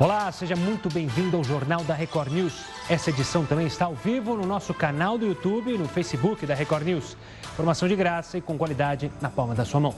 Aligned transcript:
Olá, 0.00 0.32
seja 0.32 0.56
muito 0.56 0.88
bem-vindo 0.90 1.36
ao 1.36 1.44
Jornal 1.44 1.84
da 1.84 1.92
Record 1.92 2.32
News. 2.32 2.64
Essa 2.88 3.10
edição 3.10 3.44
também 3.44 3.66
está 3.66 3.84
ao 3.84 3.94
vivo 3.94 4.34
no 4.34 4.46
nosso 4.46 4.72
canal 4.72 5.18
do 5.18 5.26
YouTube 5.26 5.74
e 5.74 5.76
no 5.76 5.86
Facebook 5.86 6.46
da 6.46 6.54
Record 6.54 6.86
News. 6.86 7.18
Informação 7.52 7.86
de 7.86 7.94
graça 7.94 8.38
e 8.38 8.40
com 8.40 8.56
qualidade 8.56 9.12
na 9.20 9.28
palma 9.28 9.54
da 9.54 9.62
sua 9.62 9.78
mão. 9.78 9.94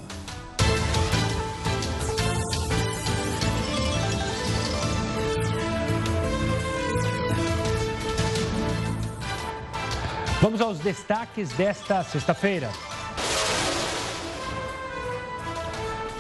Vamos 10.41 10.61
aos 10.61 10.81
destaques 10.81 11.53
desta 11.53 12.03
sexta-feira. 12.03 12.69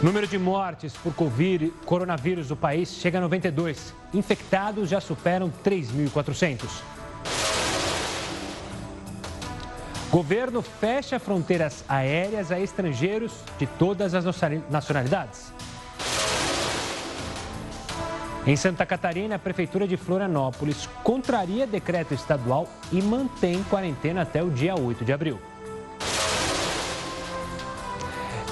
Número 0.03 0.27
de 0.27 0.37
mortes 0.37 0.95
por 0.95 1.15
COVID, 1.15 1.73
coronavírus 1.87 2.51
no 2.51 2.57
país 2.57 2.89
chega 2.89 3.19
a 3.19 3.21
92. 3.21 3.95
Infectados 4.13 4.89
já 4.89 5.01
superam 5.01 5.49
3.400. 5.65 6.69
Governo 10.11 10.61
fecha 10.61 11.21
fronteiras 11.21 11.85
aéreas 11.89 12.51
a 12.51 12.59
estrangeiros 12.59 13.33
de 13.61 13.67
todas 13.67 14.13
as 14.13 14.25
nacionalidades. 14.69 15.53
Em 18.45 18.57
Santa 18.57 18.85
Catarina, 18.85 19.37
a 19.37 19.39
Prefeitura 19.39 19.87
de 19.87 19.97
Florianópolis 19.97 20.89
contraria 21.05 21.65
decreto 21.65 22.13
estadual 22.13 22.69
e 22.91 23.01
mantém 23.01 23.63
quarentena 23.71 24.23
até 24.23 24.43
o 24.43 24.51
dia 24.51 24.75
8 24.75 25.05
de 25.05 25.13
abril. 25.13 25.52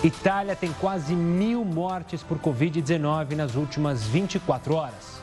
Itália 0.03 0.57
tem 0.57 0.73
quase 0.81 1.15
mil 1.15 1.63
mortes 1.63 2.23
por 2.23 2.39
Covid-19 2.39 3.35
nas 3.35 3.55
últimas 3.55 4.05
24 4.05 4.75
horas. 4.75 5.21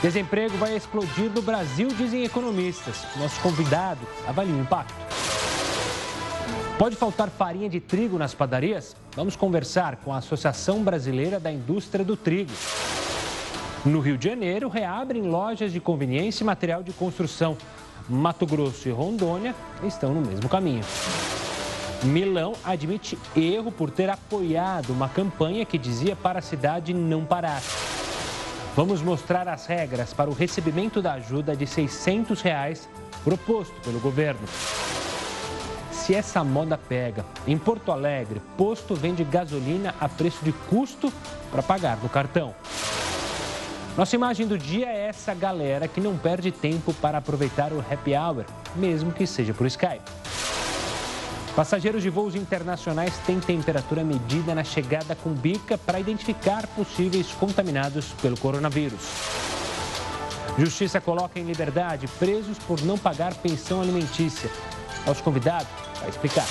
Desemprego 0.00 0.56
vai 0.56 0.74
explodir 0.74 1.30
no 1.30 1.42
Brasil, 1.42 1.88
dizem 1.88 2.24
economistas. 2.24 3.04
Nosso 3.16 3.38
convidado 3.42 4.00
avalia 4.26 4.54
o 4.54 4.60
impacto. 4.60 4.94
Pode 6.78 6.96
faltar 6.96 7.28
farinha 7.28 7.68
de 7.68 7.78
trigo 7.78 8.18
nas 8.18 8.32
padarias? 8.32 8.96
Vamos 9.14 9.36
conversar 9.36 9.96
com 9.96 10.10
a 10.10 10.16
Associação 10.16 10.82
Brasileira 10.82 11.38
da 11.38 11.52
Indústria 11.52 12.04
do 12.04 12.16
Trigo. 12.16 12.52
No 13.84 14.00
Rio 14.00 14.16
de 14.16 14.30
Janeiro, 14.30 14.70
reabrem 14.70 15.22
lojas 15.22 15.70
de 15.70 15.78
conveniência 15.78 16.42
e 16.42 16.46
material 16.46 16.82
de 16.82 16.92
construção. 16.92 17.56
Mato 18.08 18.46
Grosso 18.46 18.88
e 18.88 18.92
Rondônia 18.92 19.54
estão 19.86 20.14
no 20.14 20.22
mesmo 20.22 20.48
caminho. 20.48 20.82
Milão 22.04 22.52
admite 22.62 23.18
erro 23.34 23.72
por 23.72 23.90
ter 23.90 24.10
apoiado 24.10 24.90
uma 24.90 25.08
campanha 25.08 25.64
que 25.64 25.78
dizia 25.78 26.14
para 26.14 26.38
a 26.38 26.42
cidade 26.42 26.92
não 26.92 27.24
parar. 27.24 27.62
Vamos 28.76 29.00
mostrar 29.00 29.48
as 29.48 29.66
regras 29.66 30.12
para 30.12 30.28
o 30.28 30.34
recebimento 30.34 31.00
da 31.00 31.14
ajuda 31.14 31.56
de 31.56 31.66
600 31.66 32.42
reais 32.42 32.88
proposto 33.22 33.74
pelo 33.82 34.00
governo. 34.00 34.46
Se 35.90 36.14
essa 36.14 36.44
moda 36.44 36.76
pega, 36.76 37.24
em 37.46 37.56
Porto 37.56 37.90
Alegre, 37.90 38.42
posto 38.58 38.94
vende 38.94 39.24
gasolina 39.24 39.94
a 39.98 40.06
preço 40.06 40.44
de 40.44 40.52
custo 40.52 41.10
para 41.50 41.62
pagar 41.62 41.96
no 42.02 42.08
cartão. 42.08 42.54
Nossa 43.96 44.16
imagem 44.16 44.46
do 44.46 44.58
dia 44.58 44.86
é 44.88 45.06
essa 45.06 45.32
galera 45.32 45.88
que 45.88 46.00
não 46.00 46.18
perde 46.18 46.50
tempo 46.50 46.92
para 46.94 47.18
aproveitar 47.18 47.72
o 47.72 47.78
happy 47.78 48.14
hour, 48.14 48.44
mesmo 48.76 49.12
que 49.12 49.26
seja 49.26 49.54
por 49.54 49.66
Skype. 49.66 50.02
Passageiros 51.56 52.02
de 52.02 52.10
voos 52.10 52.34
internacionais 52.34 53.16
têm 53.18 53.38
temperatura 53.38 54.02
medida 54.02 54.56
na 54.56 54.64
chegada 54.64 55.14
com 55.14 55.32
bica 55.32 55.78
para 55.78 56.00
identificar 56.00 56.66
possíveis 56.66 57.28
contaminados 57.28 58.06
pelo 58.20 58.36
coronavírus. 58.36 59.00
Justiça 60.58 61.00
coloca 61.00 61.38
em 61.38 61.44
liberdade 61.44 62.08
presos 62.18 62.58
por 62.58 62.82
não 62.82 62.98
pagar 62.98 63.34
pensão 63.34 63.80
alimentícia. 63.80 64.50
Aos 65.06 65.20
convidados, 65.20 65.68
vai 66.00 66.08
explicar. 66.08 66.46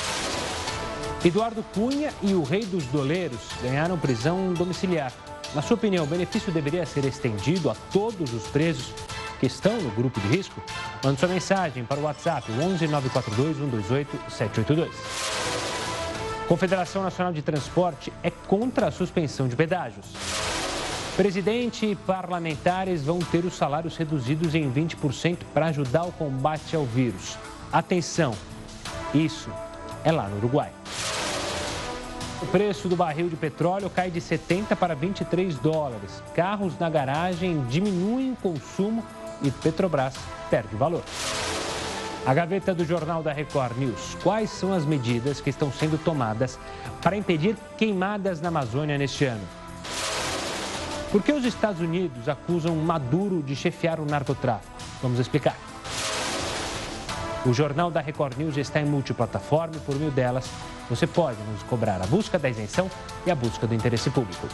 Eduardo 1.26 1.66
Cunha 1.74 2.14
e 2.22 2.34
o 2.34 2.44
rei 2.44 2.66
dos 2.66 2.86
doleiros 2.86 3.42
ganharam 3.62 3.98
prisão 3.98 4.54
domiciliar. 4.54 5.12
Na 5.54 5.62
sua 5.62 5.76
opinião, 5.76 6.06
o 6.06 6.08
benefício 6.08 6.52
deveria 6.52 6.86
ser 6.86 7.04
estendido 7.04 7.70
a 7.70 7.76
todos 7.92 8.34
os 8.34 8.44
presos 8.48 8.94
que 9.44 9.48
estão 9.48 9.76
no 9.82 9.92
grupo 9.92 10.22
de 10.22 10.28
risco? 10.30 10.64
Mande 11.04 11.20
sua 11.20 11.28
mensagem 11.28 11.84
para 11.84 12.00
o 12.00 12.04
WhatsApp 12.04 12.50
11 12.50 12.88
942 12.88 13.58
128 13.58 14.32
782. 14.32 14.90
Confederação 16.48 17.04
Nacional 17.04 17.34
de 17.34 17.42
Transporte 17.42 18.14
é 18.24 18.30
contra 18.32 18.88
a 18.88 18.92
suspensão 18.92 19.50
de 19.50 19.56
pedágios. 19.58 20.06
Presidente 21.18 21.86
e 21.86 21.94
parlamentares 21.94 23.04
vão 23.04 23.20
ter 23.20 23.44
os 23.44 23.56
salários 23.56 23.98
reduzidos 23.98 24.56
em 24.56 24.72
20% 24.72 25.40
para 25.54 25.66
ajudar 25.66 26.06
o 26.06 26.14
combate 26.14 26.74
ao 26.78 26.86
vírus. 26.86 27.38
Atenção, 27.70 28.34
isso 29.14 29.50
é 30.06 30.12
lá 30.14 30.30
no 30.30 30.38
Uruguai. 30.38 30.72
O 32.42 32.46
preço 32.46 32.88
do 32.88 32.96
barril 32.96 33.28
de 33.28 33.36
petróleo 33.36 33.90
cai 33.90 34.10
de 34.10 34.22
70 34.22 34.74
para 34.78 34.96
23 34.96 35.58
dólares. 35.60 36.24
Carros 36.34 36.80
na 36.80 36.90
garagem 36.90 37.62
diminuem 37.66 38.32
o 38.32 38.36
consumo 38.38 39.04
e 39.42 39.52
Petrobras 39.52 40.16
perde 40.50 40.76
valor. 40.76 41.04
A 42.26 42.34
gaveta 42.34 42.74
do 42.74 42.86
Jornal 42.86 43.22
da 43.22 43.34
Record 43.34 43.78
News. 43.78 44.16
Quais 44.24 44.50
são 44.50 44.72
as 44.72 44.86
medidas 44.86 45.42
que 45.42 45.50
estão 45.50 45.72
sendo 45.72 45.98
tomadas 45.98 46.58
para 47.02 47.18
impedir 47.18 47.58
queimadas 47.78 48.40
na 48.40 48.48
Amazônia 48.48 48.98
neste 48.98 49.26
ano? 49.26 49.44
Por 51.12 51.22
que 51.22 51.32
os 51.32 51.44
Estados 51.46 51.82
Unidos 51.82 52.30
acusam 52.30 52.76
Maduro 52.78 53.44
de 53.44 53.56
chefiar 53.56 54.00
o 54.00 54.06
narcotráfico? 54.06 54.74
Vamos 55.02 55.20
explicar. 55.20 55.58
O 57.46 57.54
Jornal 57.54 57.92
da 57.92 58.00
Record 58.00 58.38
News 58.38 58.56
está 58.56 58.80
em 58.80 58.86
multiplataforma 58.86 59.76
e 59.76 59.80
por 59.80 59.96
meio 59.96 60.10
delas 60.10 60.50
você 60.90 61.06
pode 61.06 61.38
nos 61.52 61.62
cobrar 61.64 62.02
a 62.02 62.08
busca 62.08 62.40
da 62.40 62.50
isenção 62.50 62.90
e 63.26 63.32
a 63.32 63.36
busca 63.36 63.68
do 63.68 63.76
interesse 63.76 64.10
público. 64.10 64.48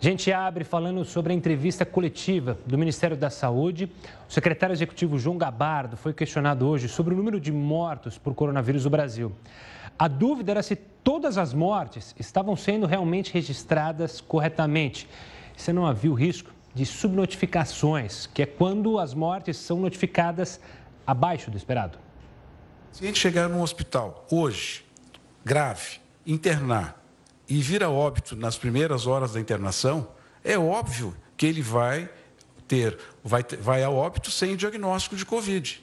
A 0.00 0.02
gente 0.02 0.32
abre 0.32 0.64
falando 0.64 1.04
sobre 1.04 1.30
a 1.30 1.36
entrevista 1.36 1.84
coletiva 1.84 2.58
do 2.64 2.78
Ministério 2.78 3.18
da 3.18 3.28
Saúde. 3.28 3.92
O 4.26 4.32
secretário 4.32 4.72
executivo 4.72 5.18
João 5.18 5.36
Gabardo 5.36 5.94
foi 5.94 6.14
questionado 6.14 6.66
hoje 6.66 6.88
sobre 6.88 7.12
o 7.12 7.16
número 7.18 7.38
de 7.38 7.52
mortos 7.52 8.16
por 8.16 8.34
coronavírus 8.34 8.84
no 8.84 8.90
Brasil. 8.90 9.30
A 9.98 10.08
dúvida 10.08 10.52
era 10.52 10.62
se 10.62 10.74
todas 10.74 11.36
as 11.36 11.52
mortes 11.52 12.14
estavam 12.18 12.56
sendo 12.56 12.86
realmente 12.86 13.30
registradas 13.30 14.22
corretamente. 14.22 15.06
Você 15.54 15.70
não 15.70 15.84
havia 15.84 16.10
o 16.10 16.14
risco 16.14 16.50
de 16.74 16.86
subnotificações, 16.86 18.26
que 18.26 18.40
é 18.40 18.46
quando 18.46 18.98
as 18.98 19.12
mortes 19.12 19.58
são 19.58 19.78
notificadas 19.78 20.58
abaixo 21.06 21.50
do 21.50 21.58
esperado. 21.58 21.98
Se 22.90 23.04
a 23.04 23.06
gente 23.06 23.18
chegar 23.18 23.50
num 23.50 23.60
hospital 23.60 24.24
hoje, 24.30 24.82
grave, 25.44 26.00
internar, 26.26 26.99
e 27.50 27.60
vir 27.60 27.82
a 27.82 27.90
óbito 27.90 28.36
nas 28.36 28.56
primeiras 28.56 29.08
horas 29.08 29.32
da 29.32 29.40
internação, 29.40 30.08
é 30.44 30.56
óbvio 30.56 31.14
que 31.36 31.44
ele 31.44 31.60
vai 31.60 32.08
ter, 32.68 32.96
vai, 33.24 33.42
vai 33.60 33.82
a 33.82 33.90
óbito 33.90 34.30
sem 34.30 34.54
diagnóstico 34.54 35.16
de 35.16 35.26
Covid, 35.26 35.82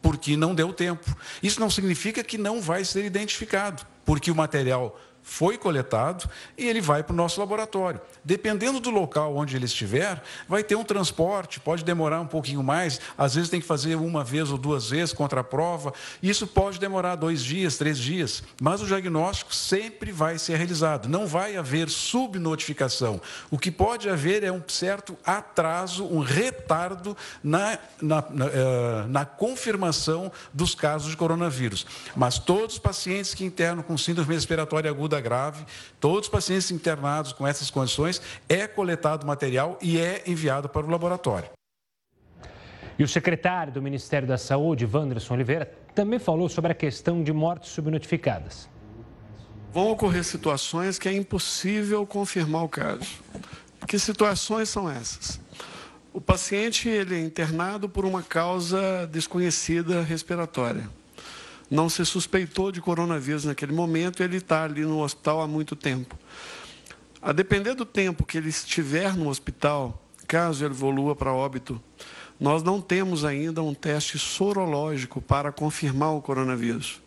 porque 0.00 0.36
não 0.36 0.54
deu 0.54 0.72
tempo. 0.72 1.04
Isso 1.42 1.58
não 1.58 1.68
significa 1.68 2.22
que 2.22 2.38
não 2.38 2.62
vai 2.62 2.84
ser 2.84 3.04
identificado, 3.04 3.84
porque 4.04 4.30
o 4.30 4.34
material 4.34 4.98
foi 5.28 5.58
coletado 5.58 6.28
e 6.56 6.66
ele 6.66 6.80
vai 6.80 7.02
para 7.02 7.12
o 7.12 7.16
nosso 7.16 7.38
laboratório. 7.38 8.00
Dependendo 8.24 8.80
do 8.80 8.88
local 8.88 9.36
onde 9.36 9.54
ele 9.54 9.66
estiver, 9.66 10.22
vai 10.48 10.64
ter 10.64 10.74
um 10.74 10.82
transporte, 10.82 11.60
pode 11.60 11.84
demorar 11.84 12.20
um 12.22 12.26
pouquinho 12.26 12.62
mais, 12.62 12.98
às 13.16 13.34
vezes 13.34 13.50
tem 13.50 13.60
que 13.60 13.66
fazer 13.66 13.94
uma 13.96 14.24
vez 14.24 14.50
ou 14.50 14.56
duas 14.56 14.88
vezes 14.88 15.12
contra 15.12 15.42
a 15.42 15.44
prova. 15.44 15.92
Isso 16.22 16.46
pode 16.46 16.80
demorar 16.80 17.14
dois 17.14 17.44
dias, 17.44 17.76
três 17.76 17.98
dias, 17.98 18.42
mas 18.60 18.80
o 18.80 18.86
diagnóstico 18.86 19.54
sempre 19.54 20.10
vai 20.10 20.38
ser 20.38 20.56
realizado. 20.56 21.08
Não 21.10 21.26
vai 21.26 21.58
haver 21.58 21.90
subnotificação. 21.90 23.20
O 23.50 23.58
que 23.58 23.70
pode 23.70 24.08
haver 24.08 24.42
é 24.42 24.50
um 24.50 24.62
certo 24.66 25.16
atraso, 25.24 26.06
um 26.06 26.20
retardo 26.20 27.14
na, 27.44 27.78
na, 28.00 28.24
na, 28.30 28.46
eh, 28.46 29.04
na 29.08 29.24
confirmação 29.26 30.32
dos 30.54 30.74
casos 30.74 31.10
de 31.10 31.16
coronavírus. 31.18 31.86
Mas 32.16 32.38
todos 32.38 32.76
os 32.76 32.80
pacientes 32.80 33.34
que 33.34 33.44
internam 33.44 33.84
com 33.84 33.98
síndrome 33.98 34.34
respiratória 34.34 34.90
aguda 34.90 35.17
grave, 35.20 35.64
todos 36.00 36.26
os 36.26 36.28
pacientes 36.28 36.70
internados 36.70 37.32
com 37.32 37.46
essas 37.46 37.70
condições, 37.70 38.20
é 38.48 38.66
coletado 38.66 39.26
material 39.26 39.78
e 39.80 39.98
é 39.98 40.22
enviado 40.26 40.68
para 40.68 40.86
o 40.86 40.90
laboratório. 40.90 41.50
E 42.98 43.04
o 43.04 43.08
secretário 43.08 43.72
do 43.72 43.80
Ministério 43.80 44.26
da 44.26 44.36
Saúde, 44.36 44.84
Wanderson 44.84 45.34
Oliveira, 45.34 45.72
também 45.94 46.18
falou 46.18 46.48
sobre 46.48 46.72
a 46.72 46.74
questão 46.74 47.22
de 47.22 47.32
mortes 47.32 47.70
subnotificadas. 47.70 48.68
Vão 49.72 49.90
ocorrer 49.90 50.24
situações 50.24 50.98
que 50.98 51.08
é 51.08 51.12
impossível 51.12 52.04
confirmar 52.06 52.64
o 52.64 52.68
caso. 52.68 53.22
Que 53.86 53.98
situações 53.98 54.68
são 54.68 54.90
essas? 54.90 55.40
O 56.12 56.20
paciente 56.20 56.88
ele 56.88 57.14
é 57.14 57.20
internado 57.20 57.88
por 57.88 58.04
uma 58.04 58.22
causa 58.22 59.06
desconhecida 59.06 60.02
respiratória. 60.02 60.88
Não 61.70 61.88
se 61.88 62.04
suspeitou 62.04 62.72
de 62.72 62.80
coronavírus 62.80 63.44
naquele 63.44 63.72
momento, 63.72 64.22
ele 64.22 64.38
está 64.38 64.64
ali 64.64 64.82
no 64.82 65.02
hospital 65.02 65.42
há 65.42 65.46
muito 65.46 65.76
tempo. 65.76 66.18
A 67.20 67.32
depender 67.32 67.74
do 67.74 67.84
tempo 67.84 68.24
que 68.24 68.38
ele 68.38 68.48
estiver 68.48 69.14
no 69.14 69.28
hospital, 69.28 70.02
caso 70.26 70.64
ele 70.64 70.72
evolua 70.72 71.14
para 71.14 71.32
óbito, 71.32 71.80
nós 72.38 72.62
não 72.62 72.80
temos 72.80 73.24
ainda 73.24 73.62
um 73.62 73.74
teste 73.74 74.18
sorológico 74.18 75.20
para 75.20 75.50
confirmar 75.50 76.14
o 76.14 76.22
coronavírus. 76.22 77.02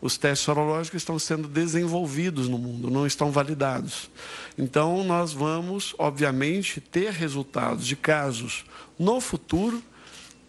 Os 0.00 0.18
testes 0.18 0.44
sorológicos 0.44 1.00
estão 1.00 1.16
sendo 1.16 1.46
desenvolvidos 1.46 2.48
no 2.48 2.58
mundo, 2.58 2.90
não 2.90 3.06
estão 3.06 3.30
validados. 3.30 4.10
Então, 4.58 5.04
nós 5.04 5.32
vamos, 5.32 5.94
obviamente, 5.96 6.80
ter 6.80 7.12
resultados 7.12 7.86
de 7.86 7.94
casos 7.94 8.64
no 8.98 9.20
futuro 9.20 9.80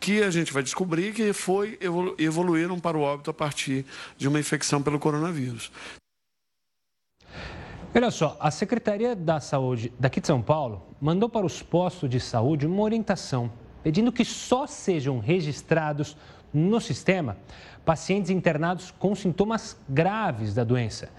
que 0.03 0.21
a 0.21 0.29
gente 0.29 0.51
vai 0.51 0.61
descobrir 0.61 1.13
que 1.13 1.31
foi 1.31 1.79
evoluíram 2.17 2.77
para 2.77 2.97
o 2.97 3.01
óbito 3.01 3.31
a 3.31 3.33
partir 3.33 3.85
de 4.17 4.27
uma 4.27 4.37
infecção 4.37 4.83
pelo 4.83 4.99
coronavírus. 4.99 5.71
Olha 7.95 8.11
só, 8.11 8.35
a 8.37 8.51
Secretaria 8.51 9.15
da 9.15 9.39
Saúde 9.39 9.93
daqui 9.97 10.19
de 10.19 10.27
São 10.27 10.41
Paulo 10.41 10.81
mandou 10.99 11.29
para 11.29 11.45
os 11.45 11.63
postos 11.63 12.09
de 12.09 12.19
saúde 12.19 12.67
uma 12.67 12.83
orientação 12.83 13.49
pedindo 13.81 14.11
que 14.11 14.25
só 14.25 14.67
sejam 14.67 15.19
registrados 15.19 16.17
no 16.53 16.81
sistema 16.81 17.37
pacientes 17.85 18.29
internados 18.29 18.91
com 18.91 19.15
sintomas 19.15 19.77
graves 19.87 20.53
da 20.53 20.65
doença. 20.65 21.09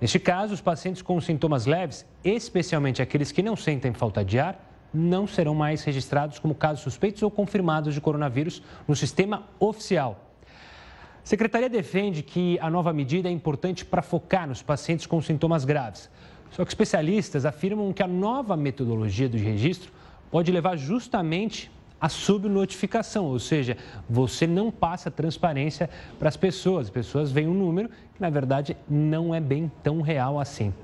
Neste 0.00 0.18
caso, 0.18 0.54
os 0.54 0.60
pacientes 0.62 1.02
com 1.02 1.20
sintomas 1.20 1.66
leves, 1.66 2.06
especialmente 2.24 3.02
aqueles 3.02 3.30
que 3.30 3.42
não 3.42 3.56
sentem 3.56 3.92
falta 3.92 4.24
de 4.24 4.38
ar, 4.38 4.71
não 4.92 5.26
serão 5.26 5.54
mais 5.54 5.82
registrados 5.84 6.38
como 6.38 6.54
casos 6.54 6.82
suspeitos 6.82 7.22
ou 7.22 7.30
confirmados 7.30 7.94
de 7.94 8.00
coronavírus 8.00 8.62
no 8.86 8.94
sistema 8.94 9.44
oficial. 9.58 10.32
A 11.22 11.26
Secretaria 11.26 11.68
defende 11.68 12.22
que 12.22 12.58
a 12.60 12.68
nova 12.68 12.92
medida 12.92 13.28
é 13.28 13.32
importante 13.32 13.84
para 13.84 14.02
focar 14.02 14.46
nos 14.48 14.60
pacientes 14.60 15.06
com 15.06 15.22
sintomas 15.22 15.64
graves. 15.64 16.10
Só 16.50 16.64
que 16.64 16.70
especialistas 16.70 17.46
afirmam 17.46 17.92
que 17.92 18.02
a 18.02 18.08
nova 18.08 18.56
metodologia 18.56 19.28
do 19.28 19.36
registro 19.36 19.90
pode 20.30 20.50
levar 20.50 20.76
justamente 20.76 21.70
a 22.02 22.08
subnotificação, 22.08 23.26
ou 23.26 23.38
seja, 23.38 23.76
você 24.10 24.44
não 24.44 24.72
passa 24.72 25.08
transparência 25.08 25.88
para 26.18 26.28
as 26.28 26.36
pessoas. 26.36 26.86
As 26.86 26.90
pessoas 26.90 27.30
veem 27.30 27.46
um 27.46 27.54
número 27.54 27.88
que, 27.88 28.20
na 28.20 28.28
verdade, 28.28 28.76
não 28.90 29.32
é 29.32 29.38
bem 29.38 29.70
tão 29.84 30.00
real 30.00 30.40
assim. 30.40 30.74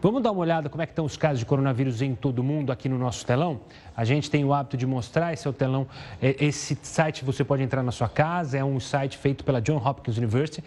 Vamos 0.00 0.22
dar 0.22 0.32
uma 0.32 0.40
olhada 0.40 0.70
como 0.70 0.80
é 0.80 0.86
que 0.86 0.92
estão 0.92 1.04
os 1.04 1.18
casos 1.18 1.40
de 1.40 1.44
coronavírus 1.44 2.00
em 2.00 2.14
todo 2.14 2.38
o 2.38 2.42
mundo 2.42 2.72
aqui 2.72 2.88
no 2.88 2.96
nosso 2.96 3.26
telão? 3.26 3.60
A 3.94 4.06
gente 4.06 4.30
tem 4.30 4.42
o 4.42 4.54
hábito 4.54 4.78
de 4.78 4.86
mostrar, 4.86 5.34
esse 5.34 5.46
é 5.46 5.50
o 5.50 5.52
telão, 5.52 5.86
é, 6.22 6.34
esse 6.42 6.78
site 6.80 7.26
você 7.26 7.44
pode 7.44 7.62
entrar 7.62 7.82
na 7.82 7.92
sua 7.92 8.08
casa, 8.08 8.56
é 8.56 8.64
um 8.64 8.80
site 8.80 9.18
feito 9.18 9.44
pela 9.44 9.60
John 9.60 9.76
Hopkins 9.76 10.16
University. 10.16 10.64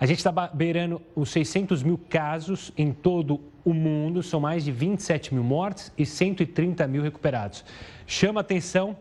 A 0.00 0.06
gente 0.06 0.18
está 0.18 0.32
beirando 0.54 1.02
os 1.14 1.30
600 1.30 1.82
mil 1.82 2.00
casos 2.08 2.72
em 2.78 2.92
todo 2.92 3.40
o 3.64 3.72
mundo, 3.72 4.22
são 4.22 4.40
mais 4.40 4.64
de 4.64 4.72
27 4.72 5.34
mil 5.34 5.44
mortes 5.44 5.92
e 5.96 6.04
130 6.04 6.86
mil 6.86 7.02
recuperados. 7.02 7.64
Chama 8.14 8.42
atenção, 8.42 8.94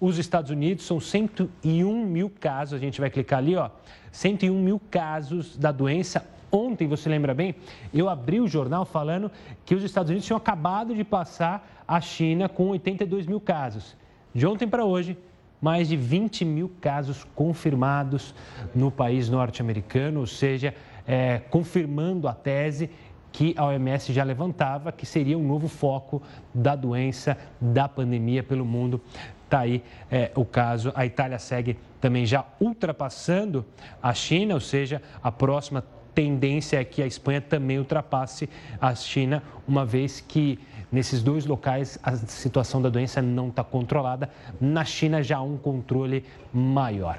os 0.00 0.16
Estados 0.16 0.50
Unidos 0.50 0.86
são 0.86 0.98
101 0.98 2.06
mil 2.06 2.30
casos, 2.30 2.72
a 2.72 2.78
gente 2.78 2.98
vai 2.98 3.10
clicar 3.10 3.40
ali, 3.40 3.54
ó, 3.54 3.68
101 4.10 4.58
mil 4.58 4.80
casos 4.90 5.54
da 5.54 5.70
doença. 5.70 6.26
Ontem, 6.50 6.88
você 6.88 7.06
lembra 7.10 7.34
bem, 7.34 7.54
eu 7.92 8.08
abri 8.08 8.40
o 8.40 8.48
jornal 8.48 8.86
falando 8.86 9.30
que 9.66 9.74
os 9.74 9.84
Estados 9.84 10.08
Unidos 10.08 10.26
tinham 10.26 10.38
acabado 10.38 10.94
de 10.94 11.04
passar 11.04 11.84
a 11.86 12.00
China 12.00 12.48
com 12.48 12.70
82 12.70 13.26
mil 13.26 13.38
casos. 13.38 13.94
De 14.34 14.46
ontem 14.46 14.66
para 14.66 14.82
hoje, 14.82 15.14
mais 15.60 15.86
de 15.86 15.96
20 15.98 16.46
mil 16.46 16.72
casos 16.80 17.22
confirmados 17.34 18.34
no 18.74 18.90
país 18.90 19.28
norte-americano, 19.28 20.20
ou 20.20 20.26
seja, 20.26 20.74
é, 21.06 21.38
confirmando 21.50 22.26
a 22.26 22.32
tese 22.32 22.88
que 23.34 23.52
a 23.58 23.64
OMS 23.64 24.12
já 24.12 24.22
levantava, 24.22 24.92
que 24.92 25.04
seria 25.04 25.36
um 25.36 25.44
novo 25.44 25.66
foco 25.66 26.22
da 26.54 26.76
doença, 26.76 27.36
da 27.60 27.88
pandemia 27.88 28.44
pelo 28.44 28.64
mundo. 28.64 29.00
Está 29.44 29.58
aí 29.60 29.82
é, 30.08 30.30
o 30.36 30.44
caso. 30.44 30.92
A 30.94 31.04
Itália 31.04 31.36
segue 31.40 31.76
também 32.00 32.24
já 32.24 32.44
ultrapassando 32.60 33.66
a 34.00 34.14
China, 34.14 34.54
ou 34.54 34.60
seja, 34.60 35.02
a 35.20 35.32
próxima 35.32 35.84
tendência 36.14 36.80
é 36.80 36.84
que 36.84 37.02
a 37.02 37.06
Espanha 37.08 37.40
também 37.40 37.76
ultrapasse 37.76 38.48
a 38.80 38.94
China, 38.94 39.42
uma 39.66 39.84
vez 39.84 40.20
que 40.20 40.56
nesses 40.92 41.20
dois 41.20 41.44
locais 41.44 41.98
a 42.04 42.14
situação 42.14 42.80
da 42.80 42.88
doença 42.88 43.20
não 43.20 43.48
está 43.48 43.64
controlada. 43.64 44.30
Na 44.60 44.84
China 44.84 45.20
já 45.24 45.38
há 45.38 45.42
um 45.42 45.56
controle 45.56 46.24
maior. 46.52 47.18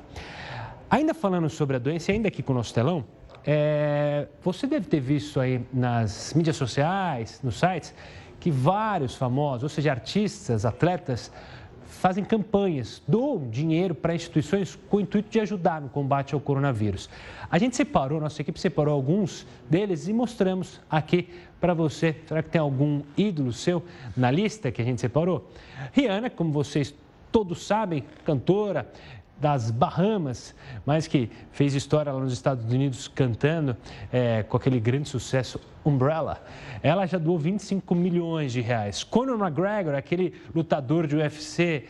Ainda 0.89 1.13
falando 1.13 1.49
sobre 1.49 1.75
a 1.75 1.79
doença, 1.79 2.13
ainda 2.13 2.29
aqui 2.29 2.41
com 2.41 2.53
o 2.53 2.55
nosso 2.55 2.73
telão, 2.73 3.03
é, 3.45 4.27
você 4.43 4.65
deve 4.65 4.87
ter 4.87 4.99
visto 4.99 5.39
aí 5.39 5.61
nas 5.71 6.33
mídias 6.33 6.55
sociais, 6.55 7.39
nos 7.43 7.59
sites, 7.59 7.93
que 8.39 8.49
vários 8.49 9.15
famosos, 9.15 9.63
ou 9.63 9.69
seja, 9.69 9.91
artistas, 9.91 10.65
atletas, 10.65 11.31
fazem 11.85 12.23
campanhas, 12.23 13.01
doam 13.07 13.49
dinheiro 13.49 13.95
para 13.95 14.13
instituições 14.13 14.77
com 14.89 14.97
o 14.97 15.01
intuito 15.01 15.29
de 15.29 15.39
ajudar 15.39 15.81
no 15.81 15.89
combate 15.89 16.33
ao 16.33 16.39
coronavírus. 16.39 17.09
A 17.49 17.57
gente 17.57 17.75
separou, 17.75 18.19
nossa 18.19 18.41
equipe 18.41 18.59
separou 18.59 18.93
alguns 18.93 19.47
deles 19.69 20.07
e 20.07 20.13
mostramos 20.13 20.79
aqui 20.89 21.29
para 21.59 21.73
você. 21.73 22.15
Será 22.27 22.43
que 22.43 22.49
tem 22.49 22.59
algum 22.59 23.01
ídolo 23.17 23.53
seu 23.53 23.83
na 24.15 24.29
lista 24.29 24.71
que 24.71 24.81
a 24.81 24.85
gente 24.85 25.01
separou? 25.01 25.49
Rihanna, 25.93 26.29
como 26.29 26.51
vocês 26.51 26.93
todos 27.31 27.65
sabem, 27.65 28.03
cantora, 28.23 28.87
das 29.39 29.69
Bahamas, 29.69 30.55
mas 30.85 31.07
que 31.07 31.29
fez 31.51 31.73
história 31.73 32.11
lá 32.11 32.19
nos 32.19 32.33
Estados 32.33 32.65
Unidos 32.65 33.07
cantando 33.07 33.75
é, 34.11 34.43
com 34.43 34.55
aquele 34.57 34.79
grande 34.79 35.09
sucesso 35.09 35.59
Umbrella. 35.85 36.41
Ela 36.81 37.05
já 37.05 37.17
doou 37.17 37.37
25 37.37 37.93
milhões 37.93 38.51
de 38.51 38.61
reais. 38.61 39.03
Conor 39.03 39.39
McGregor, 39.39 39.93
aquele 39.93 40.33
lutador 40.53 41.05
de 41.05 41.15
UFC, 41.15 41.85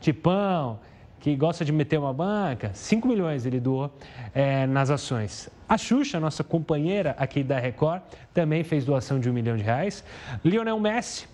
tipão, 0.00 0.78
que 1.20 1.34
gosta 1.34 1.64
de 1.64 1.72
meter 1.72 1.98
uma 1.98 2.12
banca, 2.12 2.70
5 2.72 3.06
milhões 3.08 3.44
ele 3.44 3.58
doou 3.58 3.92
é, 4.32 4.66
nas 4.66 4.90
ações. 4.90 5.50
A 5.68 5.76
Xuxa, 5.76 6.20
nossa 6.20 6.44
companheira 6.44 7.16
aqui 7.18 7.42
da 7.42 7.58
Record, 7.58 8.02
também 8.32 8.62
fez 8.62 8.84
doação 8.84 9.18
de 9.18 9.28
um 9.28 9.32
milhão 9.32 9.56
de 9.56 9.62
reais. 9.62 10.04
Lionel 10.44 10.78
Messi, 10.78 11.26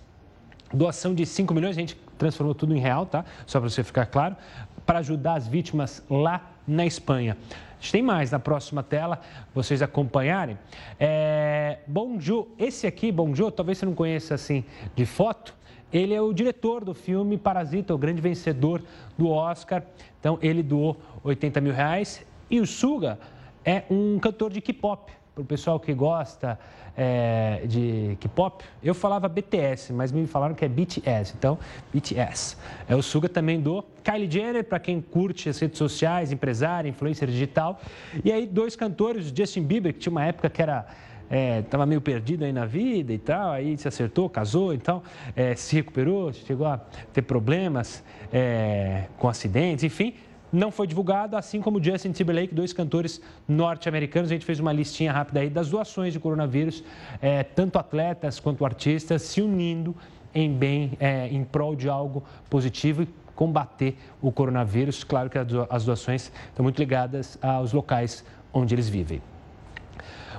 doação 0.72 1.14
de 1.14 1.26
5 1.26 1.52
milhões, 1.52 1.76
a 1.76 1.80
gente 1.80 1.96
transformou 2.16 2.54
tudo 2.54 2.74
em 2.74 2.80
real, 2.80 3.04
tá? 3.04 3.24
Só 3.46 3.60
para 3.60 3.68
você 3.68 3.84
ficar 3.84 4.06
claro 4.06 4.36
para 4.84 4.98
ajudar 5.00 5.34
as 5.34 5.46
vítimas 5.46 6.02
lá 6.08 6.52
na 6.66 6.86
Espanha. 6.86 7.36
A 7.50 7.82
gente 7.82 7.92
tem 7.92 8.02
mais 8.02 8.30
na 8.30 8.38
próxima 8.38 8.82
tela, 8.82 9.20
vocês 9.54 9.82
acompanharem. 9.82 10.56
É, 10.98 11.78
Bonjour, 11.86 12.48
esse 12.58 12.86
aqui, 12.86 13.10
Bonjour, 13.10 13.50
talvez 13.50 13.78
você 13.78 13.86
não 13.86 13.94
conheça 13.94 14.34
assim 14.34 14.64
de 14.94 15.04
foto, 15.04 15.54
ele 15.92 16.14
é 16.14 16.20
o 16.20 16.32
diretor 16.32 16.84
do 16.84 16.94
filme 16.94 17.36
Parasita, 17.36 17.94
o 17.94 17.98
grande 17.98 18.20
vencedor 18.20 18.82
do 19.18 19.28
Oscar. 19.28 19.82
Então, 20.18 20.38
ele 20.40 20.62
doou 20.62 20.96
80 21.22 21.60
mil 21.60 21.74
reais. 21.74 22.24
E 22.48 22.60
o 22.60 22.66
Suga 22.66 23.18
é 23.62 23.84
um 23.90 24.18
cantor 24.18 24.50
de 24.50 24.60
K-pop 24.62 25.12
para 25.34 25.42
o 25.42 25.44
pessoal 25.44 25.80
que 25.80 25.94
gosta 25.94 26.58
é, 26.94 27.62
de 27.66 28.18
K-pop, 28.20 28.62
eu 28.82 28.94
falava 28.94 29.28
BTS, 29.28 29.92
mas 29.92 30.12
me 30.12 30.26
falaram 30.26 30.54
que 30.54 30.62
é 30.62 30.68
BTS, 30.68 31.34
então 31.38 31.58
BTS. 31.92 32.56
É 32.86 32.94
o 32.94 33.02
Suga 33.02 33.30
também 33.30 33.58
do 33.58 33.82
Kylie 34.04 34.30
Jenner, 34.30 34.62
para 34.62 34.78
quem 34.78 35.00
curte 35.00 35.48
as 35.48 35.58
redes 35.58 35.78
sociais, 35.78 36.32
empresário, 36.32 36.88
influencer 36.88 37.28
digital. 37.28 37.80
E 38.22 38.30
aí, 38.30 38.46
dois 38.46 38.76
cantores, 38.76 39.32
Justin 39.34 39.62
Bieber, 39.62 39.94
que 39.94 40.00
tinha 40.00 40.10
uma 40.10 40.24
época 40.24 40.50
que 40.50 40.60
era 40.60 40.86
é, 41.30 41.64
meio 41.86 42.02
perdido 42.02 42.44
aí 42.44 42.52
na 42.52 42.66
vida 42.66 43.10
e 43.10 43.18
tal, 43.18 43.52
aí 43.52 43.78
se 43.78 43.88
acertou, 43.88 44.28
casou, 44.28 44.74
então 44.74 45.02
é, 45.34 45.54
se 45.56 45.74
recuperou, 45.76 46.30
chegou 46.30 46.66
a 46.66 46.78
ter 47.10 47.22
problemas 47.22 48.04
é, 48.30 49.04
com 49.16 49.30
acidentes, 49.30 49.82
enfim, 49.82 50.14
não 50.52 50.70
foi 50.70 50.86
divulgado, 50.86 51.36
assim 51.36 51.60
como 51.60 51.82
Justin 51.82 52.12
Timberlake, 52.12 52.54
dois 52.54 52.72
cantores 52.72 53.20
norte-americanos. 53.48 54.30
A 54.30 54.34
gente 54.34 54.44
fez 54.44 54.60
uma 54.60 54.72
listinha 54.72 55.12
rápida 55.12 55.40
aí 55.40 55.48
das 55.48 55.70
doações 55.70 56.12
de 56.12 56.20
coronavírus, 56.20 56.84
é, 57.20 57.42
tanto 57.42 57.78
atletas 57.78 58.38
quanto 58.38 58.64
artistas 58.64 59.22
se 59.22 59.40
unindo 59.40 59.96
em 60.34 60.52
bem, 60.52 60.92
é, 61.00 61.28
em 61.28 61.42
prol 61.44 61.74
de 61.74 61.88
algo 61.88 62.22
positivo 62.50 63.02
e 63.02 63.08
combater 63.34 63.96
o 64.20 64.30
coronavírus. 64.30 65.02
Claro 65.02 65.30
que 65.30 65.38
as 65.38 65.84
doações 65.84 66.30
estão 66.48 66.62
muito 66.62 66.78
ligadas 66.78 67.38
aos 67.40 67.72
locais 67.72 68.24
onde 68.52 68.74
eles 68.74 68.88
vivem. 68.88 69.31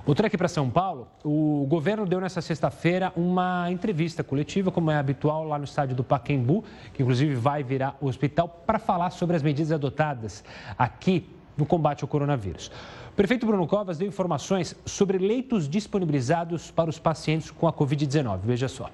Voltando 0.06 0.26
aqui 0.26 0.38
para 0.38 0.50
São 0.50 0.70
Paulo, 0.70 1.08
o 1.24 1.66
governo 1.70 2.06
deu 2.06 2.20
nessa 2.20 2.42
sexta-feira 2.42 3.14
uma 3.16 3.72
entrevista 3.72 4.22
coletiva, 4.22 4.70
como 4.70 4.92
é 4.92 4.98
habitual, 4.98 5.46
lá 5.48 5.58
no 5.58 5.64
estádio 5.64 5.96
do 5.96 6.04
Paquembu, 6.04 6.66
que 6.94 7.02
inclusive 7.02 7.34
vai 7.36 7.64
virar 7.64 7.96
hospital, 8.02 8.50
para 8.66 8.78
falar 8.78 9.12
sobre 9.12 9.38
as 9.38 9.42
medidas 9.42 9.72
adotadas 9.72 10.44
aqui 10.78 11.30
no 11.56 11.66
combate 11.66 12.04
ao 12.04 12.10
coronavírus. 12.10 12.70
O 13.12 13.16
prefeito 13.16 13.46
Bruno 13.46 13.66
Covas 13.66 13.98
deu 13.98 14.06
informações 14.06 14.76
sobre 14.86 15.18
leitos 15.18 15.70
disponibilizados 15.70 16.70
para 16.70 16.90
os 16.90 17.00
pacientes 17.00 17.50
com 17.50 17.66
a 17.66 17.72
Covid-19. 17.72 18.40
Veja 18.44 18.68
só. 18.68 18.90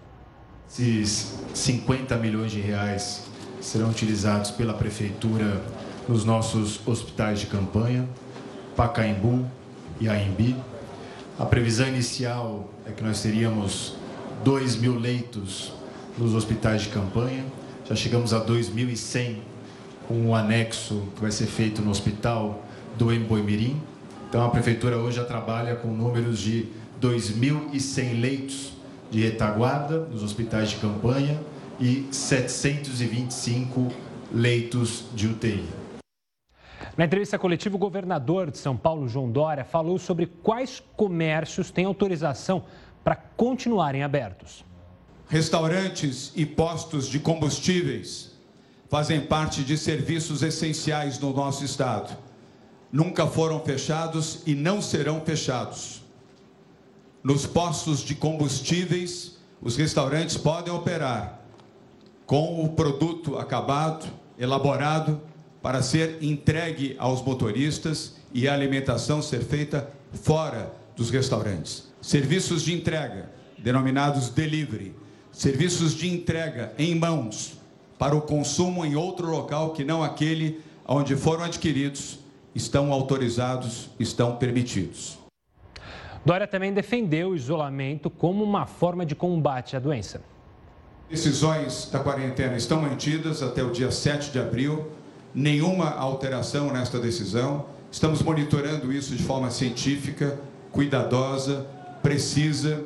Esses 0.69 1.43
50 1.55 2.17
milhões 2.17 2.51
de 2.51 2.61
reais 2.61 3.27
serão 3.59 3.89
utilizados 3.89 4.51
pela 4.51 4.75
Prefeitura 4.75 5.59
nos 6.07 6.23
nossos 6.23 6.87
hospitais 6.87 7.39
de 7.39 7.47
campanha, 7.47 8.07
Pacaembu 8.75 9.43
e 9.99 10.07
Aimbi. 10.07 10.55
A 11.39 11.45
previsão 11.45 11.87
inicial 11.87 12.69
é 12.85 12.91
que 12.91 13.01
nós 13.01 13.21
teríamos 13.21 13.95
2 14.43 14.75
mil 14.75 14.99
leitos 14.99 15.71
nos 16.17 16.35
hospitais 16.35 16.81
de 16.81 16.89
campanha, 16.89 17.45
já 17.87 17.95
chegamos 17.95 18.33
a 18.33 18.45
2.100 18.45 19.37
com 20.05 20.25
o 20.25 20.35
anexo 20.35 21.01
que 21.15 21.21
vai 21.21 21.31
ser 21.31 21.45
feito 21.45 21.81
no 21.81 21.91
hospital 21.91 22.65
do 22.97 23.13
Emboimirim. 23.13 23.81
Então 24.27 24.43
a 24.43 24.49
prefeitura 24.49 24.97
hoje 24.97 25.15
já 25.15 25.23
trabalha 25.23 25.77
com 25.77 25.87
números 25.87 26.39
de 26.39 26.67
2.100 27.01 28.19
leitos 28.19 28.73
de 29.09 29.21
retaguarda 29.21 29.99
nos 30.11 30.21
hospitais 30.21 30.71
de 30.71 30.75
campanha 30.75 31.39
e 31.79 32.05
725 32.11 33.87
leitos 34.33 35.05
de 35.15 35.27
UTI. 35.27 35.63
Na 36.97 37.05
entrevista 37.05 37.37
coletiva, 37.37 37.75
o 37.75 37.79
governador 37.79 38.51
de 38.51 38.57
São 38.57 38.75
Paulo, 38.75 39.07
João 39.07 39.31
Dória, 39.31 39.63
falou 39.63 39.97
sobre 39.97 40.25
quais 40.25 40.81
comércios 40.95 41.71
têm 41.71 41.85
autorização 41.85 42.63
para 43.03 43.15
continuarem 43.15 44.03
abertos. 44.03 44.65
Restaurantes 45.27 46.31
e 46.35 46.45
postos 46.45 47.07
de 47.07 47.19
combustíveis 47.19 48.37
fazem 48.89 49.21
parte 49.21 49.63
de 49.63 49.77
serviços 49.77 50.41
essenciais 50.41 51.19
no 51.19 51.31
nosso 51.31 51.63
estado. 51.63 52.17
Nunca 52.91 53.27
foram 53.27 53.59
fechados 53.59 54.41
e 54.47 54.55
não 54.55 54.81
serão 54.81 55.21
fechados. 55.21 56.03
Nos 57.23 57.45
postos 57.45 57.99
de 57.99 58.15
combustíveis, 58.15 59.37
os 59.61 59.77
restaurantes 59.77 60.37
podem 60.37 60.73
operar 60.73 61.41
com 62.25 62.63
o 62.63 62.69
produto 62.69 63.37
acabado, 63.37 64.07
elaborado, 64.37 65.21
para 65.61 65.81
ser 65.81 66.17
entregue 66.21 66.95
aos 66.97 67.21
motoristas 67.21 68.15
e 68.33 68.47
a 68.47 68.53
alimentação 68.53 69.21
ser 69.21 69.41
feita 69.41 69.89
fora 70.13 70.73
dos 70.95 71.09
restaurantes. 71.09 71.87
Serviços 72.01 72.63
de 72.63 72.73
entrega, 72.73 73.31
denominados 73.57 74.29
delivery, 74.29 74.95
serviços 75.31 75.93
de 75.93 76.09
entrega 76.09 76.73
em 76.77 76.95
mãos 76.95 77.57
para 77.97 78.15
o 78.15 78.21
consumo 78.21 78.85
em 78.85 78.95
outro 78.95 79.29
local 79.29 79.71
que 79.71 79.83
não 79.83 80.03
aquele 80.03 80.61
onde 80.87 81.15
foram 81.15 81.43
adquiridos, 81.43 82.19
estão 82.55 82.91
autorizados, 82.91 83.89
estão 83.99 84.37
permitidos. 84.37 85.19
Dória 86.25 86.47
também 86.47 86.73
defendeu 86.73 87.29
o 87.29 87.35
isolamento 87.35 88.09
como 88.09 88.43
uma 88.43 88.65
forma 88.65 89.05
de 89.05 89.15
combate 89.15 89.75
à 89.75 89.79
doença. 89.79 90.21
Decisões 91.09 91.89
da 91.91 91.99
quarentena 91.99 92.55
estão 92.55 92.81
mantidas 92.81 93.41
até 93.41 93.63
o 93.63 93.71
dia 93.71 93.91
7 93.91 94.31
de 94.31 94.39
abril, 94.39 94.87
nenhuma 95.33 95.91
alteração 95.91 96.71
nesta 96.71 96.99
decisão. 96.99 97.65
Estamos 97.91 98.21
monitorando 98.21 98.93
isso 98.93 99.15
de 99.15 99.23
forma 99.23 99.49
científica, 99.49 100.39
cuidadosa, 100.71 101.65
precisa 102.01 102.85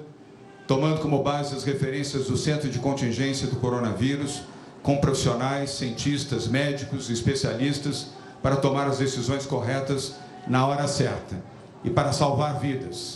tomando 0.67 1.01
como 1.01 1.21
base 1.21 1.55
as 1.55 1.63
referências 1.63 2.27
do 2.27 2.37
Centro 2.37 2.69
de 2.69 2.79
Contingência 2.79 3.47
do 3.47 3.57
Coronavírus, 3.57 4.43
com 4.81 4.97
profissionais, 4.97 5.71
cientistas, 5.71 6.47
médicos, 6.47 7.09
especialistas, 7.09 8.11
para 8.41 8.55
tomar 8.57 8.87
as 8.87 8.97
decisões 8.97 9.45
corretas 9.45 10.15
na 10.47 10.65
hora 10.65 10.87
certa 10.87 11.41
e 11.83 11.89
para 11.89 12.11
salvar 12.11 12.59
vidas. 12.59 13.13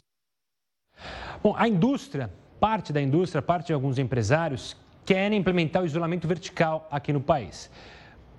Bom, 1.43 1.53
a 1.57 1.67
indústria, 1.67 2.31
parte 2.59 2.91
da 2.91 3.01
indústria, 3.01 3.41
parte 3.41 3.67
de 3.67 3.73
alguns 3.73 3.97
empresários 3.97 4.75
querem 5.05 5.39
implementar 5.39 5.83
o 5.83 5.85
isolamento 5.85 6.27
vertical 6.27 6.87
aqui 6.91 7.13
no 7.13 7.21
país. 7.21 7.69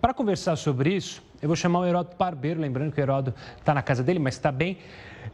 Para 0.00 0.14
conversar 0.14 0.54
sobre 0.56 0.94
isso, 0.94 1.22
eu 1.42 1.48
vou 1.48 1.56
chamar 1.56 1.80
o 1.80 1.86
Heródoto 1.86 2.16
Barbeiro, 2.16 2.60
lembrando 2.60 2.92
que 2.92 3.00
o 3.00 3.02
Heródoto 3.02 3.38
está 3.58 3.74
na 3.74 3.82
casa 3.82 4.02
dele, 4.02 4.20
mas 4.20 4.34
está 4.34 4.52
bem. 4.52 4.78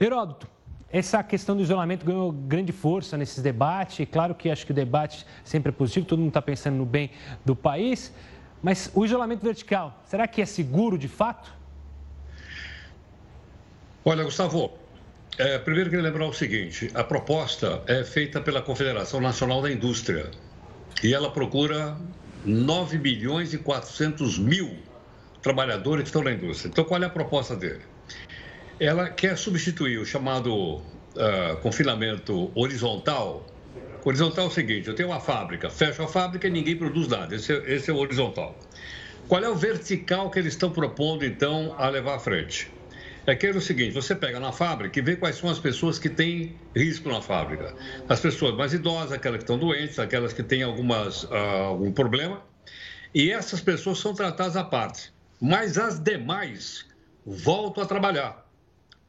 Heródoto, 0.00 0.48
essa 0.90 1.22
questão 1.22 1.54
do 1.54 1.62
isolamento 1.62 2.06
ganhou 2.06 2.32
grande 2.32 2.72
força 2.72 3.18
nesses 3.18 3.42
debates. 3.42 3.98
E 3.98 4.06
claro 4.06 4.34
que 4.34 4.48
acho 4.48 4.64
que 4.64 4.72
o 4.72 4.74
debate 4.74 5.26
sempre 5.44 5.68
é 5.68 5.72
positivo, 5.72 6.06
todo 6.06 6.18
mundo 6.18 6.28
está 6.28 6.40
pensando 6.40 6.76
no 6.76 6.86
bem 6.86 7.10
do 7.44 7.54
país. 7.54 8.12
Mas 8.62 8.90
o 8.94 9.04
isolamento 9.04 9.42
vertical, 9.42 10.02
será 10.06 10.26
que 10.26 10.40
é 10.40 10.46
seguro 10.46 10.96
de 10.96 11.08
fato? 11.08 11.52
Olha, 14.02 14.24
Gustavo, 14.24 14.72
é, 15.36 15.58
primeiro 15.58 15.90
queria 15.90 16.04
lembrar 16.04 16.26
o 16.26 16.32
seguinte: 16.32 16.90
a 16.94 17.04
proposta 17.04 17.82
é 17.86 18.02
feita 18.02 18.40
pela 18.40 18.62
Confederação 18.62 19.20
Nacional 19.20 19.60
da 19.60 19.70
Indústria 19.70 20.30
e 21.02 21.12
ela 21.12 21.30
procura 21.30 21.96
9 22.44 22.98
milhões 22.98 23.54
e 23.54 23.58
400 23.58 24.38
mil 24.38 24.76
trabalhadores 25.42 26.02
que 26.02 26.08
estão 26.08 26.22
na 26.22 26.32
indústria. 26.32 26.70
Então, 26.70 26.84
qual 26.84 27.02
é 27.02 27.06
a 27.06 27.10
proposta 27.10 27.54
dele? 27.56 27.82
ela 28.78 29.08
quer 29.08 29.36
substituir 29.36 29.98
o 29.98 30.06
chamado 30.06 30.76
uh, 30.76 31.56
confinamento 31.62 32.50
horizontal. 32.54 33.46
Horizontal 34.04 34.46
é 34.46 34.48
o 34.48 34.50
seguinte: 34.50 34.88
eu 34.88 34.94
tenho 34.94 35.08
uma 35.10 35.20
fábrica, 35.20 35.70
fecho 35.70 36.02
a 36.02 36.08
fábrica 36.08 36.46
e 36.46 36.50
ninguém 36.50 36.76
produz 36.76 37.08
nada. 37.08 37.34
Esse 37.34 37.52
é, 37.52 37.74
esse 37.74 37.90
é 37.90 37.94
o 37.94 37.98
horizontal. 37.98 38.58
Qual 39.28 39.42
é 39.42 39.48
o 39.48 39.54
vertical 39.54 40.30
que 40.30 40.38
eles 40.38 40.52
estão 40.52 40.70
propondo, 40.70 41.24
então, 41.24 41.74
a 41.78 41.88
levar 41.88 42.16
à 42.16 42.18
frente? 42.18 42.70
É 43.26 43.34
que 43.34 43.46
é 43.46 43.50
o 43.50 43.60
seguinte: 43.60 43.92
você 43.92 44.14
pega 44.14 44.38
na 44.38 44.52
fábrica 44.52 44.98
e 44.98 45.02
vê 45.02 45.16
quais 45.16 45.36
são 45.36 45.48
as 45.48 45.58
pessoas 45.58 45.98
que 45.98 46.10
têm 46.10 46.56
risco 46.76 47.08
na 47.08 47.22
fábrica. 47.22 47.74
As 48.08 48.20
pessoas 48.20 48.54
mais 48.54 48.74
idosas, 48.74 49.12
aquelas 49.12 49.38
que 49.38 49.44
estão 49.44 49.58
doentes, 49.58 49.98
aquelas 49.98 50.32
que 50.32 50.42
têm 50.42 50.62
algumas, 50.62 51.24
uh, 51.24 51.34
algum 51.34 51.92
problema. 51.92 52.42
E 53.14 53.30
essas 53.30 53.60
pessoas 53.60 53.98
são 53.98 54.14
tratadas 54.14 54.56
à 54.56 54.64
parte. 54.64 55.12
Mas 55.40 55.78
as 55.78 55.98
demais 55.98 56.86
voltam 57.24 57.82
a 57.82 57.86
trabalhar. 57.86 58.44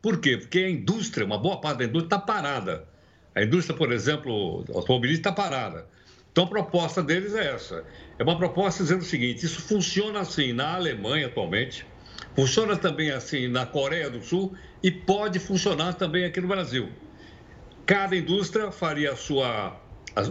Por 0.01 0.19
quê? 0.19 0.37
Porque 0.37 0.59
a 0.59 0.69
indústria, 0.69 1.25
uma 1.25 1.37
boa 1.37 1.59
parte 1.59 1.79
da 1.79 1.85
indústria 1.85 2.15
está 2.15 2.19
parada. 2.19 2.87
A 3.33 3.43
indústria, 3.43 3.75
por 3.75 3.91
exemplo, 3.91 4.63
automobilística 4.73 5.29
está 5.29 5.43
parada. 5.43 5.87
Então, 6.31 6.43
a 6.43 6.47
proposta 6.47 7.01
deles 7.01 7.33
é 7.33 7.53
essa. 7.53 7.83
É 8.17 8.23
uma 8.23 8.37
proposta 8.37 8.83
dizendo 8.83 9.01
o 9.01 9.05
seguinte: 9.05 9.45
isso 9.45 9.61
funciona 9.61 10.19
assim 10.19 10.53
na 10.53 10.75
Alemanha 10.75 11.27
atualmente, 11.27 11.85
funciona 12.35 12.75
também 12.75 13.11
assim 13.11 13.47
na 13.47 13.65
Coreia 13.65 14.09
do 14.09 14.23
Sul 14.23 14.55
e 14.83 14.91
pode 14.91 15.39
funcionar 15.39 15.93
também 15.93 16.25
aqui 16.25 16.41
no 16.41 16.47
Brasil. 16.47 16.89
Cada 17.85 18.15
indústria 18.15 18.71
faria 18.71 19.15
sua, 19.15 19.79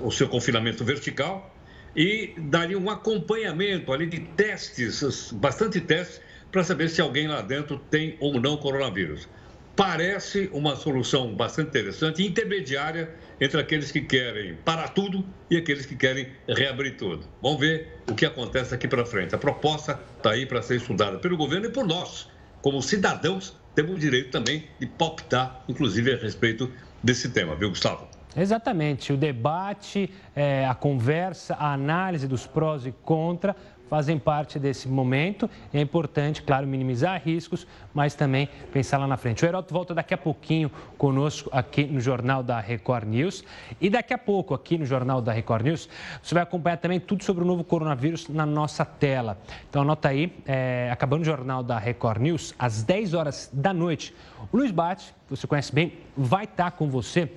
o 0.02 0.10
seu 0.10 0.28
confinamento 0.28 0.84
vertical 0.84 1.54
e 1.96 2.34
daria 2.36 2.78
um 2.78 2.90
acompanhamento 2.90 3.92
ali 3.92 4.06
de 4.06 4.20
testes, 4.20 5.32
bastante 5.32 5.80
testes, 5.80 6.20
para 6.50 6.62
saber 6.62 6.88
se 6.88 7.00
alguém 7.00 7.26
lá 7.26 7.40
dentro 7.40 7.78
tem 7.90 8.16
ou 8.20 8.40
não 8.40 8.56
coronavírus 8.56 9.28
parece 9.76 10.48
uma 10.52 10.76
solução 10.76 11.34
bastante 11.34 11.68
interessante, 11.68 12.24
intermediária 12.24 13.10
entre 13.40 13.60
aqueles 13.60 13.90
que 13.90 14.00
querem 14.00 14.54
parar 14.64 14.88
tudo 14.88 15.24
e 15.50 15.56
aqueles 15.56 15.84
que 15.84 15.96
querem 15.96 16.28
reabrir 16.48 16.96
tudo. 16.96 17.26
Vamos 17.42 17.60
ver 17.60 18.00
o 18.08 18.14
que 18.14 18.24
acontece 18.24 18.74
aqui 18.74 18.86
para 18.86 19.04
frente. 19.04 19.34
A 19.34 19.38
proposta 19.38 20.00
está 20.16 20.30
aí 20.30 20.46
para 20.46 20.62
ser 20.62 20.76
estudada 20.76 21.18
pelo 21.18 21.36
governo 21.36 21.66
e 21.66 21.70
por 21.70 21.86
nós, 21.86 22.28
como 22.62 22.80
cidadãos, 22.80 23.56
temos 23.74 23.96
o 23.96 23.98
direito 23.98 24.30
também 24.30 24.68
de 24.78 24.86
palpitar, 24.86 25.64
inclusive 25.68 26.14
a 26.14 26.16
respeito 26.16 26.70
desse 27.02 27.28
tema, 27.30 27.56
viu, 27.56 27.70
Gustavo? 27.70 28.08
Exatamente. 28.36 29.12
O 29.12 29.16
debate, 29.16 30.10
é, 30.34 30.66
a 30.66 30.74
conversa, 30.74 31.54
a 31.54 31.72
análise 31.72 32.26
dos 32.26 32.46
prós 32.46 32.84
e 32.86 32.92
contras 32.92 33.54
fazem 33.88 34.18
parte 34.18 34.58
desse 34.58 34.88
momento. 34.88 35.48
É 35.72 35.80
importante, 35.80 36.42
claro, 36.42 36.66
minimizar 36.66 37.20
riscos, 37.24 37.66
mas 37.92 38.14
também 38.14 38.48
pensar 38.72 38.98
lá 38.98 39.06
na 39.06 39.16
frente. 39.16 39.44
O 39.44 39.46
Heroto 39.46 39.72
volta 39.72 39.94
daqui 39.94 40.14
a 40.14 40.18
pouquinho 40.18 40.70
conosco 40.96 41.48
aqui 41.52 41.84
no 41.84 42.00
Jornal 42.00 42.42
da 42.42 42.60
Record 42.60 43.06
News. 43.08 43.44
E 43.80 43.88
daqui 43.88 44.12
a 44.14 44.18
pouco, 44.18 44.54
aqui 44.54 44.78
no 44.78 44.86
Jornal 44.86 45.20
da 45.20 45.32
Record 45.32 45.64
News, 45.64 45.88
você 46.22 46.34
vai 46.34 46.42
acompanhar 46.42 46.78
também 46.78 47.00
tudo 47.00 47.24
sobre 47.24 47.44
o 47.44 47.46
novo 47.46 47.64
coronavírus 47.64 48.28
na 48.28 48.46
nossa 48.46 48.84
tela. 48.84 49.38
Então 49.68 49.82
anota 49.82 50.08
aí, 50.08 50.32
é, 50.46 50.88
acabando 50.92 51.22
o 51.22 51.24
Jornal 51.24 51.62
da 51.62 51.78
Record 51.78 52.20
News, 52.20 52.54
às 52.58 52.82
10 52.82 53.14
horas 53.14 53.50
da 53.52 53.72
noite, 53.72 54.14
o 54.52 54.56
Luiz 54.56 54.70
Bate, 54.70 55.14
você 55.28 55.46
conhece 55.46 55.74
bem, 55.74 55.94
vai 56.16 56.44
estar 56.44 56.70
com 56.72 56.88
você 56.88 57.30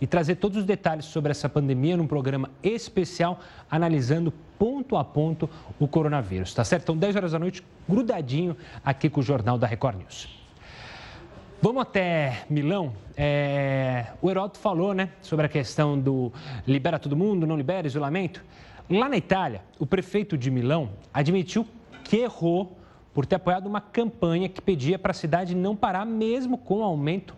e 0.00 0.06
trazer 0.06 0.36
todos 0.36 0.58
os 0.58 0.64
detalhes 0.64 1.04
sobre 1.04 1.30
essa 1.30 1.48
pandemia 1.48 1.96
num 1.96 2.06
programa 2.06 2.50
especial 2.62 3.40
analisando 3.70 4.32
ponto 4.58 4.96
a 4.96 5.04
ponto 5.04 5.48
o 5.78 5.86
coronavírus, 5.86 6.52
tá 6.54 6.64
certo? 6.64 6.84
Então, 6.84 6.96
10 6.96 7.16
horas 7.16 7.32
da 7.32 7.38
noite, 7.38 7.62
grudadinho 7.88 8.56
aqui 8.84 9.08
com 9.08 9.20
o 9.20 9.22
Jornal 9.22 9.58
da 9.58 9.66
Record 9.66 9.98
News. 9.98 10.40
Vamos 11.62 11.82
até 11.82 12.44
Milão. 12.48 12.94
É... 13.16 14.06
O 14.22 14.30
Heródoto 14.30 14.58
falou 14.58 14.94
né, 14.94 15.10
sobre 15.20 15.44
a 15.44 15.48
questão 15.48 15.98
do 15.98 16.32
libera 16.66 16.98
todo 16.98 17.14
mundo, 17.14 17.46
não 17.46 17.56
libera, 17.56 17.86
isolamento. 17.86 18.42
Lá 18.88 19.08
na 19.08 19.16
Itália, 19.16 19.62
o 19.78 19.86
prefeito 19.86 20.38
de 20.38 20.50
Milão 20.50 20.90
admitiu 21.12 21.66
que 22.02 22.16
errou 22.16 22.79
por 23.12 23.26
ter 23.26 23.36
apoiado 23.36 23.66
uma 23.66 23.80
campanha 23.80 24.48
que 24.48 24.60
pedia 24.60 24.98
para 24.98 25.10
a 25.10 25.14
cidade 25.14 25.54
não 25.54 25.74
parar, 25.74 26.04
mesmo 26.04 26.56
com 26.56 26.78
o 26.78 26.82
aumento 26.82 27.36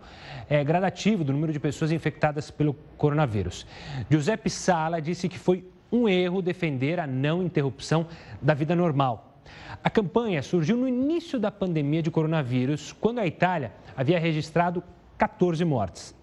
é, 0.49 0.63
gradativo 0.63 1.23
do 1.23 1.33
número 1.33 1.51
de 1.51 1.59
pessoas 1.59 1.91
infectadas 1.91 2.51
pelo 2.51 2.73
coronavírus. 2.97 3.65
Giuseppe 4.09 4.49
Sala 4.49 5.01
disse 5.01 5.27
que 5.27 5.39
foi 5.39 5.65
um 5.91 6.07
erro 6.07 6.41
defender 6.41 6.99
a 6.99 7.07
não 7.07 7.43
interrupção 7.43 8.07
da 8.41 8.53
vida 8.53 8.75
normal. 8.75 9.39
A 9.83 9.89
campanha 9.89 10.41
surgiu 10.41 10.77
no 10.77 10.87
início 10.87 11.39
da 11.39 11.51
pandemia 11.51 12.01
de 12.01 12.09
coronavírus, 12.09 12.93
quando 12.93 13.19
a 13.19 13.27
Itália 13.27 13.73
havia 13.95 14.19
registrado 14.19 14.83
14 15.17 15.63
mortes. 15.65 16.15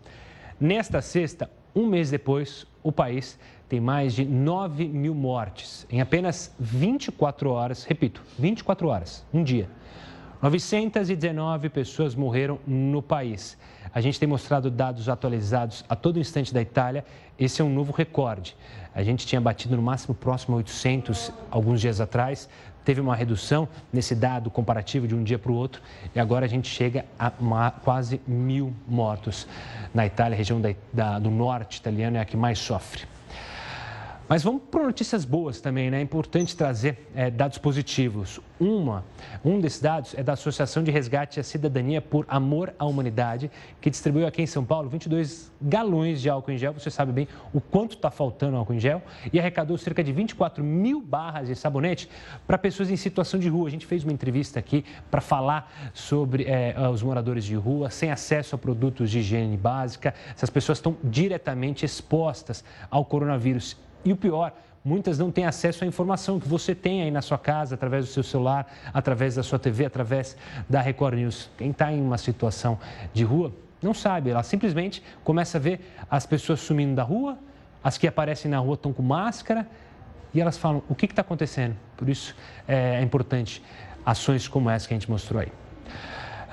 Nesta 0.59 1.01
sexta, 1.01 1.51
um 1.75 1.87
mês 1.87 2.11
depois, 2.11 2.67
o 2.83 2.91
país 2.91 3.39
tem 3.71 3.81
mais 3.81 4.15
de 4.15 4.25
9 4.25 4.89
mil 4.89 5.15
mortes 5.15 5.87
em 5.89 6.01
apenas 6.01 6.53
24 6.59 7.49
horas. 7.51 7.85
Repito, 7.85 8.21
24 8.37 8.89
horas, 8.89 9.25
um 9.33 9.45
dia. 9.45 9.71
919 10.43 11.69
pessoas 11.69 12.17
morreram 12.17 12.59
no 12.67 13.01
país. 13.01 13.57
A 13.95 14.01
gente 14.01 14.19
tem 14.19 14.29
mostrado 14.29 14.73
dados 14.73 15.09
atualizados 15.09 15.85
a 15.89 15.95
todo 15.95 16.19
instante 16.19 16.53
da 16.53 16.61
Itália. 16.61 17.05
Esse 17.39 17.63
é 17.63 17.65
um 17.65 17.73
novo 17.73 17.93
recorde. 17.93 18.57
A 18.93 19.05
gente 19.05 19.25
tinha 19.25 19.41
batido 19.41 19.77
no 19.77 19.83
máximo 19.83 20.17
próximo 20.17 20.57
a 20.57 20.59
800 20.59 21.33
alguns 21.49 21.81
dias 21.81 22.01
atrás. 22.01 22.49
Teve 22.85 23.01
uma 23.01 23.15
redução 23.15 23.69
nesse 23.93 24.17
dado 24.17 24.51
comparativo 24.51 25.07
de 25.07 25.15
um 25.15 25.23
dia 25.23 25.39
para 25.39 25.53
o 25.53 25.55
outro 25.55 25.81
e 26.13 26.19
agora 26.19 26.45
a 26.45 26.49
gente 26.49 26.67
chega 26.67 27.05
a 27.17 27.31
uma, 27.39 27.71
quase 27.71 28.21
mil 28.27 28.75
mortos 28.89 29.47
na 29.95 30.05
Itália. 30.05 30.37
Região 30.37 30.61
da, 30.61 30.75
da, 30.93 31.19
do 31.21 31.31
norte 31.31 31.77
italiano 31.77 32.17
é 32.17 32.21
a 32.21 32.25
que 32.25 32.37
mais 32.37 32.59
sofre. 32.59 33.05
Mas 34.31 34.45
vamos 34.45 34.63
para 34.71 34.85
notícias 34.85 35.25
boas 35.25 35.61
também, 35.61 35.91
né? 35.91 35.99
É 35.99 36.01
importante 36.01 36.57
trazer 36.57 37.11
é, 37.17 37.33
dados 37.33 37.59
positivos. 37.59 38.39
Uma, 38.61 39.05
um 39.45 39.59
desses 39.59 39.81
dados 39.81 40.15
é 40.17 40.23
da 40.23 40.35
Associação 40.35 40.85
de 40.85 40.91
Resgate 40.93 41.41
à 41.41 41.43
Cidadania 41.43 42.01
por 42.01 42.25
Amor 42.29 42.73
à 42.79 42.87
Humanidade, 42.87 43.51
que 43.81 43.91
distribuiu 43.91 44.29
aqui 44.29 44.41
em 44.41 44.47
São 44.47 44.65
Paulo 44.65 44.89
22 44.89 45.51
galões 45.61 46.23
de 46.23 46.31
álcool 46.31 46.53
em 46.53 46.59
gel. 46.59 46.73
Você 46.73 46.93
sabe 46.93 47.11
bem 47.11 47.27
o 47.53 47.61
quanto 47.61 47.97
está 47.97 48.09
faltando 48.09 48.57
álcool 48.57 48.75
em 48.75 48.79
gel. 48.79 49.03
E 49.33 49.41
arrecadou 49.41 49.77
cerca 49.77 50.05
de 50.05 50.13
24 50.13 50.63
mil 50.63 51.01
barras 51.01 51.49
de 51.49 51.57
sabonete 51.57 52.09
para 52.47 52.57
pessoas 52.57 52.89
em 52.89 52.97
situação 52.97 53.41
de 53.41 53.49
rua. 53.49 53.67
A 53.67 53.71
gente 53.73 53.85
fez 53.85 54.05
uma 54.05 54.13
entrevista 54.13 54.61
aqui 54.61 54.85
para 55.11 55.21
falar 55.21 55.91
sobre 55.93 56.45
é, 56.45 56.77
os 56.89 57.03
moradores 57.03 57.45
de 57.45 57.57
rua, 57.57 57.91
sem 57.91 58.13
acesso 58.13 58.55
a 58.55 58.59
produtos 58.59 59.11
de 59.11 59.19
higiene 59.19 59.57
básica. 59.57 60.15
Essas 60.33 60.51
pessoas 60.51 60.79
estão 60.79 60.97
diretamente 61.03 61.85
expostas 61.85 62.63
ao 62.89 63.05
coronavírus 63.05 63.77
e 64.05 64.13
o 64.13 64.17
pior, 64.17 64.53
muitas 64.85 65.19
não 65.19 65.31
têm 65.31 65.45
acesso 65.45 65.85
à 65.85 65.87
informação 65.87 66.41
que 66.41 66.49
você 66.49 66.75
tem 66.75 67.03
aí 67.03 67.11
na 67.11 67.23
sua 67.23 67.39
casa, 67.39 67.75
através 67.75 68.07
do 68.07 68.13
seu 68.13 68.23
celular, 68.23 68.67
através 68.93 69.35
da 69.35 69.43
sua 69.43 69.59
TV, 69.59 69.85
através 69.85 70.37
da 70.69 70.81
Record 70.81 71.19
News. 71.19 71.51
Quem 71.57 71.71
está 71.71 71.93
em 71.93 72.01
uma 72.01 72.19
situação 72.19 72.79
de 73.13 73.25
rua 73.25 73.53
não 73.83 73.95
sabe, 73.95 74.31
ela 74.31 74.43
simplesmente 74.43 75.03
começa 75.25 75.59
a 75.59 75.61
ver 75.61 75.81
as 76.11 76.27
pessoas 76.27 76.61
sumindo 76.61 76.95
da 76.95 77.03
rua, 77.03 77.39
as 77.83 77.97
que 77.97 78.07
aparecem 78.07 78.51
na 78.51 78.59
rua 78.59 78.75
estão 78.75 78.93
com 78.93 79.03
máscara 79.03 79.67
e 80.35 80.41
elas 80.41 80.59
falam: 80.59 80.83
o 80.89 80.95
que 80.95 81.07
está 81.07 81.23
acontecendo? 81.23 81.77
Por 81.97 82.09
isso 82.09 82.37
é 82.69 83.01
importante 83.03 83.63
ações 84.05 84.47
como 84.49 84.69
essa 84.69 84.87
que 84.87 84.95
a 84.95 84.97
gente 84.99 85.11
mostrou 85.11 85.41
aí. 85.41 85.51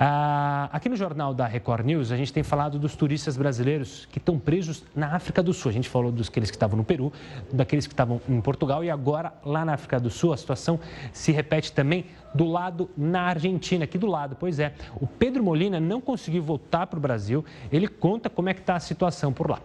Ah, 0.00 0.68
aqui 0.72 0.88
no 0.88 0.94
jornal 0.94 1.34
da 1.34 1.44
Record 1.44 1.84
News, 1.84 2.12
a 2.12 2.16
gente 2.16 2.32
tem 2.32 2.44
falado 2.44 2.78
dos 2.78 2.94
turistas 2.94 3.36
brasileiros 3.36 4.06
que 4.12 4.18
estão 4.18 4.38
presos 4.38 4.84
na 4.94 5.16
África 5.16 5.42
do 5.42 5.52
Sul. 5.52 5.70
A 5.70 5.74
gente 5.74 5.88
falou 5.88 6.12
dos 6.12 6.28
que 6.28 6.38
estavam 6.38 6.76
no 6.76 6.84
Peru, 6.84 7.12
daqueles 7.52 7.84
que 7.84 7.92
estavam 7.92 8.20
em 8.28 8.40
Portugal 8.40 8.84
e 8.84 8.90
agora 8.90 9.32
lá 9.44 9.64
na 9.64 9.74
África 9.74 9.98
do 9.98 10.08
Sul 10.08 10.32
a 10.32 10.36
situação 10.36 10.78
se 11.12 11.32
repete 11.32 11.72
também 11.72 12.06
do 12.32 12.44
lado 12.44 12.88
na 12.96 13.22
Argentina, 13.22 13.84
aqui 13.84 13.98
do 13.98 14.06
lado. 14.06 14.36
Pois 14.38 14.60
é, 14.60 14.72
o 15.00 15.06
Pedro 15.06 15.42
Molina 15.42 15.80
não 15.80 16.00
conseguiu 16.00 16.44
voltar 16.44 16.86
para 16.86 16.98
o 16.98 17.00
Brasil. 17.00 17.44
Ele 17.72 17.88
conta 17.88 18.30
como 18.30 18.48
é 18.48 18.54
que 18.54 18.60
está 18.60 18.76
a 18.76 18.80
situação 18.80 19.32
por 19.32 19.50
lá. 19.50 19.58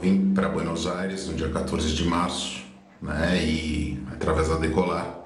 Vim 0.00 0.34
para 0.34 0.48
Buenos 0.48 0.84
Aires 0.88 1.28
no 1.28 1.34
dia 1.34 1.48
14 1.48 1.94
de 1.94 2.04
março, 2.04 2.64
né, 3.00 3.40
e 3.44 4.02
através 4.10 4.48
da 4.48 4.56
Decolar 4.56 5.22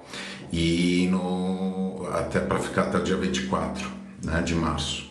e 0.52 1.08
no, 1.10 1.85
até 2.12 2.40
para 2.40 2.58
ficar 2.58 2.82
até 2.82 2.98
o 2.98 3.02
dia 3.02 3.16
24 3.16 3.90
né, 4.24 4.42
de 4.42 4.54
março. 4.54 5.10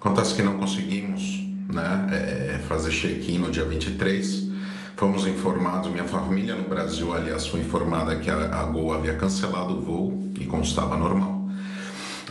Acontece 0.00 0.34
que 0.34 0.42
não 0.42 0.58
conseguimos 0.58 1.40
né, 1.72 2.06
é, 2.10 2.58
fazer 2.66 2.90
check-in 2.90 3.38
no 3.38 3.50
dia 3.50 3.64
23. 3.64 4.48
Fomos 4.96 5.26
informados, 5.26 5.90
minha 5.90 6.04
família 6.04 6.54
no 6.54 6.68
Brasil, 6.68 7.12
aliás, 7.12 7.46
foi 7.46 7.60
informada 7.60 8.16
que 8.16 8.30
a, 8.30 8.60
a 8.60 8.64
Gol 8.64 8.92
havia 8.92 9.14
cancelado 9.14 9.78
o 9.78 9.80
voo 9.80 10.32
e 10.38 10.44
constava 10.44 10.96
normal. 10.96 11.48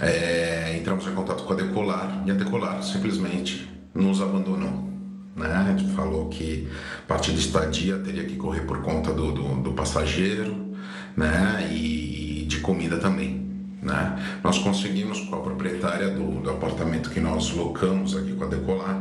É, 0.02 0.78
entramos 0.80 1.06
em 1.08 1.14
contato 1.14 1.44
com 1.44 1.54
a 1.54 1.56
Decolar 1.56 2.24
e 2.26 2.32
a 2.32 2.34
Decolar 2.34 2.82
simplesmente 2.84 3.70
nos 3.94 4.22
abandonou. 4.22 4.88
Né? 5.36 5.48
A 5.48 5.96
falou 5.96 6.28
que 6.28 6.68
parte 7.08 7.32
da 7.32 7.40
estadia 7.40 7.98
teria 8.00 8.26
que 8.26 8.36
correr 8.36 8.62
por 8.62 8.82
conta 8.82 9.14
do, 9.14 9.32
do, 9.32 9.56
do 9.62 9.74
passageiro, 9.74 10.76
né? 11.16 11.70
E 11.72 12.29
de 12.50 12.60
comida 12.62 12.98
também. 12.98 13.48
Né? 13.82 14.40
Nós 14.44 14.58
conseguimos 14.58 15.22
com 15.22 15.36
a 15.36 15.40
proprietária 15.40 16.10
do, 16.10 16.42
do 16.42 16.50
apartamento 16.50 17.12
que 17.12 17.20
nós 17.20 17.52
locamos 17.52 18.18
aqui 18.18 18.34
com 18.34 18.44
a 18.44 18.48
Decolar, 18.48 19.00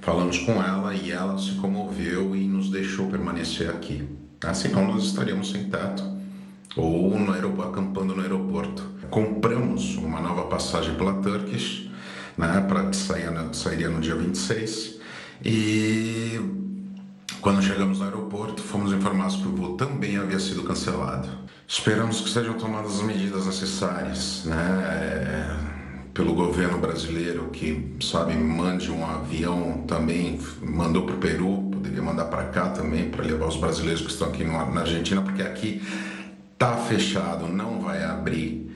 falamos 0.00 0.38
com 0.38 0.52
ela 0.62 0.94
e 0.94 1.10
ela 1.10 1.36
se 1.36 1.52
comoveu 1.56 2.34
e 2.34 2.46
nos 2.46 2.70
deixou 2.70 3.08
permanecer 3.08 3.68
aqui. 3.68 4.08
Senão 4.54 4.86
nós 4.86 5.04
estaríamos 5.04 5.50
sem 5.50 5.64
teto 5.64 6.04
ou 6.76 7.18
no 7.18 7.32
aeroporto, 7.32 7.72
acampando 7.72 8.14
no 8.14 8.22
aeroporto. 8.22 8.88
Compramos 9.10 9.96
uma 9.96 10.20
nova 10.20 10.44
passagem 10.44 10.94
pela 10.94 11.14
Turkish, 11.14 11.90
né, 12.36 12.64
para 12.68 12.92
sair, 12.92 13.26
sairia 13.52 13.88
no 13.88 14.00
dia 14.00 14.14
26 14.14 15.00
e 15.44 16.40
quando 17.40 17.62
chegamos 17.62 17.98
no 17.98 18.04
aeroporto, 18.04 18.62
fomos 18.62 18.92
informados 18.92 19.36
que 19.36 19.48
o 19.48 19.56
voo 19.56 19.76
também 19.76 20.16
havia 20.16 20.38
sido 20.38 20.62
cancelado. 20.62 21.28
Esperamos 21.70 22.22
que 22.22 22.30
sejam 22.30 22.54
tomadas 22.54 22.96
as 22.96 23.02
medidas 23.02 23.44
necessárias, 23.44 24.42
né? 24.46 24.56
É, 24.56 26.08
pelo 26.14 26.32
governo 26.32 26.78
brasileiro 26.78 27.50
que, 27.50 27.94
sabe, 28.00 28.34
mande 28.34 28.90
um 28.90 29.04
avião 29.04 29.84
também, 29.86 30.40
mandou 30.62 31.04
para 31.04 31.14
o 31.14 31.18
Peru, 31.18 31.68
poderia 31.70 32.00
mandar 32.00 32.24
para 32.24 32.44
cá 32.46 32.70
também, 32.70 33.10
para 33.10 33.22
levar 33.22 33.46
os 33.48 33.56
brasileiros 33.56 34.00
que 34.00 34.10
estão 34.10 34.28
aqui 34.28 34.44
na 34.44 34.80
Argentina, 34.80 35.20
porque 35.20 35.42
aqui 35.42 35.82
tá 36.56 36.74
fechado, 36.74 37.46
não 37.46 37.82
vai 37.82 38.02
abrir. 38.02 38.74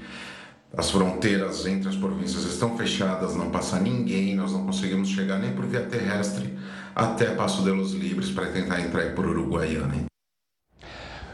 As 0.76 0.90
fronteiras 0.90 1.64
entre 1.64 1.88
as 1.88 1.96
províncias 1.96 2.44
estão 2.44 2.76
fechadas, 2.76 3.34
não 3.34 3.50
passa 3.50 3.80
ninguém, 3.80 4.36
nós 4.36 4.52
não 4.52 4.66
conseguimos 4.66 5.08
chegar 5.08 5.38
nem 5.38 5.52
por 5.52 5.64
via 5.64 5.80
terrestre 5.80 6.58
até 6.94 7.34
Passo 7.34 7.62
de 7.62 7.70
los 7.70 7.94
Libres 7.94 8.28
para 8.28 8.46
tentar 8.48 8.82
entrar 8.82 9.14
por 9.14 9.26
Uruguaiana. 9.26 10.11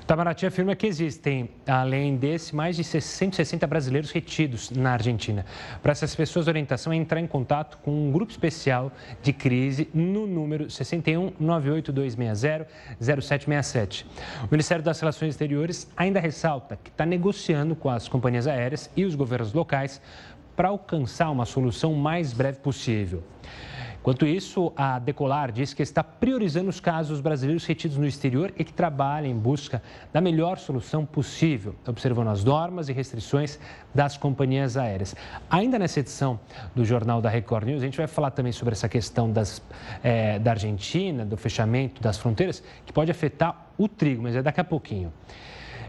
Itamaraty 0.09 0.47
afirma 0.47 0.75
que 0.75 0.87
existem, 0.87 1.51
além 1.67 2.17
desse, 2.17 2.57
mais 2.57 2.77
de 2.77 2.83
660 2.83 3.67
brasileiros 3.67 4.11
retidos 4.11 4.71
na 4.71 4.93
Argentina. 4.93 5.45
Para 5.83 5.93
essas 5.93 6.15
pessoas, 6.15 6.49
a 6.49 6.51
orientação 6.51 6.91
é 6.91 6.97
entrar 6.97 7.21
em 7.21 7.27
contato 7.27 7.77
com 7.83 7.91
um 7.91 8.11
grupo 8.11 8.31
especial 8.33 8.91
de 9.23 9.35
crise 9.35 9.87
no 9.93 10.27
número 10.27 10.71
61 10.71 11.35
98260 11.39 12.67
0767. 12.99 14.07
O 14.45 14.49
Ministério 14.51 14.83
das 14.83 14.99
Relações 14.99 15.35
Exteriores 15.35 15.87
ainda 15.95 16.21
ressalta 16.21 16.79
que 16.83 16.89
está 16.89 17.05
negociando 17.05 17.77
com 17.77 17.91
as 17.91 18.09
companhias 18.09 18.47
aéreas 18.47 18.91
e 18.97 19.05
os 19.05 19.15
governos 19.15 19.53
locais 19.53 20.01
para 20.57 20.69
alcançar 20.69 21.29
uma 21.31 21.45
solução 21.45 21.93
mais 21.93 22.33
breve 22.33 22.61
possível. 22.61 23.23
Enquanto 24.01 24.27
isso, 24.27 24.73
a 24.77 24.99
Decolar 24.99 25.51
diz 25.53 25.75
que 25.75 25.83
está 25.83 26.03
priorizando 26.03 26.71
os 26.71 26.81
casos 26.81 27.21
brasileiros 27.21 27.67
retidos 27.67 27.97
no 27.97 28.07
exterior 28.07 28.53
e 28.57 28.65
que 28.65 28.73
trabalha 28.73 29.27
em 29.27 29.37
busca 29.37 29.83
da 30.13 30.21
melhor 30.21 30.57
solução 30.59 31.05
possível, 31.05 31.75
observando 31.87 32.29
as 32.29 32.45
normas 32.45 32.89
e 32.89 32.93
restrições 32.93 33.59
das 33.95 34.17
companhias 34.17 34.77
aéreas. 34.77 35.15
Ainda 35.51 35.79
nessa 35.79 36.01
edição 36.01 36.39
do 36.75 36.85
Jornal 36.85 37.21
da 37.21 37.29
Record 37.29 37.67
News, 37.67 37.83
a 37.83 37.87
gente 37.87 37.99
vai 37.99 38.07
falar 38.07 38.31
também 38.31 38.53
sobre 38.53 38.73
essa 38.73 38.89
questão 38.89 39.31
das, 39.31 39.61
é, 40.03 40.39
da 40.39 40.53
Argentina, 40.53 41.25
do 41.25 41.37
fechamento 41.37 42.01
das 42.01 42.17
fronteiras, 42.17 42.63
que 42.87 42.93
pode 42.93 43.11
afetar 43.11 43.67
o 43.77 43.89
trigo, 43.89 44.23
mas 44.23 44.37
é 44.37 44.43
daqui 44.43 44.61
a 44.61 44.65
pouquinho. 44.65 45.13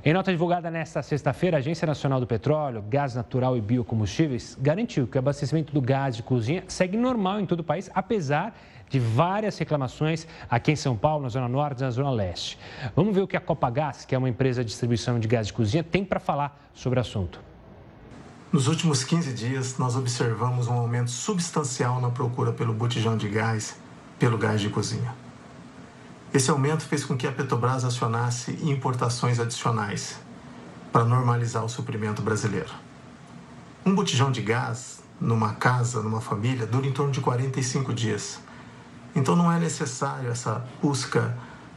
Em 0.04 0.14
nota 0.14 0.32
divulgada 0.32 0.72
nesta 0.72 1.04
sexta-feira, 1.04 1.58
a 1.58 1.60
Agência 1.60 1.86
Nacional 1.86 2.22
do 2.22 2.28
Petróleo, 2.28 2.82
Gás 2.88 3.16
Natural 3.16 3.58
e 3.58 3.62
Biocombustíveis 3.62 4.58
garantiu 4.58 5.06
que 5.06 5.18
o 5.18 5.20
abastecimento 5.20 5.74
do 5.74 5.82
gás 5.82 6.16
de 6.16 6.24
cozinha 6.24 6.64
segue 6.70 6.96
normal 6.96 7.42
em 7.42 7.46
todo 7.46 7.60
o 7.60 7.64
país, 7.66 7.92
apesar 7.94 8.56
de 8.90 8.98
várias 8.98 9.58
reclamações 9.58 10.26
aqui 10.50 10.72
em 10.72 10.76
São 10.78 10.96
Paulo, 10.96 11.24
na 11.24 11.30
Zona 11.30 11.50
Norte 11.50 11.80
e 11.80 11.84
na 11.84 11.92
Zona 11.92 12.12
Leste. 12.12 12.58
Vamos 12.96 13.14
ver 13.14 13.24
o 13.24 13.28
que 13.28 13.36
a 13.36 13.42
Copagás, 13.42 14.06
que 14.06 14.16
é 14.16 14.18
uma 14.18 14.30
empresa 14.30 14.64
de 14.64 14.70
distribuição 14.70 15.20
de 15.20 15.28
gás 15.28 15.48
de 15.48 15.54
cozinha, 15.54 15.84
tem 15.84 16.06
para 16.06 16.22
falar 16.22 16.70
sobre 16.74 16.98
o 16.98 17.02
assunto. 17.02 17.42
Nos 18.54 18.70
últimos 18.70 19.04
15 19.04 19.34
dias, 19.34 19.78
nós 19.78 19.98
observamos 19.98 20.70
um 20.70 20.74
aumento 20.74 21.12
substancial 21.12 22.00
na 22.00 22.10
procura 22.10 22.54
pelo 22.54 22.74
botijão 22.74 23.18
de 23.18 23.28
gás, 23.28 23.76
pelo 24.18 24.38
gás 24.38 24.62
de 24.62 24.70
cozinha. 24.70 25.14
Esse 26.32 26.52
aumento 26.52 26.84
fez 26.84 27.04
com 27.04 27.18
que 27.18 27.26
a 27.26 27.32
Petrobras 27.32 27.84
acionasse 27.84 28.52
importações 28.62 29.40
adicionais 29.40 30.20
para 30.92 31.04
normalizar 31.04 31.66
o 31.66 31.70
suprimento 31.70 32.22
brasileiro. 32.22 32.70
Um 33.84 33.96
botijão 33.96 34.32
de 34.32 34.42
gás 34.42 35.02
numa 35.20 35.54
casa, 35.56 36.04
numa 36.04 36.22
família, 36.22 36.68
dura 36.68 36.86
em 36.86 36.92
torno 36.92 37.12
de 37.12 37.20
45 37.20 37.94
dias. 37.94 38.40
Então 39.16 39.36
não 39.36 39.52
é 39.52 39.60
necessário 39.60 40.30
essa 40.30 40.64
busca 40.82 41.36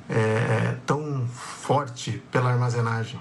é, 0.08 0.76
tão 0.84 1.26
forte 1.28 2.22
pela 2.30 2.52
armazenagem. 2.52 3.18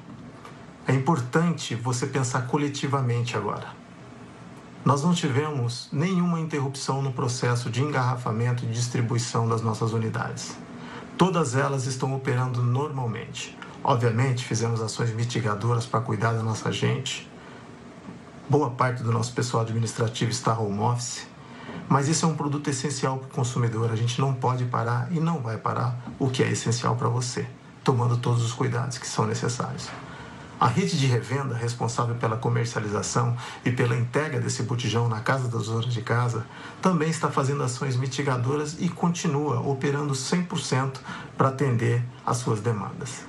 É 0.85 0.93
importante 0.93 1.75
você 1.75 2.07
pensar 2.07 2.47
coletivamente 2.47 3.37
agora. 3.37 3.67
Nós 4.83 5.01
não 5.03 5.13
tivemos 5.13 5.87
nenhuma 5.93 6.39
interrupção 6.41 7.01
no 7.01 7.13
processo 7.13 7.69
de 7.69 7.81
engarrafamento 7.81 8.65
e 8.65 8.67
distribuição 8.67 9.47
das 9.47 9.61
nossas 9.61 9.93
unidades. 9.93 10.57
Todas 11.21 11.55
elas 11.55 11.85
estão 11.85 12.15
operando 12.15 12.63
normalmente. 12.63 13.55
Obviamente, 13.83 14.43
fizemos 14.43 14.81
ações 14.81 15.13
mitigadoras 15.13 15.85
para 15.85 16.01
cuidar 16.01 16.33
da 16.33 16.41
nossa 16.41 16.71
gente. 16.71 17.29
Boa 18.49 18.71
parte 18.71 19.03
do 19.03 19.11
nosso 19.11 19.31
pessoal 19.31 19.61
administrativo 19.61 20.31
está 20.31 20.57
home 20.57 20.79
office. 20.79 21.27
Mas 21.87 22.07
isso 22.07 22.25
é 22.25 22.27
um 22.27 22.35
produto 22.35 22.71
essencial 22.71 23.19
para 23.19 23.27
o 23.27 23.29
consumidor. 23.29 23.91
A 23.91 23.95
gente 23.95 24.19
não 24.19 24.33
pode 24.33 24.65
parar 24.65 25.09
e 25.11 25.19
não 25.19 25.41
vai 25.41 25.57
parar 25.57 25.95
o 26.17 26.27
que 26.27 26.41
é 26.41 26.49
essencial 26.49 26.95
para 26.95 27.07
você, 27.07 27.45
tomando 27.83 28.17
todos 28.17 28.43
os 28.43 28.51
cuidados 28.51 28.97
que 28.97 29.07
são 29.07 29.27
necessários. 29.27 29.89
A 30.61 30.67
rede 30.67 30.95
de 30.95 31.07
revenda, 31.07 31.55
responsável 31.55 32.13
pela 32.13 32.37
comercialização 32.37 33.35
e 33.65 33.71
pela 33.71 33.97
entrega 33.97 34.39
desse 34.39 34.61
botijão 34.61 35.09
na 35.09 35.19
casa 35.19 35.47
das 35.47 35.65
donas 35.65 35.91
de 35.91 36.03
casa, 36.03 36.45
também 36.79 37.09
está 37.09 37.31
fazendo 37.31 37.63
ações 37.63 37.97
mitigadoras 37.97 38.77
e 38.79 38.87
continua 38.87 39.59
operando 39.59 40.13
100% 40.13 40.99
para 41.35 41.47
atender 41.47 42.05
às 42.23 42.37
suas 42.37 42.61
demandas. 42.61 43.25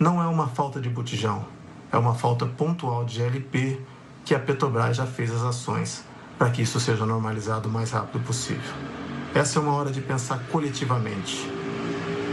Não 0.00 0.22
é 0.22 0.26
uma 0.26 0.48
falta 0.48 0.80
de 0.80 0.88
botijão, 0.88 1.44
é 1.92 1.98
uma 1.98 2.14
falta 2.14 2.46
pontual 2.46 3.04
de 3.04 3.18
GLP 3.18 3.82
que 4.24 4.34
a 4.34 4.38
Petrobras 4.38 4.96
já 4.96 5.04
fez 5.04 5.30
as 5.30 5.42
ações 5.42 6.02
para 6.38 6.48
que 6.48 6.62
isso 6.62 6.80
seja 6.80 7.04
normalizado 7.04 7.68
o 7.68 7.70
mais 7.70 7.90
rápido 7.90 8.24
possível. 8.24 8.72
Essa 9.34 9.58
é 9.58 9.62
uma 9.62 9.74
hora 9.74 9.90
de 9.90 10.00
pensar 10.00 10.38
coletivamente. 10.50 11.46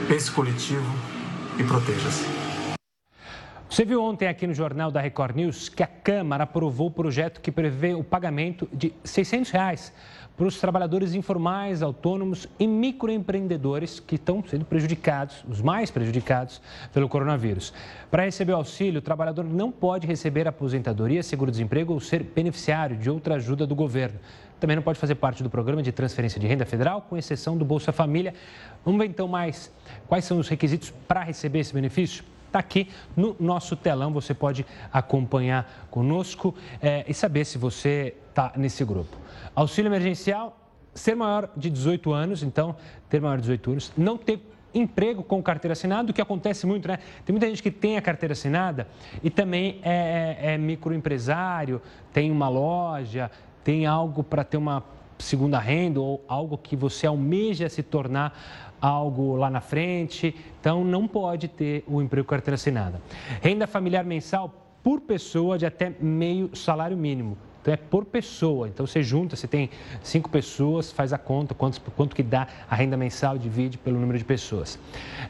Pense 0.08 0.32
coletivo 0.32 0.90
e 1.60 1.66
proteja-se. 1.66 2.55
Você 3.76 3.84
viu 3.84 4.02
ontem 4.02 4.26
aqui 4.30 4.48
no 4.48 4.54
Jornal 4.54 4.90
da 4.90 5.02
Record 5.02 5.36
News 5.36 5.68
que 5.68 5.84
a 5.84 5.88
Câmara 5.88 6.46
aprovou 6.46 6.88
o 6.88 6.92
projeto 6.92 7.42
que 7.42 7.52
prevê 7.52 7.94
o 7.94 8.06
pagamento 8.06 8.70
de 8.72 8.94
600 9.04 9.52
reais 9.52 9.94
para 10.38 10.48
os 10.48 10.58
trabalhadores 10.62 11.14
informais, 11.14 11.82
autônomos 11.82 12.48
e 12.58 12.66
microempreendedores 12.66 14.00
que 14.00 14.16
estão 14.16 14.42
sendo 14.48 14.64
prejudicados, 14.64 15.44
os 15.46 15.62
mais 15.62 15.92
prejudicados 15.92 16.62
pelo 16.94 17.10
coronavírus. 17.10 17.74
Para 18.10 18.24
receber 18.24 18.54
o 18.54 18.56
auxílio, 18.56 19.00
o 19.00 19.02
trabalhador 19.02 19.44
não 19.44 19.70
pode 19.74 20.08
receber 20.08 20.48
aposentadoria, 20.48 21.22
seguro-desemprego 21.22 21.92
ou 21.92 22.00
ser 22.00 22.24
beneficiário 22.24 22.96
de 22.96 23.10
outra 23.10 23.36
ajuda 23.36 23.68
do 23.68 23.76
governo. 23.76 24.18
Também 24.58 24.78
não 24.78 24.84
pode 24.84 24.98
fazer 24.98 25.16
parte 25.16 25.44
do 25.44 25.50
programa 25.50 25.84
de 25.84 25.92
transferência 25.92 26.40
de 26.40 26.48
renda 26.48 26.66
federal, 26.66 27.02
com 27.02 27.18
exceção 27.18 27.58
do 27.58 27.66
Bolsa 27.66 27.92
Família. 27.92 28.34
Vamos 28.86 29.02
ver 29.02 29.08
então 29.08 29.28
mais 29.28 29.70
quais 30.08 30.24
são 30.24 30.40
os 30.40 30.48
requisitos 30.48 30.94
para 31.10 31.24
receber 31.24 31.60
esse 31.60 31.74
benefício? 31.74 32.35
Está 32.56 32.62
aqui 32.62 32.88
no 33.18 33.36
nosso 33.38 33.76
telão, 33.76 34.14
você 34.14 34.34
pode 34.34 34.66
acompanhar 34.94 35.88
conosco 35.92 36.56
é, 36.82 37.04
e 37.06 37.14
saber 37.14 37.44
se 37.44 37.58
você 37.58 38.16
está 38.30 38.54
nesse 38.56 38.86
grupo. 38.86 39.18
Auxílio 39.54 39.90
emergencial, 39.90 40.58
ser 40.94 41.16
maior 41.16 41.50
de 41.58 41.70
18 41.70 42.14
anos, 42.14 42.44
então, 42.44 42.78
ter 43.10 43.20
maior 43.20 43.36
de 43.36 43.42
18 43.42 43.72
anos, 43.72 43.92
não 43.98 44.18
ter 44.18 44.40
emprego 44.74 45.22
com 45.22 45.44
carteira 45.44 45.74
assinada, 45.74 46.12
o 46.12 46.14
que 46.14 46.22
acontece 46.22 46.66
muito, 46.66 46.88
né? 46.88 47.00
Tem 47.26 47.34
muita 47.34 47.46
gente 47.48 47.62
que 47.62 47.72
tem 47.72 47.98
a 47.98 48.02
carteira 48.02 48.32
assinada 48.32 48.88
e 49.22 49.30
também 49.30 49.82
é, 49.84 50.38
é, 50.40 50.54
é 50.54 50.58
microempresário, 50.58 51.82
tem 52.14 52.32
uma 52.32 52.48
loja, 52.48 53.30
tem 53.66 53.86
algo 53.86 54.24
para 54.24 54.46
ter 54.46 54.56
uma 54.56 54.82
segunda 55.20 55.60
renda 55.60 56.00
ou 56.00 56.24
algo 56.26 56.58
que 56.58 56.76
você 56.76 57.06
almeja 57.06 57.68
se 57.68 57.84
tornar 57.84 58.75
algo 58.86 59.36
lá 59.36 59.50
na 59.50 59.62
frente. 59.62 60.36
Então, 60.60 60.84
não 60.84 61.08
pode 61.08 61.48
ter 61.48 61.84
o 61.88 62.02
emprego 62.02 62.28
carteira 62.28 62.56
assinada. 62.56 63.02
Renda 63.42 63.66
familiar 63.66 64.04
mensal 64.04 64.54
por 64.84 65.02
pessoa 65.02 65.58
de 65.58 65.66
até 65.66 65.94
meio 66.00 66.56
salário 66.56 66.96
mínimo. 66.96 67.38
Então 67.60 67.74
é 67.74 67.78
por 67.78 68.06
pessoa. 68.06 68.68
Então 68.68 68.86
você 68.86 69.02
junta, 69.02 69.36
você 69.36 69.48
tem 69.48 69.72
cinco 70.04 70.30
pessoas, 70.30 70.92
faz 70.92 71.12
a 71.12 71.18
conta, 71.18 71.56
quanto, 71.56 71.82
quanto 71.92 72.16
que 72.16 72.22
dá 72.22 72.48
a 72.70 72.76
renda 72.76 72.96
mensal, 72.96 73.40
divide 73.40 73.76
pelo 73.80 74.00
número 74.00 74.20
de 74.20 74.24
pessoas. 74.24 74.78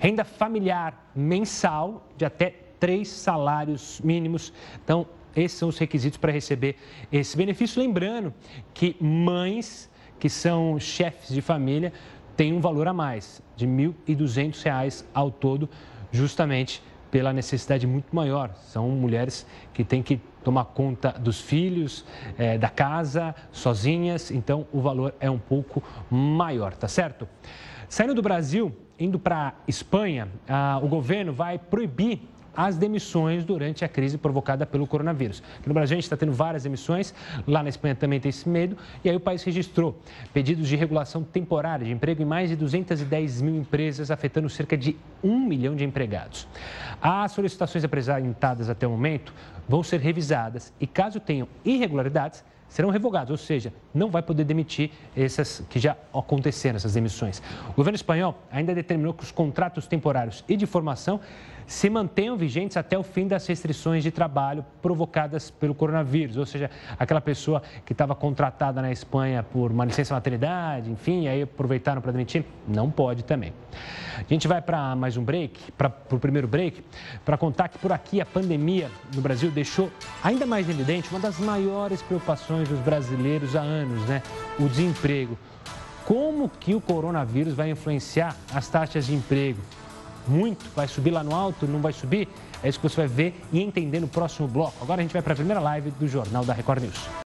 Renda 0.01 0.25
familiar 0.25 1.09
mensal 1.15 2.05
de 2.17 2.25
até 2.25 2.53
três 2.77 3.07
salários 3.07 4.01
mínimos. 4.03 4.51
Então, 4.83 5.07
esses 5.33 5.57
são 5.57 5.69
os 5.69 5.77
requisitos 5.77 6.17
para 6.17 6.33
receber 6.33 6.75
esse 7.09 7.37
benefício. 7.37 7.81
Lembrando 7.81 8.33
que 8.73 8.97
mães 8.99 9.89
que 10.19 10.29
são 10.29 10.79
chefes 10.79 11.29
de 11.29 11.41
família 11.41 11.93
têm 12.35 12.53
um 12.53 12.59
valor 12.59 12.87
a 12.87 12.93
mais, 12.93 13.41
de 13.55 13.65
R$ 13.65 13.93
1.200 14.07 15.05
ao 15.13 15.31
todo, 15.31 15.69
justamente 16.11 16.81
pela 17.09 17.31
necessidade 17.31 17.87
muito 17.87 18.15
maior. 18.15 18.53
São 18.55 18.89
mulheres 18.89 19.45
que 19.73 19.83
têm 19.83 20.03
que 20.03 20.19
tomar 20.43 20.65
conta 20.65 21.11
dos 21.11 21.41
filhos, 21.41 22.05
é, 22.37 22.57
da 22.57 22.69
casa, 22.69 23.33
sozinhas, 23.51 24.31
então 24.31 24.67
o 24.71 24.79
valor 24.79 25.15
é 25.19 25.29
um 25.29 25.39
pouco 25.39 25.81
maior, 26.09 26.75
tá 26.75 26.87
certo? 26.87 27.27
Saindo 27.89 28.13
do 28.13 28.21
Brasil, 28.21 28.75
indo 28.99 29.17
para 29.17 29.53
Espanha, 29.67 30.27
ah, 30.47 30.79
o 30.81 30.87
governo 30.87 31.33
vai 31.33 31.57
proibir 31.57 32.21
as 32.55 32.77
demissões 32.77 33.43
durante 33.43 33.83
a 33.83 33.87
crise 33.87 34.17
provocada 34.17 34.65
pelo 34.65 34.87
coronavírus. 34.87 35.43
Aqui 35.59 35.67
no 35.67 35.73
Brasil 35.73 35.95
a 35.95 35.97
gente 35.97 36.05
está 36.05 36.17
tendo 36.17 36.31
várias 36.31 36.63
demissões, 36.63 37.13
lá 37.47 37.61
na 37.61 37.69
Espanha 37.69 37.95
também 37.95 38.19
tem 38.19 38.29
esse 38.29 38.47
medo, 38.47 38.77
e 39.03 39.09
aí 39.09 39.15
o 39.15 39.19
país 39.19 39.43
registrou 39.43 39.99
pedidos 40.33 40.67
de 40.67 40.75
regulação 40.75 41.23
temporária 41.23 41.85
de 41.85 41.91
emprego 41.91 42.21
em 42.21 42.25
mais 42.25 42.49
de 42.49 42.55
210 42.55 43.41
mil 43.41 43.55
empresas, 43.55 44.11
afetando 44.11 44.49
cerca 44.49 44.77
de 44.77 44.95
um 45.23 45.39
milhão 45.39 45.75
de 45.75 45.83
empregados. 45.83 46.47
As 47.01 47.31
solicitações 47.31 47.83
apresentadas 47.83 48.69
até 48.69 48.87
o 48.87 48.91
momento 48.91 49.33
vão 49.67 49.83
ser 49.83 49.99
revisadas 49.99 50.71
e, 50.79 50.87
caso 50.87 51.19
tenham 51.19 51.47
irregularidades, 51.63 52.43
serão 52.67 52.89
revogados, 52.89 53.31
ou 53.31 53.37
seja, 53.37 53.73
não 53.93 54.09
vai 54.09 54.21
poder 54.21 54.43
demitir 54.43 54.91
essas 55.15 55.63
que 55.69 55.79
já 55.79 55.95
aconteceram, 56.13 56.75
essas 56.75 56.93
demissões. 56.93 57.41
O 57.69 57.73
governo 57.73 57.95
espanhol 57.95 58.37
ainda 58.51 58.73
determinou 58.75 59.13
que 59.13 59.23
os 59.23 59.31
contratos 59.31 59.87
temporários 59.87 60.43
e 60.47 60.57
de 60.57 60.65
formação 60.65 61.19
se 61.67 61.89
mantenham 61.89 62.38
vigentes 62.38 62.78
até 62.78 62.97
o 62.97 63.04
fim 63.04 63.28
das 63.28 63.45
restrições 63.47 64.04
de 64.04 64.12
trabalho 64.12 64.65
provocadas 64.82 65.49
pelo 65.49 65.73
coronavírus, 65.73 66.38
ou 66.38 66.45
seja, 66.45 66.69
aquela 66.99 67.21
pessoa 67.21 67.62
que 67.86 67.91
estava 67.91 68.13
contratada 68.15 68.82
na 68.82 68.91
Espanha 68.91 69.43
por 69.43 69.71
uma 69.71 69.86
licença 69.86 70.13
maternidade, 70.13 70.91
enfim, 70.91 71.28
aí 71.28 71.41
aproveitaram 71.41 72.01
para 72.01 72.12
demitir, 72.12 72.45
não 72.67 72.91
pode 72.91 73.23
também. 73.23 73.54
A 74.17 74.23
gente 74.34 74.47
vai 74.47 74.62
para 74.62 74.95
mais 74.95 75.17
um 75.17 75.23
break, 75.23 75.71
para 75.73 75.91
o 76.12 76.19
primeiro 76.19 76.47
break, 76.47 76.84
para 77.23 77.38
contar 77.38 77.67
que 77.67 77.78
por 77.78 77.91
aqui 77.91 78.21
a 78.21 78.25
pandemia 78.25 78.89
no 79.13 79.21
Brasil 79.21 79.51
deixou 79.51 79.91
ainda 80.23 80.45
mais 80.45 80.69
evidente 80.69 81.10
uma 81.10 81.19
das 81.19 81.39
maiores 81.39 82.01
preocupações 82.01 82.69
dos 82.69 82.80
brasileiros 82.80 83.56
há 83.56 83.62
anos, 83.62 84.01
né? 84.08 84.21
O 84.60 84.67
desemprego. 84.67 85.38
Como 86.06 86.47
que 86.47 86.75
o 86.75 86.80
coronavírus 86.80 87.54
vai 87.54 87.71
influenciar 87.71 88.36
as 88.54 88.67
taxas 88.69 89.08
de 89.08 89.15
emprego? 89.15 89.60
Muito? 90.29 90.65
Vai 90.75 90.88
subir 90.88 91.11
lá 91.11 91.23
no 91.23 91.33
alto? 91.33 91.67
Não 91.67 91.81
vai 91.81 91.93
subir? 91.93 92.27
É 92.63 92.69
isso 92.69 92.79
que 92.79 92.89
você 92.89 92.95
vai 92.95 93.07
ver 93.07 93.41
e 93.51 93.61
entender 93.61 93.99
no 93.99 94.07
próximo 94.07 94.47
bloco. 94.47 94.75
Agora 94.81 95.01
a 95.01 95.03
gente 95.03 95.13
vai 95.13 95.21
para 95.21 95.33
a 95.33 95.35
primeira 95.35 95.59
live 95.59 95.91
do 95.91 96.07
Jornal 96.07 96.43
da 96.43 96.53
Record 96.53 96.83
News. 96.83 97.25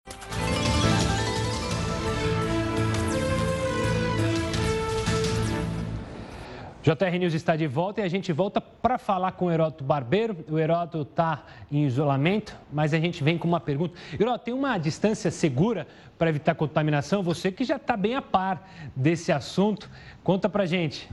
JR 6.84 7.18
News 7.18 7.34
está 7.34 7.56
de 7.56 7.66
volta 7.66 8.02
e 8.02 8.04
a 8.04 8.10
gente 8.10 8.34
volta 8.34 8.60
para 8.60 8.98
falar 8.98 9.32
com 9.32 9.46
o 9.46 9.52
Heródoto 9.52 9.86
Barbeiro. 9.86 10.36
O 10.50 10.60
Heródoto 10.60 11.10
está 11.10 11.46
em 11.72 11.86
isolamento, 11.86 12.54
mas 12.74 12.94
a 12.94 13.00
gente 13.00 13.24
vem 13.24 13.38
com 13.38 13.48
uma 13.48 13.62
pergunta. 13.62 13.98
Heródoto, 14.20 14.44
tem 14.44 14.54
uma 14.54 14.78
distância 14.78 15.32
segura 15.32 15.88
para 16.18 16.30
evitar 16.30 16.54
contaminação? 16.56 17.24
Você 17.24 17.54
que 17.54 17.64
já 17.64 17.78
está 17.78 17.96
bem 17.96 18.16
a 18.16 18.22
par 18.22 18.70
desse 18.94 19.32
assunto, 19.32 19.90
conta 20.26 20.50
para 20.50 20.66
gente. 20.66 21.10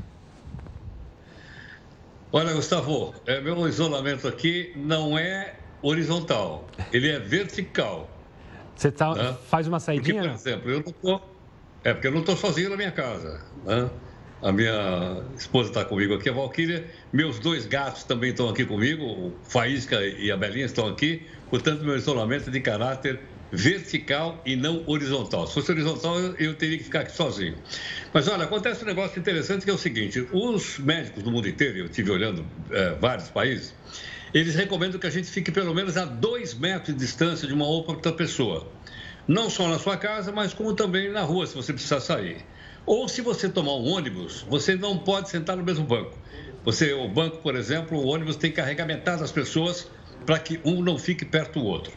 Olha, 2.33 2.53
Gustavo, 2.53 3.13
é, 3.27 3.41
meu 3.41 3.67
isolamento 3.67 4.29
aqui 4.29 4.73
não 4.77 5.19
é 5.19 5.57
horizontal, 5.83 6.69
ele 6.93 7.11
é 7.11 7.19
vertical. 7.19 8.09
Você 8.77 8.93
tá, 8.93 9.15
né? 9.15 9.37
faz 9.49 9.67
uma 9.67 9.81
saidinha? 9.81 10.23
Porque, 10.23 10.29
por 10.29 10.39
exemplo, 10.39 10.71
eu 10.71 10.83
não 10.85 10.93
tô, 10.93 11.21
é 11.83 11.93
porque 11.93 12.07
eu 12.07 12.13
não 12.13 12.21
estou 12.21 12.37
sozinho 12.37 12.71
na 12.71 12.77
minha 12.77 12.93
casa. 12.93 13.45
Né? 13.65 13.91
A 14.43 14.53
minha 14.53 15.23
esposa 15.37 15.71
está 15.71 15.85
comigo 15.85 16.15
aqui, 16.15 16.31
a 16.31 16.33
Valquíria. 16.33 16.87
Meus 17.13 17.39
dois 17.41 17.67
gatos 17.67 18.05
também 18.05 18.31
estão 18.31 18.49
aqui 18.49 18.65
comigo, 18.65 19.05
o 19.05 19.35
Faísca 19.43 20.01
e 20.01 20.31
a 20.31 20.37
Belinha 20.37 20.67
estão 20.67 20.87
aqui. 20.87 21.27
Portanto, 21.51 21.85
meu 21.85 21.97
isolamento 21.97 22.49
é 22.49 22.53
de 22.53 22.61
caráter 22.61 23.21
vertical 23.53 24.41
e 24.47 24.55
não 24.55 24.85
horizontal. 24.87 25.47
Se 25.47 25.55
fosse 25.55 25.73
horizontal, 25.73 26.19
eu, 26.39 26.55
teria 26.55 26.79
que 26.79 26.85
ficar 26.85 27.01
aqui 27.01 27.13
sozinho. 27.13 27.57
Mas 28.13 28.29
olha, 28.29 28.45
acontece 28.45 28.83
um 28.83 28.87
negócio 28.87 29.19
interessante 29.19 29.65
que 29.65 29.71
é 29.71 29.75
o 29.75 29.79
seguinte: 29.79 30.27
os 30.33 30.79
médicos 30.79 31.23
do 31.23 31.31
mundo 31.31 31.49
inteiro, 31.49 31.79
eu 31.79 31.87
estive 31.87 32.11
olhando 32.11 32.47
é, 32.71 32.95
vários 33.01 33.29
países, 33.29 33.75
eles 34.33 34.55
recomendam 34.55 35.01
que 35.01 35.07
a 35.07 35.11
gente 35.11 35.29
fique 35.29 35.51
pelo 35.51 35.75
menos 35.75 35.97
a 35.97 36.05
dois 36.05 36.55
metros 36.55 36.95
de 36.95 37.01
distância 37.01 37.47
de 37.47 37.55
uma 37.55 37.67
outra 37.67 38.13
pessoa. 38.13 38.71
Não 39.27 39.51
só 39.51 39.69
na 39.69 39.79
sua 39.79 39.97
casa, 39.97 40.33
mas 40.33 40.55
como 40.55 40.75
também 40.75 41.11
na 41.11 41.23
rua, 41.23 41.47
se 41.47 41.55
você 41.55 41.73
precisar 41.73 42.01
sair. 42.01 42.45
Ou 42.87 43.09
se 43.09 43.21
você 43.21 43.49
tomar 43.49 43.75
um 43.75 43.87
ônibus, 43.87 44.45
você 44.49 44.75
não 44.75 44.99
pode 44.99 45.29
sentar 45.29 45.57
no 45.57 45.63
mesmo 45.63 45.85
banco. 45.85 46.19
Você, 46.65 46.93
o 46.93 47.09
banco, 47.09 47.39
por 47.39 47.55
exemplo, 47.55 47.99
o 47.99 48.07
ônibus 48.07 48.37
tem 48.37 48.51
que 48.51 48.57
carregar 48.57 48.87
metade 48.87 49.21
das 49.21 49.33
pessoas 49.33 49.89
para 50.25 50.39
que 50.39 50.61
um 50.65 50.83
não 50.83 50.99
fique 50.99 51.25
perto 51.25 51.61
do 51.61 51.67
outro. 51.67 51.93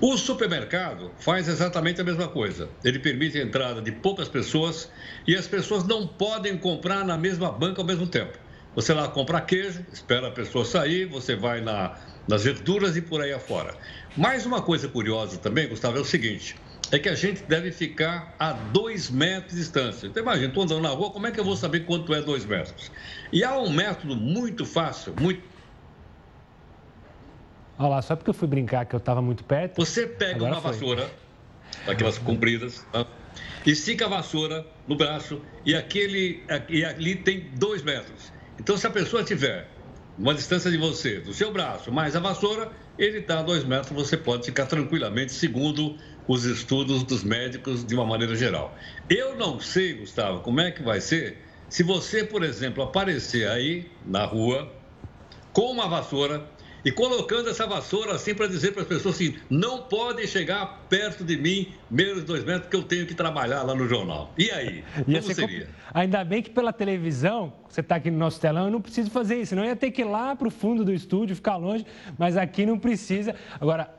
O 0.00 0.16
supermercado 0.18 1.10
faz 1.18 1.48
exatamente 1.48 2.00
a 2.00 2.04
mesma 2.04 2.28
coisa. 2.28 2.68
Ele 2.84 2.98
permite 2.98 3.38
a 3.38 3.42
entrada 3.42 3.80
de 3.80 3.90
poucas 3.90 4.28
pessoas 4.28 4.90
e 5.26 5.34
as 5.34 5.46
pessoas 5.46 5.84
não 5.84 6.06
podem 6.06 6.56
comprar 6.58 7.04
na 7.04 7.16
mesma 7.16 7.50
banca 7.50 7.80
ao 7.80 7.86
mesmo 7.86 8.06
tempo. 8.06 8.38
Você 8.74 8.92
lá 8.92 9.08
compra 9.08 9.40
queijo, 9.40 9.84
espera 9.90 10.28
a 10.28 10.30
pessoa 10.30 10.64
sair, 10.64 11.06
você 11.06 11.34
vai 11.34 11.62
na, 11.62 11.98
nas 12.28 12.44
verduras 12.44 12.94
e 12.94 13.00
por 13.00 13.22
aí 13.22 13.32
afora. 13.32 13.74
Mais 14.14 14.44
uma 14.44 14.60
coisa 14.60 14.86
curiosa 14.86 15.38
também, 15.38 15.66
Gustavo, 15.66 15.96
é 15.96 16.00
o 16.00 16.04
seguinte: 16.04 16.56
é 16.92 16.98
que 16.98 17.08
a 17.08 17.14
gente 17.14 17.42
deve 17.44 17.72
ficar 17.72 18.34
a 18.38 18.52
dois 18.52 19.10
metros 19.10 19.52
de 19.52 19.60
distância. 19.60 20.06
Então, 20.06 20.22
imagina, 20.22 20.48
estou 20.48 20.62
andando 20.62 20.82
na 20.82 20.90
rua, 20.90 21.10
como 21.10 21.26
é 21.26 21.30
que 21.30 21.40
eu 21.40 21.44
vou 21.44 21.56
saber 21.56 21.80
quanto 21.80 22.14
é 22.14 22.20
dois 22.20 22.44
metros? 22.44 22.90
E 23.32 23.42
há 23.42 23.58
um 23.58 23.70
método 23.70 24.14
muito 24.14 24.64
fácil, 24.64 25.14
muito. 25.18 25.55
Olha 27.78 27.88
lá, 27.88 28.02
só 28.02 28.16
porque 28.16 28.30
eu 28.30 28.34
fui 28.34 28.48
brincar 28.48 28.86
que 28.86 28.94
eu 28.94 28.98
estava 28.98 29.20
muito 29.20 29.44
perto. 29.44 29.76
Você 29.76 30.06
pega 30.06 30.44
uma 30.44 30.60
foi. 30.60 30.72
vassoura, 30.72 31.10
daquelas 31.86 32.18
compridas, 32.18 32.84
tá? 32.92 33.06
e 33.64 33.70
estica 33.70 34.06
a 34.06 34.08
vassoura 34.08 34.66
no 34.86 34.96
braço, 34.96 35.40
e, 35.64 35.74
aquele, 35.74 36.42
e 36.68 36.84
ali 36.84 37.16
tem 37.16 37.50
dois 37.54 37.82
metros. 37.82 38.32
Então, 38.58 38.76
se 38.76 38.86
a 38.86 38.90
pessoa 38.90 39.22
tiver 39.22 39.68
uma 40.18 40.34
distância 40.34 40.70
de 40.70 40.78
você, 40.78 41.20
do 41.20 41.34
seu 41.34 41.52
braço, 41.52 41.92
mais 41.92 42.16
a 42.16 42.20
vassoura, 42.20 42.70
ele 42.98 43.18
está 43.18 43.40
a 43.40 43.42
dois 43.42 43.64
metros, 43.64 43.90
você 43.90 44.16
pode 44.16 44.46
ficar 44.46 44.66
tranquilamente, 44.66 45.32
segundo 45.32 45.96
os 46.26 46.44
estudos 46.44 47.02
dos 47.02 47.22
médicos 47.22 47.84
de 47.84 47.94
uma 47.94 48.06
maneira 48.06 48.34
geral. 48.34 48.74
Eu 49.10 49.36
não 49.36 49.60
sei, 49.60 49.94
Gustavo, 49.94 50.40
como 50.40 50.60
é 50.60 50.70
que 50.70 50.82
vai 50.82 51.00
ser 51.00 51.44
se 51.68 51.82
você, 51.82 52.24
por 52.24 52.42
exemplo, 52.42 52.82
aparecer 52.82 53.48
aí 53.48 53.90
na 54.04 54.24
rua 54.24 54.72
com 55.52 55.72
uma 55.72 55.88
vassoura 55.88 56.48
e 56.86 56.92
colocando 56.92 57.50
essa 57.50 57.66
vassoura 57.66 58.14
assim 58.14 58.32
para 58.32 58.46
dizer 58.46 58.70
para 58.70 58.82
as 58.82 58.86
pessoas 58.88 59.16
assim: 59.16 59.34
não 59.50 59.82
podem 59.82 60.24
chegar 60.24 60.86
perto 60.88 61.24
de 61.24 61.36
mim 61.36 61.74
menos 61.90 62.20
de 62.20 62.22
dois 62.22 62.44
metros, 62.44 62.62
porque 62.62 62.76
eu 62.76 62.84
tenho 62.84 63.04
que 63.04 63.14
trabalhar 63.14 63.64
lá 63.64 63.74
no 63.74 63.88
jornal. 63.88 64.32
E 64.38 64.52
aí? 64.52 64.84
Como 65.04 65.20
seria? 65.20 65.68
Ainda 65.92 66.24
bem 66.24 66.40
que 66.40 66.50
pela 66.50 66.72
televisão, 66.72 67.52
você 67.68 67.80
está 67.80 67.96
aqui 67.96 68.08
no 68.08 68.18
nosso 68.18 68.40
telão, 68.40 68.66
eu 68.66 68.70
não 68.70 68.80
preciso 68.80 69.10
fazer 69.10 69.40
isso, 69.40 69.56
não 69.56 69.64
ia 69.64 69.74
ter 69.74 69.90
que 69.90 70.02
ir 70.02 70.04
lá 70.04 70.36
para 70.36 70.46
o 70.46 70.50
fundo 70.50 70.84
do 70.84 70.92
estúdio, 70.92 71.34
ficar 71.34 71.56
longe, 71.56 71.84
mas 72.16 72.36
aqui 72.36 72.64
não 72.64 72.78
precisa. 72.78 73.34
Agora, 73.60 73.90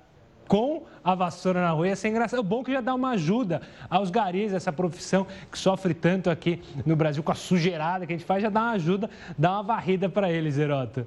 com 0.47 0.83
a 1.03 1.15
vassoura 1.15 1.61
na 1.61 1.71
rua. 1.71 1.87
Ia 1.87 1.95
ser 1.95 2.09
engraçado. 2.09 2.39
O 2.39 2.43
bom 2.43 2.61
é 2.61 2.63
que 2.63 2.71
já 2.73 2.81
dá 2.81 2.93
uma 2.93 3.11
ajuda 3.11 3.61
aos 3.89 4.09
garis, 4.09 4.53
essa 4.53 4.73
profissão 4.73 5.25
que 5.51 5.57
sofre 5.57 5.93
tanto 5.93 6.29
aqui 6.29 6.61
no 6.85 6.95
Brasil 6.95 7.23
com 7.23 7.31
a 7.31 7.35
sujeirada 7.35 8.05
que 8.05 8.13
a 8.13 8.17
gente 8.17 8.25
faz, 8.25 8.41
já 8.41 8.49
dá 8.49 8.61
uma 8.61 8.71
ajuda, 8.71 9.09
dá 9.37 9.53
uma 9.53 9.63
varrida 9.63 10.09
para 10.09 10.31
eles, 10.31 10.57
Heroto. 10.57 11.05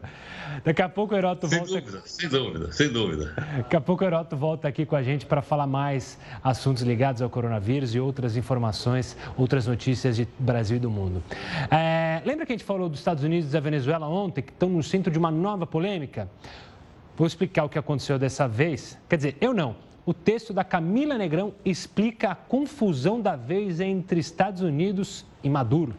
Daqui 0.64 0.82
a 0.82 0.88
pouco 0.88 1.14
o 1.14 1.16
Heroto 1.16 1.48
sem 1.48 1.58
volta. 1.58 1.80
Dúvida, 1.80 2.02
sem 2.04 2.28
dúvida, 2.28 2.72
sem 2.72 2.88
dúvida. 2.88 3.34
Daqui 3.58 3.76
a 3.76 3.80
pouco 3.80 4.04
o 4.04 4.06
Heroto 4.06 4.36
volta 4.36 4.68
aqui 4.68 4.86
com 4.86 4.96
a 4.96 5.02
gente 5.02 5.26
para 5.26 5.42
falar 5.42 5.66
mais 5.66 6.18
assuntos 6.42 6.82
ligados 6.82 7.22
ao 7.22 7.30
coronavírus 7.30 7.94
e 7.94 8.00
outras 8.00 8.36
informações, 8.36 9.16
outras 9.36 9.66
notícias 9.66 10.16
de 10.16 10.28
Brasil 10.38 10.76
e 10.76 10.80
do 10.80 10.90
mundo. 10.90 11.22
É, 11.70 12.22
lembra 12.24 12.46
que 12.46 12.52
a 12.52 12.56
gente 12.56 12.64
falou 12.64 12.88
dos 12.88 12.98
Estados 12.98 13.22
Unidos 13.22 13.50
e 13.50 13.52
da 13.52 13.60
Venezuela 13.60 14.08
ontem, 14.08 14.42
que 14.42 14.52
estão 14.52 14.68
no 14.68 14.82
centro 14.82 15.10
de 15.10 15.18
uma 15.18 15.30
nova 15.30 15.66
polêmica? 15.66 16.28
Vou 17.20 17.26
explicar 17.26 17.64
o 17.64 17.68
que 17.68 17.78
aconteceu 17.78 18.18
dessa 18.18 18.48
vez. 18.48 18.96
Quer 19.06 19.16
dizer, 19.16 19.36
eu 19.42 19.52
não. 19.52 19.76
O 20.06 20.14
texto 20.14 20.54
da 20.54 20.64
Camila 20.64 21.18
Negrão 21.18 21.54
explica 21.66 22.30
a 22.30 22.34
confusão 22.34 23.20
da 23.20 23.36
vez 23.36 23.78
entre 23.78 24.18
Estados 24.18 24.62
Unidos 24.62 25.26
e 25.44 25.50
Maduro. 25.50 25.94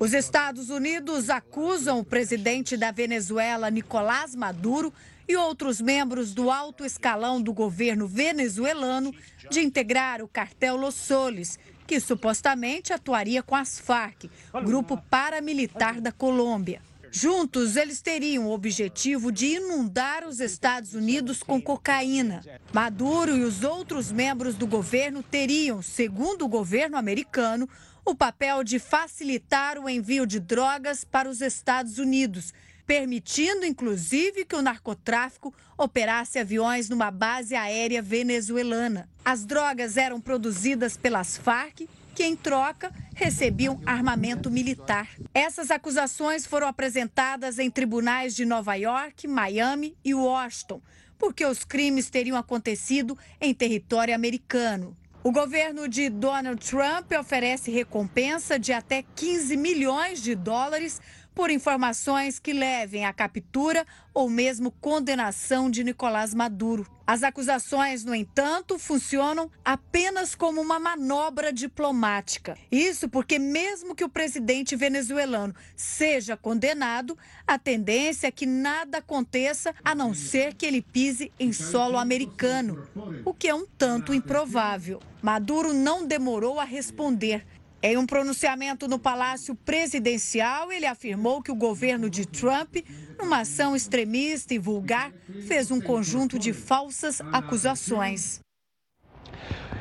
Os 0.00 0.14
Estados 0.14 0.70
Unidos 0.70 1.28
acusam 1.28 1.98
o 1.98 2.04
presidente 2.04 2.78
da 2.78 2.90
Venezuela, 2.90 3.70
Nicolás 3.70 4.34
Maduro, 4.34 4.90
e 5.28 5.36
outros 5.36 5.82
membros 5.82 6.32
do 6.32 6.50
alto 6.50 6.82
escalão 6.82 7.38
do 7.38 7.52
governo 7.52 8.08
venezuelano 8.08 9.12
de 9.50 9.60
integrar 9.60 10.22
o 10.22 10.28
cartel 10.28 10.76
Los 10.76 10.94
Soles, 10.94 11.58
que 11.86 12.00
supostamente 12.00 12.90
atuaria 12.90 13.42
com 13.42 13.54
as 13.54 13.78
Farc, 13.78 14.30
grupo 14.64 14.96
paramilitar 15.10 16.00
da 16.00 16.10
Colômbia. 16.10 16.80
Juntos, 17.14 17.76
eles 17.76 18.00
teriam 18.00 18.46
o 18.46 18.52
objetivo 18.52 19.30
de 19.30 19.56
inundar 19.56 20.26
os 20.26 20.40
Estados 20.40 20.94
Unidos 20.94 21.42
com 21.42 21.60
cocaína. 21.60 22.42
Maduro 22.72 23.36
e 23.36 23.44
os 23.44 23.62
outros 23.62 24.10
membros 24.10 24.54
do 24.54 24.66
governo 24.66 25.22
teriam, 25.22 25.82
segundo 25.82 26.46
o 26.46 26.48
governo 26.48 26.96
americano, 26.96 27.68
o 28.02 28.14
papel 28.14 28.64
de 28.64 28.78
facilitar 28.78 29.78
o 29.78 29.90
envio 29.90 30.24
de 30.24 30.40
drogas 30.40 31.04
para 31.04 31.28
os 31.28 31.42
Estados 31.42 31.98
Unidos, 31.98 32.54
permitindo 32.86 33.66
inclusive 33.66 34.46
que 34.46 34.56
o 34.56 34.62
narcotráfico 34.62 35.54
operasse 35.76 36.38
aviões 36.38 36.88
numa 36.88 37.10
base 37.10 37.54
aérea 37.54 38.00
venezuelana. 38.00 39.06
As 39.22 39.44
drogas 39.44 39.98
eram 39.98 40.18
produzidas 40.18 40.96
pelas 40.96 41.36
Farc 41.36 41.86
que, 42.14 42.24
em 42.24 42.36
troca, 42.36 42.92
recebiam 43.14 43.80
armamento 43.86 44.50
militar. 44.50 45.08
Essas 45.34 45.70
acusações 45.70 46.46
foram 46.46 46.66
apresentadas 46.66 47.58
em 47.58 47.70
tribunais 47.70 48.34
de 48.34 48.44
Nova 48.44 48.74
York, 48.74 49.26
Miami 49.26 49.96
e 50.04 50.14
Washington, 50.14 50.80
porque 51.18 51.44
os 51.44 51.64
crimes 51.64 52.10
teriam 52.10 52.36
acontecido 52.36 53.16
em 53.40 53.54
território 53.54 54.14
americano. 54.14 54.96
O 55.24 55.30
governo 55.30 55.86
de 55.86 56.08
Donald 56.08 56.60
Trump 56.68 57.12
oferece 57.12 57.70
recompensa 57.70 58.58
de 58.58 58.72
até 58.72 59.04
15 59.14 59.56
milhões 59.56 60.20
de 60.20 60.34
dólares 60.34 61.00
por 61.34 61.50
informações 61.50 62.38
que 62.38 62.52
levem 62.52 63.04
à 63.04 63.12
captura 63.12 63.86
ou 64.14 64.28
mesmo 64.28 64.70
condenação 64.70 65.70
de 65.70 65.82
Nicolás 65.82 66.34
Maduro. 66.34 66.86
As 67.06 67.22
acusações, 67.22 68.04
no 68.04 68.14
entanto, 68.14 68.78
funcionam 68.78 69.50
apenas 69.64 70.34
como 70.34 70.60
uma 70.60 70.78
manobra 70.78 71.52
diplomática. 71.52 72.56
Isso 72.70 73.08
porque, 73.08 73.38
mesmo 73.38 73.94
que 73.94 74.04
o 74.04 74.08
presidente 74.08 74.76
venezuelano 74.76 75.54
seja 75.74 76.36
condenado, 76.36 77.18
a 77.46 77.58
tendência 77.58 78.28
é 78.28 78.30
que 78.30 78.46
nada 78.46 78.98
aconteça 78.98 79.74
a 79.84 79.94
não 79.94 80.14
ser 80.14 80.54
que 80.54 80.64
ele 80.64 80.80
pise 80.80 81.32
em 81.38 81.52
solo 81.52 81.98
americano, 81.98 82.86
o 83.24 83.34
que 83.34 83.48
é 83.48 83.54
um 83.54 83.66
tanto 83.66 84.14
improvável. 84.14 85.00
Maduro 85.20 85.72
não 85.72 86.06
demorou 86.06 86.60
a 86.60 86.64
responder 86.64 87.44
em 87.82 87.96
um 87.96 88.06
pronunciamento 88.06 88.86
no 88.86 88.98
Palácio 88.98 89.56
Presidencial, 89.56 90.70
ele 90.70 90.86
afirmou 90.86 91.42
que 91.42 91.50
o 91.50 91.54
governo 91.54 92.08
de 92.08 92.24
Trump, 92.24 92.76
numa 93.18 93.40
ação 93.40 93.74
extremista 93.74 94.54
e 94.54 94.58
vulgar, 94.58 95.12
fez 95.48 95.70
um 95.72 95.80
conjunto 95.80 96.38
de 96.38 96.52
falsas 96.52 97.20
acusações. 97.32 98.40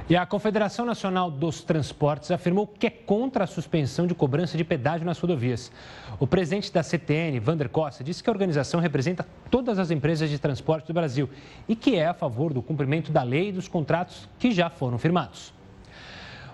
E 0.10 0.16
a 0.16 0.26
Confederação 0.26 0.84
Nacional 0.84 1.30
dos 1.30 1.64
Transportes 1.64 2.32
afirmou 2.32 2.66
que 2.66 2.88
é 2.88 2.90
contra 2.90 3.44
a 3.44 3.48
suspensão 3.48 4.08
de 4.08 4.16
cobrança 4.16 4.58
de 4.58 4.64
pedágio 4.64 5.06
nas 5.06 5.20
rodovias. 5.20 5.72
O 6.20 6.26
presidente 6.26 6.74
da 6.74 6.82
CTN, 6.82 7.40
Vander 7.40 7.70
Costa, 7.70 8.04
disse 8.04 8.22
que 8.22 8.30
a 8.30 8.34
organização 8.34 8.80
representa 8.80 9.26
todas 9.50 9.78
as 9.80 9.92
empresas 9.92 10.30
de 10.30 10.40
transporte 10.40 10.88
do 10.88 10.94
Brasil 10.94 11.30
e 11.66 11.76
que 11.76 11.96
é 11.96 12.08
a 12.08 12.14
favor 12.14 12.52
do 12.52 12.64
cumprimento 12.64 13.12
da 13.12 13.22
lei 13.22 13.50
e 13.50 13.52
dos 13.54 13.68
contratos 13.68 14.28
que 14.40 14.52
já 14.52 14.70
foram 14.70 14.98
firmados. 14.98 15.54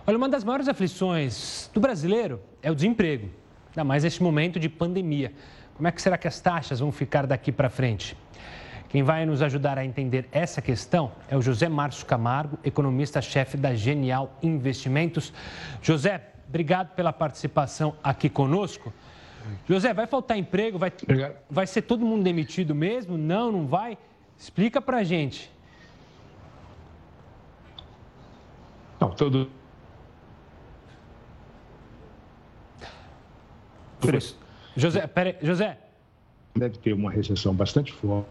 Olha, 0.10 0.18
uma 0.18 0.30
das 0.30 0.42
maiores 0.42 0.70
aflições 0.70 1.70
do 1.74 1.82
brasileiro 1.82 2.40
é 2.64 2.72
o 2.72 2.76
desemprego, 2.76 3.30
ainda 3.72 3.84
mais 3.84 4.06
neste 4.06 4.24
momento 4.24 4.58
de 4.58 4.70
pandemia. 4.70 5.34
Como 5.76 5.86
é 5.86 5.92
que 5.92 6.02
será 6.02 6.18
que 6.18 6.26
as 6.26 6.40
taxas 6.40 6.80
vão 6.80 6.94
ficar 6.94 7.28
daqui 7.28 7.52
para 7.52 7.70
frente? 7.70 8.16
Quem 8.88 9.04
vai 9.04 9.26
nos 9.26 9.42
ajudar 9.42 9.78
a 9.78 9.84
entender 9.84 10.26
essa 10.32 10.62
questão 10.62 11.12
é 11.28 11.36
o 11.36 11.42
José 11.42 11.68
Márcio 11.68 12.06
Camargo, 12.06 12.58
economista-chefe 12.64 13.58
da 13.58 13.76
Genial 13.76 14.34
Investimentos. 14.42 15.34
José, 15.82 16.22
obrigado 16.48 16.96
pela 16.96 17.12
participação 17.12 17.94
aqui 18.02 18.30
conosco. 18.30 18.94
José, 19.68 19.94
vai 19.94 20.08
faltar 20.08 20.38
emprego? 20.38 20.78
Vai, 20.78 20.94
vai 21.50 21.68
ser 21.68 21.82
todo 21.82 22.06
mundo 22.06 22.24
demitido 22.24 22.74
mesmo? 22.74 23.18
Não, 23.18 23.52
não 23.52 23.68
vai? 23.68 23.98
Explica 24.38 24.82
para 24.82 25.00
a 25.00 25.04
gente. 25.04 25.52
Não, 29.02 29.10
todo, 29.12 29.52
José, 34.76 35.08
peraí, 35.08 35.36
José. 35.42 35.78
Deve 36.56 36.78
ter 36.78 36.94
uma 36.94 37.12
recessão 37.12 37.54
bastante 37.54 37.92
forte. 37.92 38.28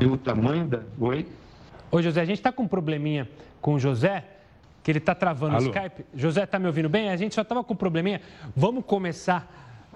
E 0.00 0.06
o 0.06 0.16
tamanho 0.16 0.66
da. 0.66 0.80
Oi? 0.98 1.26
Oi, 1.90 2.02
José, 2.02 2.20
a 2.20 2.24
gente 2.24 2.38
está 2.38 2.50
com 2.50 2.64
um 2.64 2.68
probleminha 2.68 3.28
com 3.60 3.74
o 3.74 3.78
José, 3.78 4.24
que 4.82 4.90
ele 4.90 4.98
está 4.98 5.14
travando 5.14 5.56
Alô? 5.56 5.66
o 5.66 5.68
Skype. 5.68 6.04
José, 6.14 6.44
está 6.44 6.58
me 6.58 6.66
ouvindo 6.66 6.88
bem? 6.88 7.10
A 7.10 7.16
gente 7.16 7.34
só 7.34 7.42
estava 7.42 7.62
com 7.62 7.74
um 7.74 7.76
probleminha. 7.76 8.20
Vamos 8.56 8.84
começar, 8.84 9.46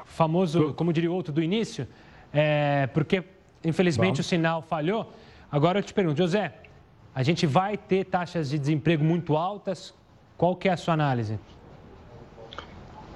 famoso, 0.05 0.73
como 0.75 0.93
diria 0.93 1.11
o 1.11 1.15
outro, 1.15 1.33
do 1.33 1.43
início, 1.43 1.87
é, 2.33 2.87
porque 2.89 3.25
infelizmente 3.65 4.17
Vamos. 4.17 4.27
o 4.27 4.29
sinal 4.29 4.63
falhou. 4.63 5.13
Agora 5.51 5.79
eu 5.79 5.83
te 5.83 5.93
pergunto, 5.93 6.19
José, 6.19 6.55
a 7.15 7.23
gente 7.23 7.47
vai 7.47 7.77
ter 7.77 8.05
taxas 8.05 8.51
de 8.51 8.59
desemprego 8.59 9.03
muito 9.03 9.37
altas? 9.37 9.95
Qual 10.37 10.55
que 10.55 10.69
é 10.69 10.73
a 10.73 10.77
sua 10.77 10.95
análise? 10.95 11.39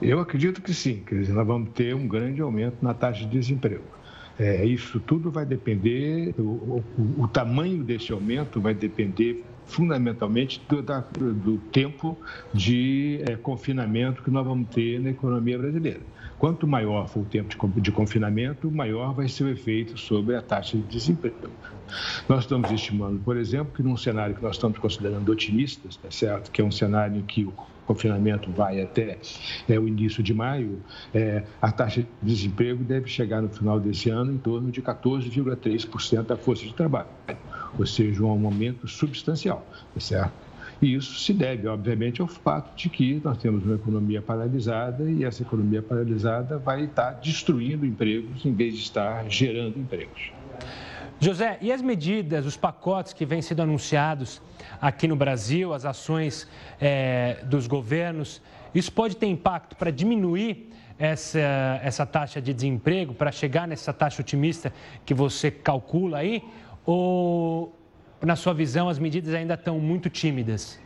Eu 0.03 0.21
acredito 0.21 0.61
que 0.61 0.75
sim, 0.75 1.03
quer 1.07 1.21
dizer, 1.21 1.33
nós 1.33 1.47
vamos 1.47 1.71
ter 1.71 1.95
um 1.95 2.09
grande 2.09 2.43
aumento 2.43 2.77
na 2.83 2.93
taxa 2.93 3.21
de 3.25 3.31
desemprego. 3.31 3.85
É, 4.39 4.65
isso 4.65 4.99
tudo 4.99 5.31
vai 5.31 5.47
depender, 5.47 6.35
o, 6.39 6.43
o, 6.43 6.85
o, 7.19 7.29
tamanho 7.29 7.85
desse 7.85 8.13
aumento 8.13 8.61
vai 8.61 8.75
depender 8.75 9.45
fundamentalmente 9.67 10.61
do, 10.69 10.83
da, 10.83 11.01
do 11.01 11.59
tempo 11.71 12.19
de 12.53 13.21
é, 13.29 13.37
confinamento 13.37 14.23
que 14.23 14.31
nós 14.31 14.45
vamos 14.45 14.69
ter 14.71 14.99
na 14.99 15.11
economia 15.11 15.59
brasileira. 15.59 16.01
Quanto 16.39 16.67
maior 16.67 17.09
for 17.09 17.21
o 17.21 17.25
tempo 17.25 17.55
de, 17.69 17.81
de 17.81 17.93
confinamento, 17.93 18.71
maior 18.71 19.15
vai 19.15 19.29
ser 19.29 19.45
o 19.45 19.49
efeito 19.49 19.97
sobre 19.97 20.35
a 20.35 20.43
taxa 20.43 20.77
de 20.77 20.83
desemprego. 20.85 21.37
Nós 22.29 22.41
estamos 22.41 22.71
estimando, 22.71 23.21
por 23.21 23.37
exemplo, 23.37 23.73
que 23.75 23.83
num 23.83 23.97
cenário 23.97 24.35
que 24.35 24.43
nós 24.43 24.57
estamos 24.57 24.79
considerando 24.79 25.31
otimistas, 25.31 25.97
tá 25.97 26.11
certo? 26.11 26.51
que 26.51 26.61
é 26.61 26.65
um 26.65 26.71
cenário 26.73 27.19
em 27.19 27.23
que 27.23 27.45
o 27.45 27.53
confinamento 27.93 28.51
vai 28.51 28.81
até 28.81 29.19
é, 29.69 29.79
o 29.79 29.87
início 29.87 30.23
de 30.23 30.33
maio, 30.33 30.83
é, 31.15 31.43
a 31.61 31.71
taxa 31.71 32.03
de 32.03 32.09
desemprego 32.23 32.83
deve 32.83 33.09
chegar 33.09 33.43
no 33.43 33.49
final 33.49 33.79
desse 33.79 34.09
ano 34.09 34.33
em 34.33 34.39
torno 34.39 34.71
de 34.71 34.81
14,3% 34.81 36.23
da 36.23 36.37
força 36.37 36.65
de 36.65 36.75
trabalho, 36.75 37.09
ou 37.79 37.87
seja, 37.87 38.23
um 38.25 38.47
aumento 38.47 38.89
substancial, 38.89 39.67
tá 39.95 40.01
certo? 40.01 40.53
E 40.81 40.95
isso 40.95 41.21
se 41.21 41.33
deve, 41.33 41.69
obviamente, 41.69 42.21
ao 42.21 42.27
fato 42.27 42.75
de 42.75 42.89
que 42.89 43.21
nós 43.23 43.39
temos 43.39 43.65
uma 43.65 43.77
economia 43.77 44.21
paralisada 44.21 45.09
e 45.09 45.23
essa 45.23 45.43
economia 45.43 45.81
paralisada 45.81 46.59
vai 46.59 46.85
estar 46.85 47.13
destruindo 47.13 47.87
empregos 47.87 48.45
em 48.45 48.53
vez 48.53 48.75
de 48.75 48.81
estar 48.81 49.25
gerando 49.31 49.79
empregos. 49.79 50.33
José, 51.21 51.59
e 51.61 51.73
as 51.73 51.81
medidas, 51.81 52.47
os 52.47 52.57
pacotes 52.57 53.13
que 53.13 53.25
vêm 53.25 53.41
sendo 53.41 53.63
anunciados 53.63 54.43
aqui 54.81 55.07
no 55.07 55.15
Brasil, 55.15 55.73
as 55.73 55.85
ações 55.85 56.49
é, 56.81 57.39
dos 57.45 57.67
governos, 57.67 58.43
isso 58.75 58.91
pode 58.91 59.17
ter 59.17 59.27
impacto 59.27 59.77
para 59.77 59.91
diminuir 59.91 60.71
essa, 60.99 61.81
essa 61.83 62.07
taxa 62.07 62.41
de 62.41 62.53
desemprego, 62.53 63.15
para 63.15 63.31
chegar 63.31 63.67
nessa 63.69 63.93
taxa 63.93 64.23
otimista 64.23 64.73
que 65.05 65.15
você 65.15 65.51
calcula 65.51 66.19
aí? 66.19 66.43
Ou, 66.85 67.77
na 68.21 68.37
sua 68.37 68.55
visão, 68.55 68.89
as 68.89 68.99
medidas 68.99 69.35
ainda 69.35 69.55
estão 69.55 69.79
muito 69.79 70.09
tímidas? 70.09 70.81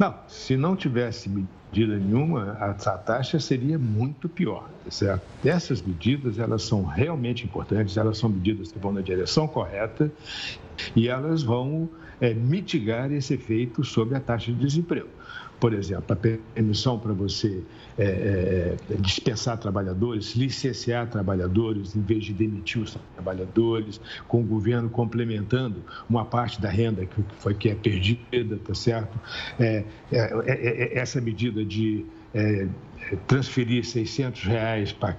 Não, 0.00 0.14
se 0.28 0.56
não 0.56 0.74
tivesse 0.74 1.28
medida 1.28 1.98
nenhuma, 1.98 2.52
a, 2.52 2.72
taxa 2.72 3.38
seria 3.38 3.78
muito 3.78 4.30
pior, 4.30 4.66
tá 4.82 4.90
certo? 4.90 5.22
Essas 5.46 5.82
medidas, 5.82 6.38
elas 6.38 6.62
são 6.62 6.82
realmente 6.82 7.44
importantes, 7.44 7.98
elas 7.98 8.16
são 8.16 8.30
medidas 8.30 8.72
que 8.72 8.78
vão 8.78 8.92
na 8.92 9.02
direção 9.02 9.46
correta 9.46 10.10
e 10.96 11.06
elas 11.06 11.42
vão 11.42 11.86
é, 12.18 12.32
mitigar 12.32 13.12
esse 13.12 13.34
efeito 13.34 13.84
sobre 13.84 14.16
a 14.16 14.20
taxa 14.20 14.50
de 14.50 14.58
desemprego. 14.58 15.10
Por 15.60 15.74
exemplo, 15.74 16.06
a 16.08 16.16
permissão 16.16 16.98
para 16.98 17.12
você 17.12 17.62
é, 17.98 18.76
é, 18.90 18.94
dispensar 18.98 19.58
trabalhadores, 19.58 20.34
licenciar 20.34 21.08
trabalhadores, 21.08 21.94
em 21.94 22.00
vez 22.00 22.24
de 22.24 22.32
demitir 22.32 22.82
os 22.82 22.96
trabalhadores, 23.14 24.00
com 24.28 24.40
o 24.40 24.44
governo 24.44 24.88
complementando 24.88 25.82
uma 26.08 26.24
parte 26.24 26.60
da 26.60 26.68
renda 26.68 27.04
que 27.04 27.22
foi 27.38 27.54
que 27.54 27.68
é 27.68 27.74
perdida, 27.74 28.58
tá 28.64 28.74
certo? 28.74 29.18
É, 29.58 29.84
é, 30.12 30.18
é, 30.46 30.94
é 30.94 30.98
essa 30.98 31.20
medida 31.20 31.64
de 31.64 32.06
transferir 33.26 33.84
600 33.84 34.42
reais 34.44 34.92
para 34.92 35.16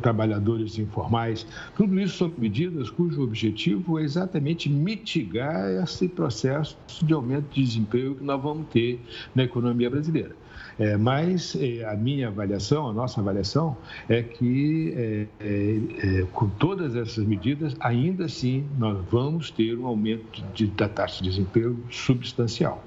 trabalhadores 0.00 0.78
informais, 0.78 1.46
tudo 1.76 1.98
isso 1.98 2.18
são 2.18 2.32
medidas 2.38 2.88
cujo 2.88 3.22
objetivo 3.22 3.98
é 3.98 4.02
exatamente 4.02 4.68
mitigar 4.68 5.68
esse 5.82 6.08
processo 6.08 6.78
de 7.02 7.12
aumento 7.12 7.52
de 7.52 7.64
desemprego 7.64 8.14
que 8.16 8.24
nós 8.24 8.40
vamos 8.40 8.68
ter 8.68 9.00
na 9.34 9.42
economia 9.42 9.90
brasileira. 9.90 10.36
É, 10.82 10.96
mas 10.96 11.54
é, 11.54 11.84
a 11.84 11.94
minha 11.94 12.26
avaliação, 12.26 12.88
a 12.88 12.92
nossa 12.92 13.20
avaliação, 13.20 13.76
é 14.08 14.20
que 14.20 14.92
é, 14.96 15.26
é, 15.38 16.20
é 16.20 16.26
com 16.32 16.48
todas 16.48 16.96
essas 16.96 17.24
medidas, 17.24 17.76
ainda 17.78 18.24
assim, 18.24 18.66
nós 18.76 18.98
vamos 19.08 19.48
ter 19.48 19.78
um 19.78 19.86
aumento 19.86 20.42
de, 20.52 20.66
da 20.66 20.88
taxa 20.88 21.22
de 21.22 21.30
desemprego 21.30 21.78
substancial. 21.88 22.82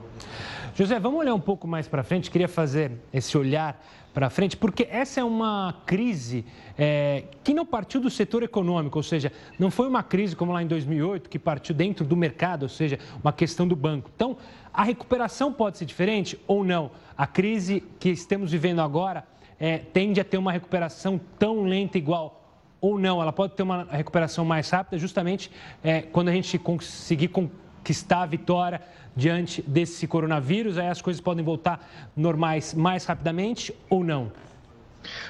José, 0.75 0.99
vamos 0.99 1.21
olhar 1.21 1.33
um 1.33 1.39
pouco 1.39 1.65
mais 1.65 1.87
para 1.87 2.03
frente. 2.03 2.29
Queria 2.29 2.49
fazer 2.49 2.91
esse 3.13 3.37
olhar 3.37 3.81
para 4.13 4.29
frente, 4.29 4.57
porque 4.57 4.85
essa 4.89 5.21
é 5.21 5.23
uma 5.23 5.73
crise 5.85 6.45
é, 6.77 7.23
que 7.43 7.53
não 7.53 7.65
partiu 7.65 8.01
do 8.01 8.09
setor 8.09 8.43
econômico, 8.43 8.97
ou 8.97 9.03
seja, 9.03 9.31
não 9.57 9.71
foi 9.71 9.87
uma 9.87 10.03
crise 10.03 10.35
como 10.35 10.51
lá 10.51 10.61
em 10.61 10.67
2008, 10.67 11.29
que 11.29 11.39
partiu 11.39 11.73
dentro 11.73 12.05
do 12.05 12.15
mercado, 12.15 12.63
ou 12.63 12.69
seja, 12.69 12.99
uma 13.21 13.31
questão 13.31 13.65
do 13.65 13.75
banco. 13.75 14.09
Então, 14.13 14.37
a 14.75 14.83
recuperação 14.83 15.53
pode 15.53 15.77
ser 15.77 15.85
diferente 15.85 16.39
ou 16.45 16.63
não? 16.63 16.91
A 17.17 17.25
crise 17.25 17.81
que 17.99 18.09
estamos 18.09 18.51
vivendo 18.51 18.81
agora 18.81 19.25
é, 19.59 19.77
tende 19.77 20.19
a 20.19 20.23
ter 20.23 20.37
uma 20.37 20.51
recuperação 20.51 21.19
tão 21.39 21.63
lenta 21.63 21.97
igual 21.97 22.41
ou 22.81 22.99
não? 22.99 23.21
Ela 23.21 23.31
pode 23.31 23.53
ter 23.53 23.63
uma 23.63 23.87
recuperação 23.89 24.43
mais 24.43 24.69
rápida, 24.69 24.97
justamente 24.97 25.49
é, 25.81 26.01
quando 26.01 26.27
a 26.27 26.31
gente 26.33 26.57
conseguir 26.59 27.29
conquistar 27.29 28.23
a 28.23 28.25
vitória 28.25 28.81
diante 29.15 29.61
desse 29.61 30.07
coronavírus? 30.07 30.77
Aí 30.77 30.87
as 30.87 31.01
coisas 31.01 31.21
podem 31.21 31.43
voltar 31.43 31.87
normais 32.15 32.73
mais 32.73 33.05
rapidamente 33.05 33.73
ou 33.89 34.03
não? 34.03 34.31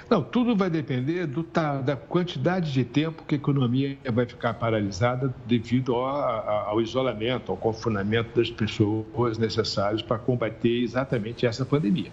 Não, 0.09 0.21
tudo 0.21 0.55
vai 0.55 0.69
depender 0.69 1.25
do, 1.25 1.45
da 1.83 1.95
quantidade 1.95 2.71
de 2.71 2.83
tempo 2.83 3.23
que 3.27 3.35
a 3.35 3.38
economia 3.38 3.97
vai 4.11 4.25
ficar 4.25 4.53
paralisada 4.53 5.33
devido 5.45 5.95
ao, 5.95 6.69
ao 6.69 6.81
isolamento, 6.81 7.51
ao 7.51 7.57
confinamento 7.57 8.35
das 8.35 8.49
pessoas 8.49 9.38
necessários 9.38 10.01
para 10.01 10.17
combater 10.17 10.83
exatamente 10.83 11.45
essa 11.45 11.65
pandemia. 11.65 12.11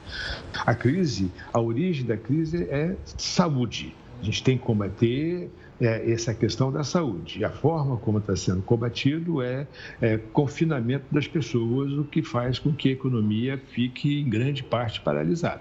A 0.55 0.75
crise, 0.75 1.31
a 1.53 1.61
origem 1.61 2.05
da 2.05 2.16
crise 2.16 2.64
é 2.70 2.96
saúde. 3.05 3.94
A 4.20 4.25
gente 4.25 4.42
tem 4.42 4.57
que 4.57 4.64
combater 4.64 5.51
é, 5.83 6.11
essa 6.11 6.33
questão 6.33 6.71
da 6.71 6.85
saúde. 6.85 7.40
E 7.40 7.45
a 7.45 7.51
forma 7.51 7.97
como 7.97 8.18
está 8.18 8.37
sendo 8.37 8.62
combatido 8.62 9.42
é, 9.42 9.66
é, 10.01 10.16
confinamento 10.16 11.05
das 11.11 11.27
pessoas, 11.27 11.92
o 11.92 12.05
que 12.05 12.23
faz 12.23 12.59
com 12.59 12.73
que 12.73 12.88
a 12.88 12.92
economia 12.92 13.61
fique, 13.73 14.21
em 14.21 14.31
grande 14.31 14.62
parte, 14.62 15.01
paralisada. 15.01 15.61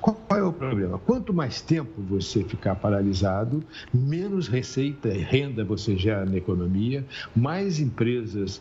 Qual 0.00 0.16
é 0.30 0.42
o 0.42 0.52
problema? 0.52 0.98
Quanto 0.98 1.32
mais 1.32 1.62
tempo 1.62 2.02
você 2.02 2.44
ficar 2.44 2.74
paralisado, 2.74 3.64
menos 3.92 4.46
receita 4.46 5.08
e 5.08 5.18
renda 5.18 5.64
você 5.64 5.96
gera 5.96 6.26
na 6.26 6.36
economia, 6.36 7.04
mais 7.34 7.80
empresas 7.80 8.60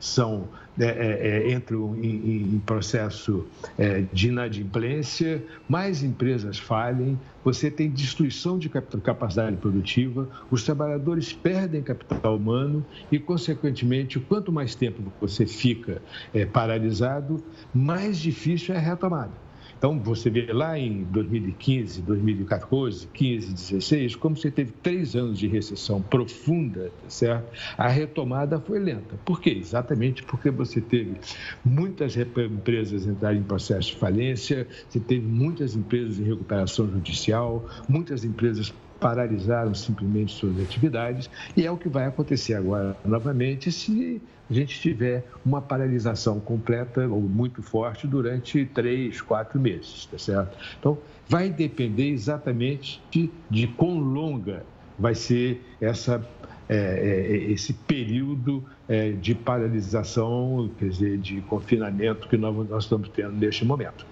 são 0.00 0.48
é, 0.80 0.84
é, 0.84 1.28
é, 1.28 1.52
entram 1.52 1.96
em, 1.96 2.54
em 2.54 2.62
processo 2.64 3.44
é, 3.76 4.04
de 4.12 4.28
inadimplência, 4.28 5.44
mais 5.68 6.04
empresas 6.04 6.56
falhem, 6.56 7.18
você 7.44 7.68
tem 7.68 7.90
destruição 7.90 8.58
de 8.58 8.68
capacidade 8.68 9.56
produtiva, 9.56 10.28
os 10.50 10.62
trabalhadores 10.62 11.32
perdem 11.32 11.82
capital 11.82 12.36
humano 12.36 12.86
e, 13.10 13.18
consequentemente, 13.18 14.20
quanto 14.20 14.52
mais 14.52 14.76
tempo 14.76 15.02
você 15.20 15.46
fica 15.46 16.00
é, 16.32 16.44
paralisado, 16.46 17.42
mais 17.74 18.18
difícil 18.18 18.72
é 18.72 18.78
a 18.78 18.80
retomada. 18.80 19.47
Então, 19.78 19.98
você 20.00 20.28
vê 20.28 20.52
lá 20.52 20.76
em 20.76 21.04
2015, 21.04 22.02
2014, 22.02 23.06
15, 23.06 23.54
16, 23.54 24.16
como 24.16 24.36
você 24.36 24.50
teve 24.50 24.72
três 24.72 25.14
anos 25.14 25.38
de 25.38 25.46
recessão 25.46 26.02
profunda, 26.02 26.90
tá 27.02 27.08
certo? 27.08 27.46
A 27.76 27.86
retomada 27.86 28.58
foi 28.58 28.80
lenta. 28.80 29.16
Por 29.24 29.40
quê? 29.40 29.50
Exatamente 29.50 30.24
porque 30.24 30.50
você 30.50 30.80
teve 30.80 31.20
muitas 31.64 32.16
empresas 32.16 33.06
entrarem 33.06 33.38
em 33.40 33.44
processo 33.44 33.92
de 33.92 33.96
falência, 33.96 34.66
você 34.88 34.98
teve 34.98 35.24
muitas 35.24 35.76
empresas 35.76 36.18
em 36.18 36.24
recuperação 36.24 36.90
judicial, 36.90 37.64
muitas 37.88 38.24
empresas 38.24 38.74
paralisaram 38.98 39.74
simplesmente 39.74 40.32
suas 40.32 40.60
atividades 40.60 41.30
e 41.56 41.64
é 41.64 41.70
o 41.70 41.76
que 41.76 41.88
vai 41.88 42.06
acontecer 42.06 42.54
agora 42.54 42.96
novamente 43.04 43.70
se 43.70 44.20
a 44.50 44.52
gente 44.54 44.80
tiver 44.80 45.24
uma 45.44 45.60
paralisação 45.60 46.40
completa 46.40 47.06
ou 47.06 47.20
muito 47.20 47.62
forte 47.62 48.06
durante 48.06 48.64
três, 48.64 49.20
quatro 49.20 49.60
meses, 49.60 50.06
tá 50.06 50.18
certo? 50.18 50.56
Então, 50.78 50.98
vai 51.28 51.50
depender 51.50 52.10
exatamente 52.10 53.02
de, 53.10 53.30
de 53.50 53.66
quão 53.66 53.98
longa 53.98 54.64
vai 54.98 55.14
ser 55.14 55.62
essa, 55.80 56.26
é, 56.68 56.76
é, 56.76 57.52
esse 57.52 57.72
período 57.72 58.64
é, 58.88 59.12
de 59.12 59.34
paralisação, 59.34 60.70
quer 60.78 60.88
dizer, 60.88 61.18
de 61.18 61.40
confinamento 61.42 62.28
que 62.28 62.36
nós, 62.36 62.68
nós 62.68 62.84
estamos 62.84 63.08
tendo 63.10 63.32
neste 63.32 63.64
momento. 63.64 64.06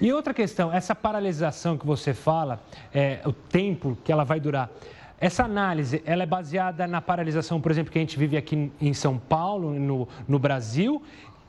E 0.00 0.12
outra 0.12 0.34
questão, 0.34 0.72
essa 0.72 0.94
paralisação 0.94 1.78
que 1.78 1.86
você 1.86 2.12
fala, 2.12 2.60
é, 2.92 3.20
o 3.24 3.32
tempo 3.32 3.96
que 4.04 4.10
ela 4.10 4.24
vai 4.24 4.40
durar, 4.40 4.68
essa 5.24 5.42
análise, 5.42 6.02
ela 6.04 6.22
é 6.22 6.26
baseada 6.26 6.86
na 6.86 7.00
paralisação, 7.00 7.58
por 7.58 7.72
exemplo, 7.72 7.90
que 7.90 7.96
a 7.96 8.00
gente 8.02 8.18
vive 8.18 8.36
aqui 8.36 8.70
em 8.78 8.92
São 8.92 9.16
Paulo, 9.16 9.72
no, 9.72 10.06
no 10.28 10.38
Brasil, 10.38 11.02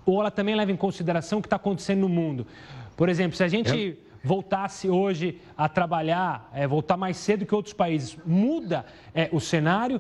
ou 0.06 0.22
ela 0.22 0.32
também 0.32 0.56
leva 0.56 0.72
em 0.72 0.78
consideração 0.78 1.40
o 1.40 1.42
que 1.42 1.48
está 1.48 1.58
acontecendo 1.58 2.00
no 2.00 2.08
mundo? 2.08 2.48
Por 2.96 3.10
exemplo, 3.10 3.36
se 3.36 3.44
a 3.44 3.50
gente 3.50 3.98
voltasse 4.24 4.90
hoje 4.90 5.42
a 5.58 5.68
trabalhar, 5.68 6.50
é, 6.54 6.66
voltar 6.66 6.96
mais 6.96 7.18
cedo 7.18 7.46
que 7.46 7.54
outros 7.54 7.74
países, 7.74 8.18
muda 8.26 8.86
é, 9.14 9.28
o 9.34 9.42
cenário 9.42 10.00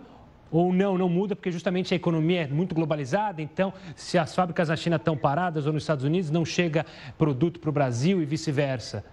ou 0.50 0.72
não, 0.72 0.98
não 0.98 1.10
muda, 1.10 1.36
porque 1.36 1.52
justamente 1.52 1.94
a 1.94 1.98
economia 1.98 2.44
é 2.44 2.48
muito 2.48 2.74
globalizada, 2.74 3.42
então 3.42 3.74
se 3.94 4.18
as 4.18 4.34
fábricas 4.34 4.70
na 4.70 4.78
China 4.78 4.96
estão 4.96 5.18
paradas 5.18 5.68
ou 5.68 5.74
nos 5.74 5.84
Estados 5.84 6.06
Unidos, 6.06 6.32
não 6.32 6.46
chega 6.46 6.86
produto 7.18 7.60
para 7.60 7.70
o 7.70 7.74
Brasil 7.74 8.22
e 8.22 8.26
vice-versa. 8.26 9.04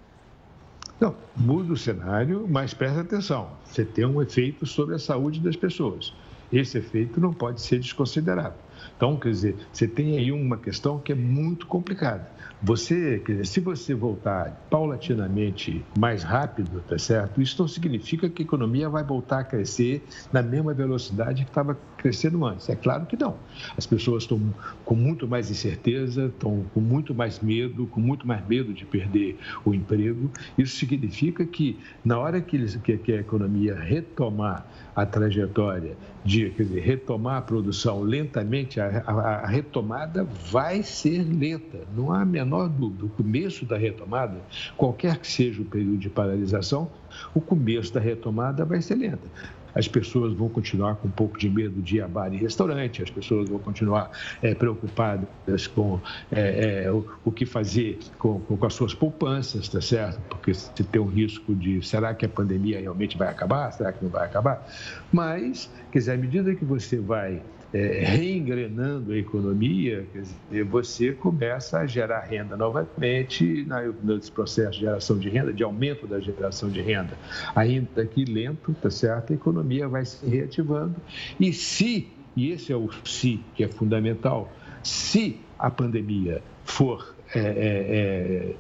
Não, 1.03 1.17
muda 1.37 1.73
o 1.73 1.77
cenário, 1.77 2.47
mas 2.49 2.73
presta 2.73 3.01
atenção. 3.01 3.51
Você 3.65 3.85
tem 3.85 4.07
um 4.07 4.23
efeito 4.23 4.65
sobre 4.65 4.95
a 4.95 5.01
saúde 5.01 5.41
das 5.41 5.57
pessoas. 5.57 6.15
Esse 6.53 6.79
efeito 6.79 7.21
não 7.21 7.35
pode 7.35 7.61
ser 7.61 7.81
desconsiderado. 7.81 8.55
Então, 8.97 9.19
quer 9.19 9.31
dizer, 9.31 9.57
você 9.73 9.89
tem 9.89 10.17
aí 10.17 10.31
uma 10.31 10.57
questão 10.57 11.01
que 11.01 11.11
é 11.11 11.15
muito 11.17 11.67
complicada. 11.67 12.31
Você, 12.63 13.21
se 13.45 13.59
você 13.59 13.93
voltar 13.93 14.67
paulatinamente 14.71 15.85
mais 15.99 16.23
rápido, 16.23 16.81
tá 16.87 16.97
certo? 16.97 17.43
Isso 17.43 17.61
não 17.61 17.67
significa 17.67 18.29
que 18.29 18.43
a 18.43 18.45
economia 18.45 18.89
vai 18.89 19.03
voltar 19.03 19.41
a 19.41 19.45
crescer 19.45 20.05
na 20.33 20.43
mesma 20.43 20.73
velocidade 20.73 21.43
que 21.43 21.51
estava 21.51 21.77
crescendo 21.97 22.45
antes. 22.45 22.69
É 22.69 22.77
claro 22.77 23.07
que 23.07 23.17
não. 23.17 23.37
As 23.77 23.85
pessoas 23.85 24.23
estão 24.23 24.41
com 24.85 24.95
muito 24.95 25.27
mais 25.27 25.51
incerteza, 25.51 26.27
estão 26.27 26.65
com 26.73 26.81
muito 26.81 27.13
mais 27.13 27.41
medo, 27.41 27.87
com 27.87 28.01
muito 28.01 28.27
mais 28.27 28.47
medo 28.47 28.73
de 28.73 28.85
perder 28.85 29.39
o 29.65 29.75
emprego. 29.75 30.31
Isso 30.57 30.77
significa 30.77 31.45
que 31.45 31.79
na 32.05 32.19
hora 32.19 32.41
que, 32.41 32.57
eles, 32.57 32.77
que, 32.77 32.97
que 32.97 33.13
a 33.13 33.17
economia 33.17 33.75
retomar 33.75 34.67
a 34.95 35.07
trajetória 35.07 35.97
de 36.25 36.51
dizer, 36.51 36.81
retomar 36.81 37.39
a 37.39 37.43
produção 37.43 38.01
lentamente, 38.01 38.81
a, 38.81 39.03
a, 39.07 39.13
a, 39.13 39.47
retomada 39.47 40.25
vai 40.25 40.83
ser 40.83 41.23
lenta. 41.23 41.81
Não 41.97 42.13
há 42.13 42.23
a 42.23 42.25
menor 42.25 42.52
dúvida. 42.69 43.05
O 43.05 43.09
começo 43.09 43.65
da 43.65 43.77
retomada, 43.77 44.41
qualquer 44.77 45.19
que 45.19 45.27
seja 45.27 45.63
o 45.63 45.65
período 45.65 45.99
de 45.99 46.09
paralisação, 46.09 46.91
o 47.35 47.41
começo 47.41 47.93
da 47.93 48.01
retomada 48.01 48.65
vai 48.65 48.81
ser 48.81 48.97
lenta 48.97 49.29
as 49.75 49.89
pessoas 49.89 50.33
vão 50.35 50.49
continuar 50.49 50.97
com 50.97 51.09
um 51.09 51.11
pouco 51.11 51.39
de 51.39 51.49
medo 51.49 51.81
de 51.81 51.97
ir 51.97 52.03
a 52.03 52.09
bar 52.09 52.33
e 52.33 52.37
restaurante, 52.37 53.03
as 53.03 53.11
pessoas 53.11 53.49
vão 53.49 53.59
continuar 53.59 54.11
é, 54.43 54.55
preocupadas 54.55 55.67
com 55.67 56.01
é, 56.31 56.85
é, 56.85 56.93
o, 56.93 57.07
o, 57.25 57.33
que 57.33 57.47
fazer 57.47 57.99
com, 58.19 58.41
com, 58.41 58.67
as 58.67 58.75
suas 58.75 58.95
poupanças, 58.95 59.69
tá 59.69 59.81
certo? 59.81 60.21
Porque 60.29 60.53
se 60.55 60.71
tem 60.71 61.01
um 61.01 61.07
risco 61.07 61.55
de 61.55 61.85
será 61.85 62.15
que 62.15 62.25
a 62.25 62.29
pandemia 62.29 62.81
realmente 62.81 63.17
vai 63.17 63.29
acabar, 63.29 63.71
será 63.73 63.93
que 63.93 64.03
não 64.03 64.11
vai 64.11 64.25
acabar? 64.25 64.67
Mas, 65.13 65.71
quer 65.91 65.99
dizer, 65.99 66.13
à 66.13 66.17
medida 66.17 66.55
que 66.55 66.65
você 66.65 66.99
vai 66.99 67.43
é, 67.73 68.05
reengrenando 68.05 69.13
a 69.13 69.17
economia, 69.17 70.07
dizer, 70.13 70.65
você 70.65 71.13
começa 71.13 71.79
a 71.79 71.87
gerar 71.87 72.21
renda 72.21 72.57
novamente 72.57 73.65
na, 73.67 73.83
nesse 74.03 74.31
processo 74.31 74.73
de 74.73 74.81
geração 74.81 75.19
de 75.19 75.29
renda, 75.29 75.53
de 75.53 75.63
aumento 75.63 76.07
da 76.07 76.21
geração 76.21 76.69
de 76.69 76.81
renda. 76.81 77.17
Ainda 77.55 78.05
que 78.05 78.25
lento, 78.25 78.75
tá 78.81 78.91
certo? 78.91 79.33
A 79.33 79.37
economia 79.37 79.89
vai 79.89 80.05
se 80.05 80.25
reativando. 80.27 80.97
E 81.41 81.53
se, 81.53 82.09
e 82.37 82.51
esse 82.51 82.73
é 82.73 82.77
o 82.77 82.91
se 83.05 83.41
que 83.55 83.65
é 83.65 83.69
fundamental, 83.69 84.53
se 84.83 85.41
a 85.59 85.71
pandemia 85.71 86.43
for 86.65 87.15
é, 87.35 87.41
é, 87.41 87.45
é 87.45 88.55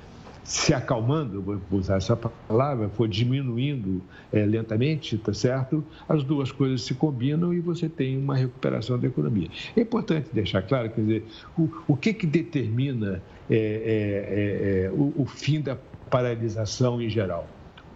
se 0.44 0.74
acalmando, 0.74 1.40
vou 1.40 1.60
usar 1.70 1.96
essa 1.96 2.16
palavra, 2.16 2.88
for 2.88 3.08
diminuindo 3.08 4.02
é, 4.32 4.44
lentamente, 4.44 5.16
tá 5.16 5.32
certo? 5.32 5.84
As 6.08 6.24
duas 6.24 6.50
coisas 6.50 6.82
se 6.82 6.94
combinam 6.94 7.54
e 7.54 7.60
você 7.60 7.88
tem 7.88 8.18
uma 8.18 8.36
recuperação 8.36 8.98
da 8.98 9.06
economia. 9.06 9.48
É 9.76 9.80
importante 9.80 10.28
deixar 10.32 10.62
claro, 10.62 10.90
quer 10.90 11.00
dizer, 11.00 11.26
o, 11.56 11.68
o 11.86 11.96
que 11.96 12.12
que 12.12 12.26
determina 12.26 13.22
é, 13.48 13.54
é, 13.54 13.58
é, 13.58 14.86
é 14.86 14.90
o, 14.90 15.12
o 15.16 15.26
fim 15.26 15.60
da 15.60 15.76
paralisação 16.10 17.00
em 17.00 17.08
geral? 17.08 17.48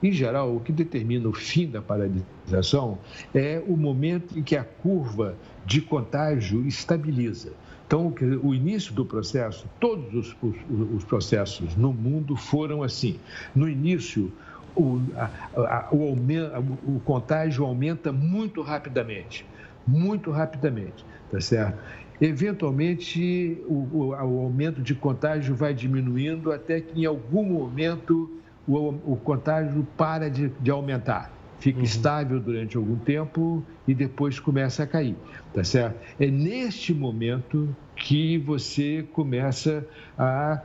Em 0.02 0.12
geral, 0.12 0.54
o 0.54 0.60
que 0.60 0.72
determina 0.72 1.28
o 1.28 1.32
fim 1.32 1.66
da 1.66 1.80
paralisação 1.80 2.98
é 3.34 3.62
o 3.66 3.76
momento 3.76 4.38
em 4.38 4.42
que 4.42 4.54
a 4.54 4.62
curva 4.62 5.34
de 5.64 5.80
contágio 5.80 6.66
estabiliza. 6.66 7.52
Então, 7.86 8.12
o 8.42 8.52
início 8.52 8.92
do 8.92 9.04
processo, 9.04 9.68
todos 9.78 10.12
os, 10.12 10.36
os, 10.42 10.56
os 10.96 11.04
processos 11.04 11.76
no 11.76 11.92
mundo 11.92 12.34
foram 12.34 12.82
assim. 12.82 13.20
No 13.54 13.68
início, 13.68 14.32
o, 14.74 15.00
a, 15.16 15.30
a, 15.56 15.88
o, 15.92 16.96
o 16.96 17.00
contágio 17.04 17.64
aumenta 17.64 18.10
muito 18.10 18.60
rapidamente, 18.60 19.46
muito 19.86 20.32
rapidamente, 20.32 21.04
tá 21.30 21.40
certo? 21.40 21.78
Eventualmente, 22.20 23.62
o, 23.66 23.74
o, 23.74 24.08
o 24.08 24.14
aumento 24.14 24.82
de 24.82 24.94
contágio 24.94 25.54
vai 25.54 25.72
diminuindo 25.72 26.50
até 26.50 26.80
que 26.80 27.02
em 27.02 27.04
algum 27.04 27.44
momento 27.44 28.42
o, 28.66 29.12
o 29.12 29.16
contágio 29.16 29.86
para 29.96 30.28
de, 30.28 30.48
de 30.48 30.70
aumentar 30.70 31.35
fica 31.58 31.78
uhum. 31.78 31.84
estável 31.84 32.40
durante 32.40 32.76
algum 32.76 32.96
tempo 32.98 33.66
e 33.86 33.94
depois 33.94 34.38
começa 34.38 34.82
a 34.82 34.86
cair, 34.86 35.16
tá 35.52 35.64
certo? 35.64 36.00
É 36.18 36.26
neste 36.26 36.92
momento 36.92 37.74
que 37.96 38.38
você 38.38 39.02
começa 39.12 39.86
a 40.18 40.62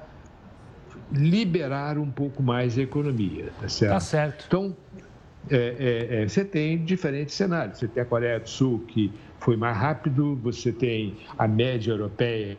liberar 1.11 1.97
um 1.97 2.11
pouco 2.11 2.43
mais 2.43 2.77
a 2.77 2.81
economia, 2.81 3.51
tá 3.59 3.67
certo? 3.67 3.91
Tá 3.91 3.99
certo. 3.99 4.45
Então, 4.47 4.75
é, 5.49 5.55
é, 5.55 6.21
é, 6.21 6.27
você 6.27 6.45
tem 6.45 6.83
diferentes 6.83 7.35
cenários. 7.35 7.79
Você 7.79 7.87
tem 7.87 8.03
a 8.03 8.05
Coreia 8.05 8.39
do 8.39 8.47
Sul, 8.47 8.85
que 8.87 9.19
foi 9.39 9.57
mais 9.57 9.75
rápido, 9.75 10.35
você 10.35 10.71
tem 10.71 11.17
a 11.37 11.47
média 11.47 11.91
europeia, 11.91 12.57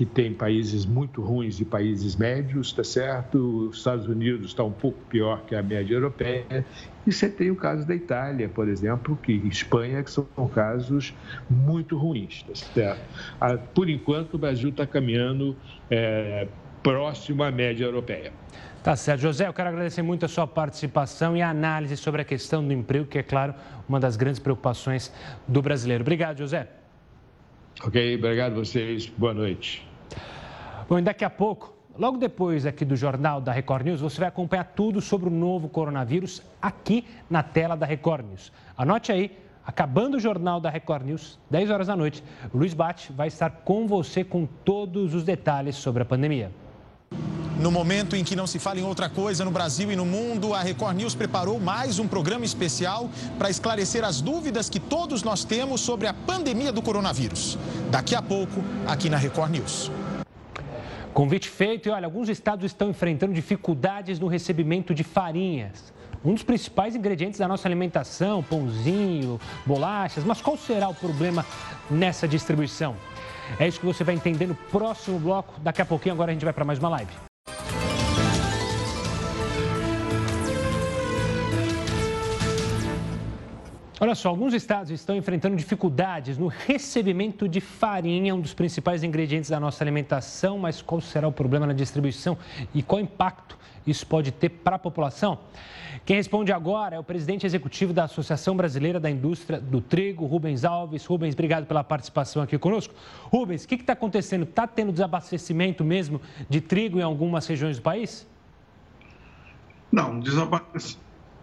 que 0.00 0.06
tem 0.06 0.32
países 0.32 0.86
muito 0.86 1.20
ruins 1.20 1.60
e 1.60 1.64
países 1.66 2.16
médios, 2.16 2.72
tá 2.72 2.82
certo? 2.82 3.68
Os 3.68 3.76
Estados 3.76 4.08
Unidos 4.08 4.46
está 4.46 4.64
um 4.64 4.72
pouco 4.72 4.98
pior 5.10 5.42
que 5.44 5.54
a 5.54 5.62
média 5.62 5.94
europeia. 5.94 6.64
E 7.06 7.12
você 7.12 7.28
tem 7.28 7.50
o 7.50 7.54
caso 7.54 7.86
da 7.86 7.94
Itália, 7.94 8.48
por 8.48 8.66
exemplo, 8.66 9.14
que 9.22 9.30
Espanha, 9.46 10.02
que 10.02 10.10
são 10.10 10.24
casos 10.54 11.12
muito 11.50 11.98
ruins, 11.98 12.42
tá 12.44 12.54
certo? 12.54 13.02
Ah, 13.38 13.58
por 13.58 13.90
enquanto, 13.90 14.36
o 14.36 14.38
Brasil 14.38 14.70
está 14.70 14.86
caminhando 14.86 15.54
é, 15.90 16.48
próximo 16.82 17.42
à 17.42 17.50
média 17.50 17.84
europeia. 17.84 18.32
Tá 18.82 18.96
certo. 18.96 19.20
José, 19.20 19.48
eu 19.48 19.52
quero 19.52 19.68
agradecer 19.68 20.00
muito 20.00 20.24
a 20.24 20.28
sua 20.28 20.46
participação 20.46 21.36
e 21.36 21.42
a 21.42 21.50
análise 21.50 21.94
sobre 21.98 22.22
a 22.22 22.24
questão 22.24 22.66
do 22.66 22.72
emprego, 22.72 23.04
que 23.04 23.18
é, 23.18 23.22
claro, 23.22 23.54
uma 23.86 24.00
das 24.00 24.16
grandes 24.16 24.40
preocupações 24.40 25.12
do 25.46 25.60
brasileiro. 25.60 26.00
Obrigado, 26.00 26.38
José. 26.38 26.68
Ok, 27.84 28.16
obrigado 28.16 28.52
a 28.52 28.64
vocês. 28.64 29.04
Boa 29.06 29.34
noite. 29.34 29.89
Bom, 30.90 31.00
daqui 31.00 31.24
a 31.24 31.30
pouco, 31.30 31.72
logo 31.96 32.18
depois 32.18 32.66
aqui 32.66 32.84
do 32.84 32.96
Jornal 32.96 33.40
da 33.40 33.52
Record 33.52 33.86
News, 33.86 34.00
você 34.00 34.18
vai 34.18 34.28
acompanhar 34.28 34.64
tudo 34.64 35.00
sobre 35.00 35.28
o 35.28 35.32
novo 35.32 35.68
coronavírus 35.68 36.42
aqui 36.60 37.06
na 37.30 37.44
tela 37.44 37.76
da 37.76 37.86
Record 37.86 38.26
News. 38.26 38.52
Anote 38.76 39.12
aí, 39.12 39.38
acabando 39.64 40.16
o 40.16 40.20
Jornal 40.20 40.60
da 40.60 40.68
Record 40.68 41.06
News, 41.06 41.38
10 41.48 41.70
horas 41.70 41.86
da 41.86 41.94
noite, 41.94 42.24
o 42.52 42.58
Luiz 42.58 42.74
Bate 42.74 43.12
vai 43.12 43.28
estar 43.28 43.50
com 43.64 43.86
você 43.86 44.24
com 44.24 44.48
todos 44.64 45.14
os 45.14 45.22
detalhes 45.22 45.76
sobre 45.76 46.02
a 46.02 46.04
pandemia. 46.04 46.50
No 47.60 47.70
momento 47.70 48.16
em 48.16 48.24
que 48.24 48.34
não 48.34 48.48
se 48.48 48.58
fala 48.58 48.80
em 48.80 48.84
outra 48.84 49.08
coisa 49.08 49.44
no 49.44 49.52
Brasil 49.52 49.92
e 49.92 49.94
no 49.94 50.04
mundo, 50.04 50.54
a 50.54 50.60
Record 50.60 50.96
News 50.96 51.14
preparou 51.14 51.60
mais 51.60 52.00
um 52.00 52.08
programa 52.08 52.44
especial 52.44 53.08
para 53.38 53.48
esclarecer 53.48 54.02
as 54.02 54.20
dúvidas 54.20 54.68
que 54.68 54.80
todos 54.80 55.22
nós 55.22 55.44
temos 55.44 55.82
sobre 55.82 56.08
a 56.08 56.12
pandemia 56.12 56.72
do 56.72 56.82
coronavírus. 56.82 57.56
Daqui 57.92 58.16
a 58.16 58.22
pouco, 58.22 58.60
aqui 58.88 59.08
na 59.08 59.18
Record 59.18 59.52
News. 59.52 59.88
Convite 61.12 61.48
feito 61.48 61.88
e 61.88 61.92
olha, 61.92 62.06
alguns 62.06 62.28
estados 62.28 62.64
estão 62.64 62.90
enfrentando 62.90 63.32
dificuldades 63.32 64.18
no 64.18 64.28
recebimento 64.28 64.94
de 64.94 65.02
farinhas. 65.02 65.92
Um 66.24 66.34
dos 66.34 66.42
principais 66.42 66.94
ingredientes 66.94 67.38
da 67.38 67.48
nossa 67.48 67.66
alimentação, 67.66 68.42
pãozinho, 68.42 69.40
bolachas, 69.66 70.22
mas 70.22 70.40
qual 70.40 70.56
será 70.56 70.88
o 70.88 70.94
problema 70.94 71.44
nessa 71.90 72.28
distribuição? 72.28 72.94
É 73.58 73.66
isso 73.66 73.80
que 73.80 73.86
você 73.86 74.04
vai 74.04 74.14
entender 74.14 74.46
no 74.46 74.54
próximo 74.54 75.18
bloco. 75.18 75.58
Daqui 75.60 75.82
a 75.82 75.86
pouquinho, 75.86 76.14
agora 76.14 76.30
a 76.30 76.34
gente 76.34 76.44
vai 76.44 76.52
para 76.52 76.64
mais 76.64 76.78
uma 76.78 76.90
live. 76.90 77.29
Olha 84.02 84.14
só, 84.14 84.30
alguns 84.30 84.54
estados 84.54 84.90
estão 84.90 85.14
enfrentando 85.14 85.54
dificuldades 85.54 86.38
no 86.38 86.46
recebimento 86.46 87.46
de 87.46 87.60
farinha, 87.60 88.34
um 88.34 88.40
dos 88.40 88.54
principais 88.54 89.04
ingredientes 89.04 89.50
da 89.50 89.60
nossa 89.60 89.84
alimentação, 89.84 90.56
mas 90.56 90.80
qual 90.80 91.02
será 91.02 91.28
o 91.28 91.32
problema 91.32 91.66
na 91.66 91.74
distribuição 91.74 92.38
e 92.74 92.82
qual 92.82 92.98
impacto 92.98 93.58
isso 93.86 94.06
pode 94.06 94.32
ter 94.32 94.48
para 94.48 94.76
a 94.76 94.78
população? 94.78 95.38
Quem 96.06 96.16
responde 96.16 96.50
agora 96.50 96.96
é 96.96 96.98
o 96.98 97.04
presidente 97.04 97.44
executivo 97.44 97.92
da 97.92 98.04
Associação 98.04 98.56
Brasileira 98.56 98.98
da 98.98 99.10
Indústria 99.10 99.60
do 99.60 99.82
Trigo, 99.82 100.24
Rubens 100.24 100.64
Alves. 100.64 101.04
Rubens, 101.04 101.34
obrigado 101.34 101.66
pela 101.66 101.84
participação 101.84 102.42
aqui 102.42 102.56
conosco. 102.56 102.94
Rubens, 103.24 103.64
o 103.64 103.68
que 103.68 103.74
está 103.74 103.92
acontecendo? 103.92 104.44
Está 104.44 104.66
tendo 104.66 104.92
desabastecimento 104.92 105.84
mesmo 105.84 106.22
de 106.48 106.62
trigo 106.62 106.98
em 106.98 107.02
algumas 107.02 107.46
regiões 107.46 107.76
do 107.76 107.82
país? 107.82 108.26
Não, 109.92 110.18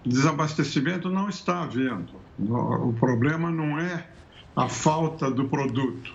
desabastecimento 0.04 1.08
não 1.08 1.30
está 1.30 1.62
havendo 1.62 2.26
o 2.40 2.94
problema 3.00 3.50
não 3.50 3.80
é 3.80 4.06
a 4.56 4.68
falta 4.70 5.30
do 5.30 5.48
produto. 5.48 6.14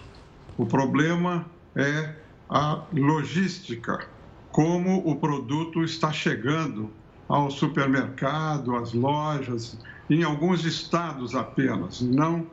O 0.57 0.67
problema 0.67 1.47
é 1.75 2.15
a 2.49 2.83
logística, 2.93 4.07
como 4.51 4.99
o 5.09 5.17
produto 5.17 5.83
está 5.83 6.13
chegando 6.13 6.91
ao 7.29 7.51
supermercado, 7.51 8.77
às 8.77 8.93
lojas, 8.93 9.79
em 10.11 10.23
alguns 10.23 10.65
estados 10.65 11.35
apenas, 11.35 12.03
não 12.03 12.47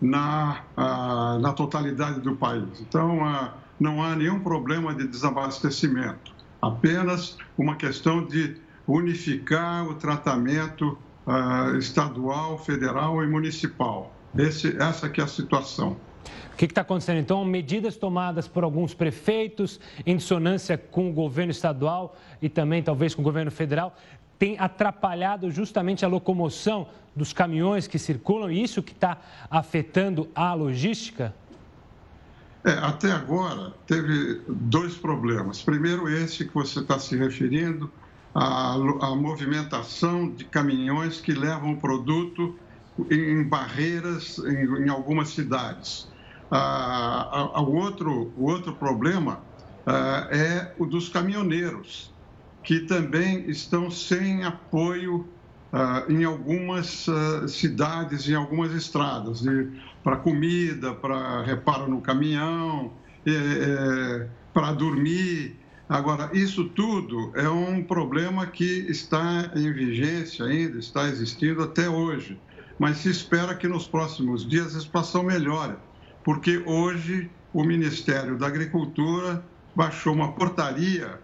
na, 0.00 0.62
na 1.40 1.52
totalidade 1.52 2.20
do 2.20 2.34
país. 2.34 2.80
Então, 2.80 3.18
não 3.78 4.02
há 4.02 4.16
nenhum 4.16 4.40
problema 4.40 4.94
de 4.94 5.06
desabastecimento, 5.06 6.32
apenas 6.60 7.36
uma 7.58 7.76
questão 7.76 8.24
de 8.24 8.56
unificar 8.86 9.86
o 9.86 9.94
tratamento 9.94 10.96
uh, 11.26 11.76
estadual, 11.76 12.58
federal 12.58 13.22
e 13.22 13.26
municipal. 13.26 14.12
Esse, 14.36 14.76
essa 14.80 15.08
que 15.08 15.20
é 15.20 15.24
a 15.24 15.26
situação. 15.26 15.96
O 16.52 16.56
que 16.56 16.66
está 16.66 16.82
acontecendo 16.82 17.18
então? 17.18 17.44
Medidas 17.44 17.96
tomadas 17.96 18.46
por 18.46 18.62
alguns 18.62 18.94
prefeitos 18.94 19.80
em 20.06 20.16
dissonância 20.16 20.78
com 20.78 21.10
o 21.10 21.12
governo 21.12 21.50
estadual 21.50 22.16
e 22.40 22.48
também 22.48 22.82
talvez 22.82 23.14
com 23.14 23.22
o 23.22 23.24
governo 23.24 23.50
federal 23.50 23.96
tem 24.38 24.58
atrapalhado 24.58 25.52
justamente 25.52 26.04
a 26.04 26.08
locomoção 26.08 26.88
dos 27.14 27.32
caminhões 27.32 27.86
que 27.86 27.96
circulam 27.96 28.50
e 28.50 28.60
isso 28.60 28.82
que 28.82 28.90
está 28.92 29.18
afetando 29.48 30.28
a 30.34 30.52
logística? 30.52 31.32
É, 32.64 32.72
até 32.72 33.12
agora 33.12 33.72
teve 33.86 34.40
dois 34.48 34.94
problemas. 34.96 35.62
Primeiro, 35.62 36.08
esse 36.08 36.44
que 36.44 36.54
você 36.54 36.80
está 36.80 36.98
se 36.98 37.16
referindo, 37.16 37.88
a, 38.34 38.74
a 38.74 39.14
movimentação 39.14 40.30
de 40.30 40.44
caminhões 40.44 41.20
que 41.20 41.32
levam 41.32 41.76
produto 41.76 42.58
em 43.10 43.42
barreiras 43.44 44.38
em, 44.38 44.84
em 44.84 44.88
algumas 44.88 45.30
cidades. 45.30 46.08
Ah, 46.50 47.28
a, 47.32 47.58
a, 47.58 47.62
o, 47.62 47.74
outro, 47.74 48.32
o 48.36 48.44
outro 48.44 48.74
problema 48.74 49.40
ah, 49.86 50.28
é 50.30 50.74
o 50.78 50.86
dos 50.86 51.08
caminhoneiros, 51.08 52.12
que 52.62 52.80
também 52.80 53.48
estão 53.50 53.90
sem 53.90 54.44
apoio 54.44 55.26
ah, 55.72 56.04
em 56.08 56.24
algumas 56.24 57.08
ah, 57.08 57.48
cidades, 57.48 58.28
em 58.28 58.34
algumas 58.34 58.72
estradas, 58.74 59.42
para 60.04 60.16
comida, 60.16 60.94
para 60.94 61.42
reparo 61.42 61.88
no 61.88 62.00
caminhão, 62.00 62.92
é, 63.24 63.30
é, 63.32 64.28
para 64.52 64.72
dormir. 64.72 65.61
Agora, 65.92 66.30
isso 66.32 66.70
tudo 66.70 67.32
é 67.34 67.46
um 67.50 67.84
problema 67.84 68.46
que 68.46 68.64
está 68.88 69.52
em 69.54 69.70
vigência 69.70 70.46
ainda, 70.46 70.78
está 70.78 71.06
existindo 71.06 71.62
até 71.62 71.86
hoje, 71.86 72.40
mas 72.78 72.96
se 72.96 73.10
espera 73.10 73.54
que 73.54 73.68
nos 73.68 73.86
próximos 73.86 74.48
dias 74.48 74.74
a 74.74 74.80
situação 74.80 75.22
melhore, 75.22 75.74
porque 76.24 76.62
hoje 76.64 77.30
o 77.52 77.62
Ministério 77.62 78.38
da 78.38 78.46
Agricultura 78.46 79.44
baixou 79.76 80.14
uma 80.14 80.32
portaria 80.32 81.20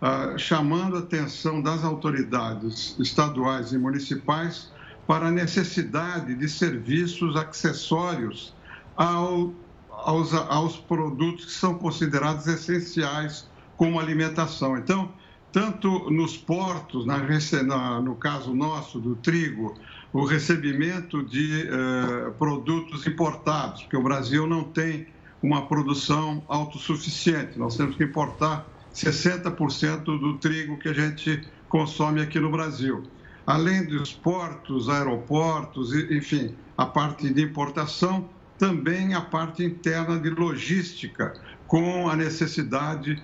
ah, 0.00 0.32
chamando 0.38 0.96
a 0.96 1.00
atenção 1.00 1.60
das 1.60 1.84
autoridades 1.84 2.96
estaduais 2.98 3.74
e 3.74 3.78
municipais 3.78 4.72
para 5.06 5.26
a 5.26 5.30
necessidade 5.30 6.34
de 6.34 6.48
serviços 6.48 7.36
acessórios 7.36 8.54
ao, 8.96 9.52
aos, 9.90 10.32
aos 10.32 10.78
produtos 10.78 11.44
que 11.44 11.52
são 11.52 11.74
considerados 11.74 12.46
essenciais 12.46 13.54
como 13.76 14.00
alimentação. 14.00 14.76
Então, 14.76 15.10
tanto 15.52 16.10
nos 16.10 16.36
portos, 16.36 17.06
na, 17.06 17.18
na, 17.62 18.00
no 18.00 18.14
caso 18.14 18.54
nosso 18.54 19.00
do 19.00 19.16
trigo, 19.16 19.74
o 20.12 20.24
recebimento 20.24 21.22
de 21.22 21.62
eh, 21.62 22.30
produtos 22.38 23.06
importados, 23.06 23.82
porque 23.82 23.96
o 23.96 24.02
Brasil 24.02 24.46
não 24.46 24.64
tem 24.64 25.06
uma 25.42 25.66
produção 25.66 26.42
autossuficiente, 26.48 27.58
nós 27.58 27.76
temos 27.76 27.96
que 27.96 28.04
importar 28.04 28.66
60% 28.94 30.04
do 30.04 30.38
trigo 30.38 30.78
que 30.78 30.88
a 30.88 30.92
gente 30.92 31.42
consome 31.68 32.20
aqui 32.20 32.40
no 32.40 32.50
Brasil. 32.50 33.02
Além 33.46 33.84
dos 33.84 34.12
portos, 34.12 34.88
aeroportos, 34.88 35.94
enfim, 35.94 36.54
a 36.76 36.86
parte 36.86 37.32
de 37.32 37.42
importação, 37.42 38.28
também 38.58 39.14
a 39.14 39.20
parte 39.20 39.62
interna 39.62 40.18
de 40.18 40.30
logística, 40.30 41.34
com 41.66 42.08
a 42.08 42.16
necessidade 42.16 43.14
de 43.14 43.22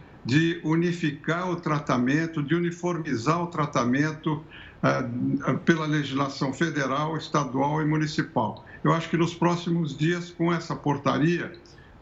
unificar 0.62 1.50
o 1.50 1.56
tratamento, 1.56 2.42
de 2.42 2.54
uniformizar 2.54 3.42
o 3.42 3.46
tratamento 3.48 4.34
uh, 4.82 5.58
pela 5.58 5.86
legislação 5.86 6.52
federal, 6.52 7.16
estadual 7.16 7.82
e 7.82 7.84
municipal. 7.84 8.64
Eu 8.84 8.92
acho 8.92 9.08
que 9.08 9.16
nos 9.16 9.34
próximos 9.34 9.96
dias, 9.96 10.30
com 10.30 10.52
essa 10.52 10.74
portaria, 10.74 11.52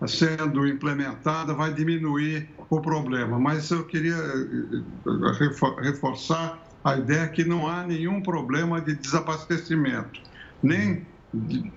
sendo 0.07 0.67
implementada 0.67 1.53
vai 1.53 1.73
diminuir 1.73 2.49
o 2.71 2.81
problema. 2.81 3.39
Mas 3.39 3.71
eu 3.71 3.85
queria 3.85 4.15
eh, 4.15 4.83
eh, 5.07 5.83
reforçar 5.83 6.59
a 6.83 6.97
ideia 6.97 7.29
que 7.29 7.45
não 7.45 7.69
há 7.69 7.87
nenhum 7.87 8.23
problema 8.23 8.81
de 8.81 8.95
desabastecimento, 8.95 10.21
nem 10.63 11.07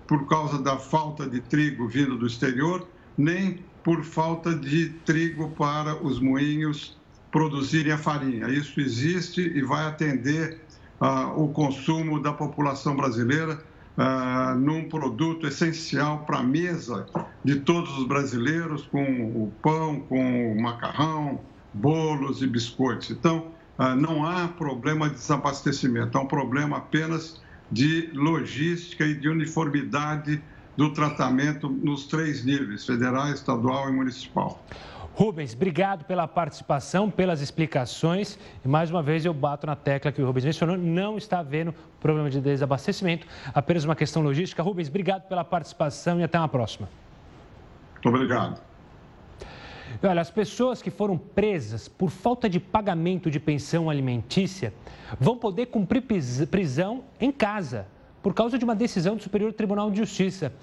por 0.08 0.28
causa 0.28 0.62
da 0.62 0.78
falta 0.78 1.28
de 1.28 1.42
trigo 1.42 1.88
vindo 1.88 2.18
do 2.18 2.26
exterior, 2.26 2.88
nem 3.18 3.60
por 3.84 4.04
falta 4.04 4.56
de 4.56 4.90
trigo 5.06 5.50
para 5.52 5.96
os 5.96 6.20
moinhos 6.20 6.98
produzirem 7.32 7.92
a 7.92 7.98
farinha. 7.98 8.48
Isso 8.48 8.80
existe 8.80 9.42
e 9.42 9.62
vai 9.62 9.86
atender 9.88 10.62
uh, 11.02 11.44
o 11.44 11.50
consumo 11.50 12.22
da 12.22 12.32
população 12.32 12.96
brasileira 12.96 13.62
uh, 13.98 14.58
num 14.58 14.88
produto 14.88 15.48
essencial 15.48 16.20
para 16.20 16.40
a 16.40 16.44
mesa 16.44 17.06
de 17.44 17.56
todos 17.56 17.98
os 17.98 18.08
brasileiros, 18.08 18.88
com 18.88 19.04
o 19.04 19.52
pão, 19.62 20.00
com 20.02 20.54
o 20.54 20.62
macarrão, 20.62 21.42
bolos 21.74 22.42
e 22.42 22.48
biscoitos. 22.48 23.10
Então, 23.10 23.48
uh, 23.80 23.96
não 23.96 24.26
há 24.26 24.48
problema 24.48 25.10
de 25.10 25.16
desabastecimento, 25.16 26.18
é 26.18 26.22
um 26.22 26.28
problema 26.28 26.78
apenas 26.78 27.42
de 27.72 28.10
logística 28.14 29.06
e 29.06 29.16
de 29.16 29.28
uniformidade 29.28 30.42
do 30.76 30.92
tratamento 30.92 31.70
nos 31.70 32.06
três 32.08 32.44
níveis, 32.44 32.86
federal, 32.86 33.30
estadual 33.30 33.90
e 33.90 33.92
municipal. 33.92 34.60
Rubens, 35.16 35.54
obrigado 35.54 36.06
pela 36.06 36.28
participação, 36.28 37.10
pelas 37.10 37.40
explicações. 37.40 38.40
E 38.66 38.68
mais 38.68 38.90
uma 38.90 39.04
vez 39.04 39.24
eu 39.24 39.34
bato 39.34 39.68
na 39.68 39.76
tecla 39.76 40.12
que 40.12 40.20
o 40.20 40.26
Rubens 40.26 40.46
mencionou, 40.46 40.76
não 40.76 41.18
está 41.18 41.40
havendo 41.40 41.74
problema 42.00 42.32
de 42.32 42.42
desabastecimento, 42.42 43.28
apenas 43.54 43.84
uma 43.84 43.96
questão 43.96 44.24
logística. 44.24 44.64
Rubens, 44.64 44.90
obrigado 44.90 45.28
pela 45.28 45.44
participação 45.44 46.20
e 46.20 46.24
até 46.24 46.40
uma 46.40 46.48
próxima. 46.48 46.90
Muito 47.94 48.10
obrigado. 48.10 48.60
Olha, 50.02 50.22
as 50.22 50.32
pessoas 50.32 50.82
que 50.82 50.90
foram 50.90 51.16
presas 51.16 51.88
por 51.88 52.10
falta 52.10 52.50
de 52.50 52.60
pagamento 52.60 53.30
de 53.30 53.40
pensão 53.40 53.92
alimentícia 53.92 54.74
vão 55.20 55.38
poder 55.38 55.68
cumprir 55.68 56.04
prisão 56.50 57.04
em 57.22 57.32
casa, 57.32 57.86
por 58.24 58.34
causa 58.34 58.58
de 58.58 58.64
uma 58.64 58.74
decisão 58.74 59.18
do 59.18 59.22
Superior 59.22 59.52
Tribunal 59.52 59.92
de 59.92 59.98
Justiça. 59.98 60.54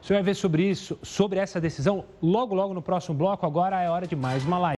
Você 0.00 0.14
vai 0.14 0.22
ver 0.22 0.34
sobre 0.34 0.68
isso, 0.68 0.98
sobre 1.02 1.38
essa 1.38 1.60
decisão, 1.60 2.04
logo, 2.20 2.54
logo 2.54 2.72
no 2.72 2.80
próximo 2.82 3.14
bloco. 3.16 3.44
Agora 3.44 3.80
é 3.80 3.90
hora 3.90 4.06
de 4.06 4.16
mais 4.16 4.44
uma 4.44 4.58
live. 4.58 4.74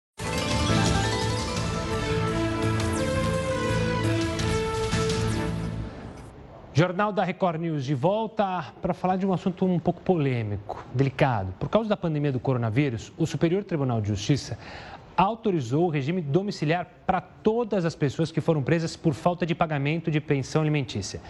Jornal 6.74 7.14
da 7.14 7.24
Record 7.24 7.62
News 7.62 7.86
de 7.86 7.96
volta 7.96 8.74
para 8.82 8.94
falar 8.94 9.16
de 9.16 9.26
um 9.26 9.32
assunto 9.32 9.66
um 9.66 9.80
pouco 9.80 10.02
polêmico, 10.02 10.84
delicado. 10.94 11.54
Por 11.58 11.70
causa 11.70 11.88
da 11.88 11.96
pandemia 11.96 12.34
do 12.34 12.40
coronavírus, 12.40 13.14
o 13.18 13.26
Superior 13.26 13.64
Tribunal 13.64 14.02
de 14.02 14.10
Justiça 14.10 14.58
autorizou 15.18 15.86
o 15.86 15.90
regime 15.90 16.22
domiciliar 16.22 16.88
para 17.06 17.22
todas 17.22 17.86
as 17.86 17.96
pessoas 17.96 18.32
que 18.32 18.42
foram 18.42 18.62
presas 18.62 18.96
por 18.96 19.14
falta 19.14 19.46
de 19.46 19.56
pagamento 19.56 20.12
de 20.12 20.20
pensão 20.20 20.62
alimentícia. 20.62 21.22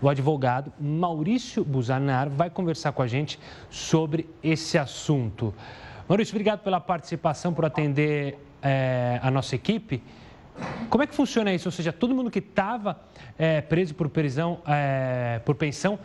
O 0.00 0.08
advogado 0.08 0.72
Maurício 0.80 1.64
Buzanar 1.64 2.30
vai 2.30 2.48
conversar 2.48 2.92
com 2.92 3.02
a 3.02 3.06
gente 3.06 3.38
sobre 3.68 4.28
esse 4.42 4.78
assunto. 4.78 5.54
Maurício, 6.08 6.32
obrigado 6.32 6.60
pela 6.60 6.80
participação, 6.80 7.52
por 7.52 7.64
atender 7.64 8.38
é, 8.62 9.20
a 9.22 9.30
nossa 9.30 9.54
equipe. 9.54 10.02
Como 10.88 11.02
é 11.04 11.06
que 11.06 11.14
funciona 11.14 11.52
isso? 11.52 11.68
Ou 11.68 11.72
seja, 11.72 11.92
todo 11.92 12.14
mundo 12.14 12.30
que 12.30 12.38
estava 12.38 13.00
é, 13.38 13.60
preso 13.60 13.94
por, 13.94 14.08
prisão, 14.08 14.60
é, 14.66 15.40
por 15.44 15.54
pensão 15.54 15.98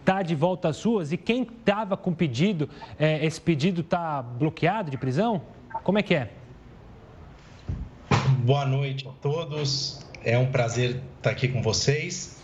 está 0.00 0.22
de 0.22 0.34
volta 0.34 0.68
às 0.68 0.84
ruas 0.84 1.12
e 1.12 1.16
quem 1.16 1.42
estava 1.42 1.96
com 1.96 2.12
pedido, 2.12 2.68
esse 2.98 3.40
pedido 3.40 3.82
está 3.82 4.20
bloqueado 4.20 4.90
de 4.90 4.98
prisão? 4.98 5.42
Como 5.84 5.96
é 5.96 6.02
que 6.02 6.12
é? 6.12 6.32
Boa 8.42 8.66
noite 8.66 9.06
a 9.06 9.12
todos. 9.12 10.04
É 10.24 10.36
um 10.36 10.50
prazer 10.50 11.00
estar 11.16 11.30
aqui 11.30 11.46
com 11.46 11.62
vocês. 11.62 12.38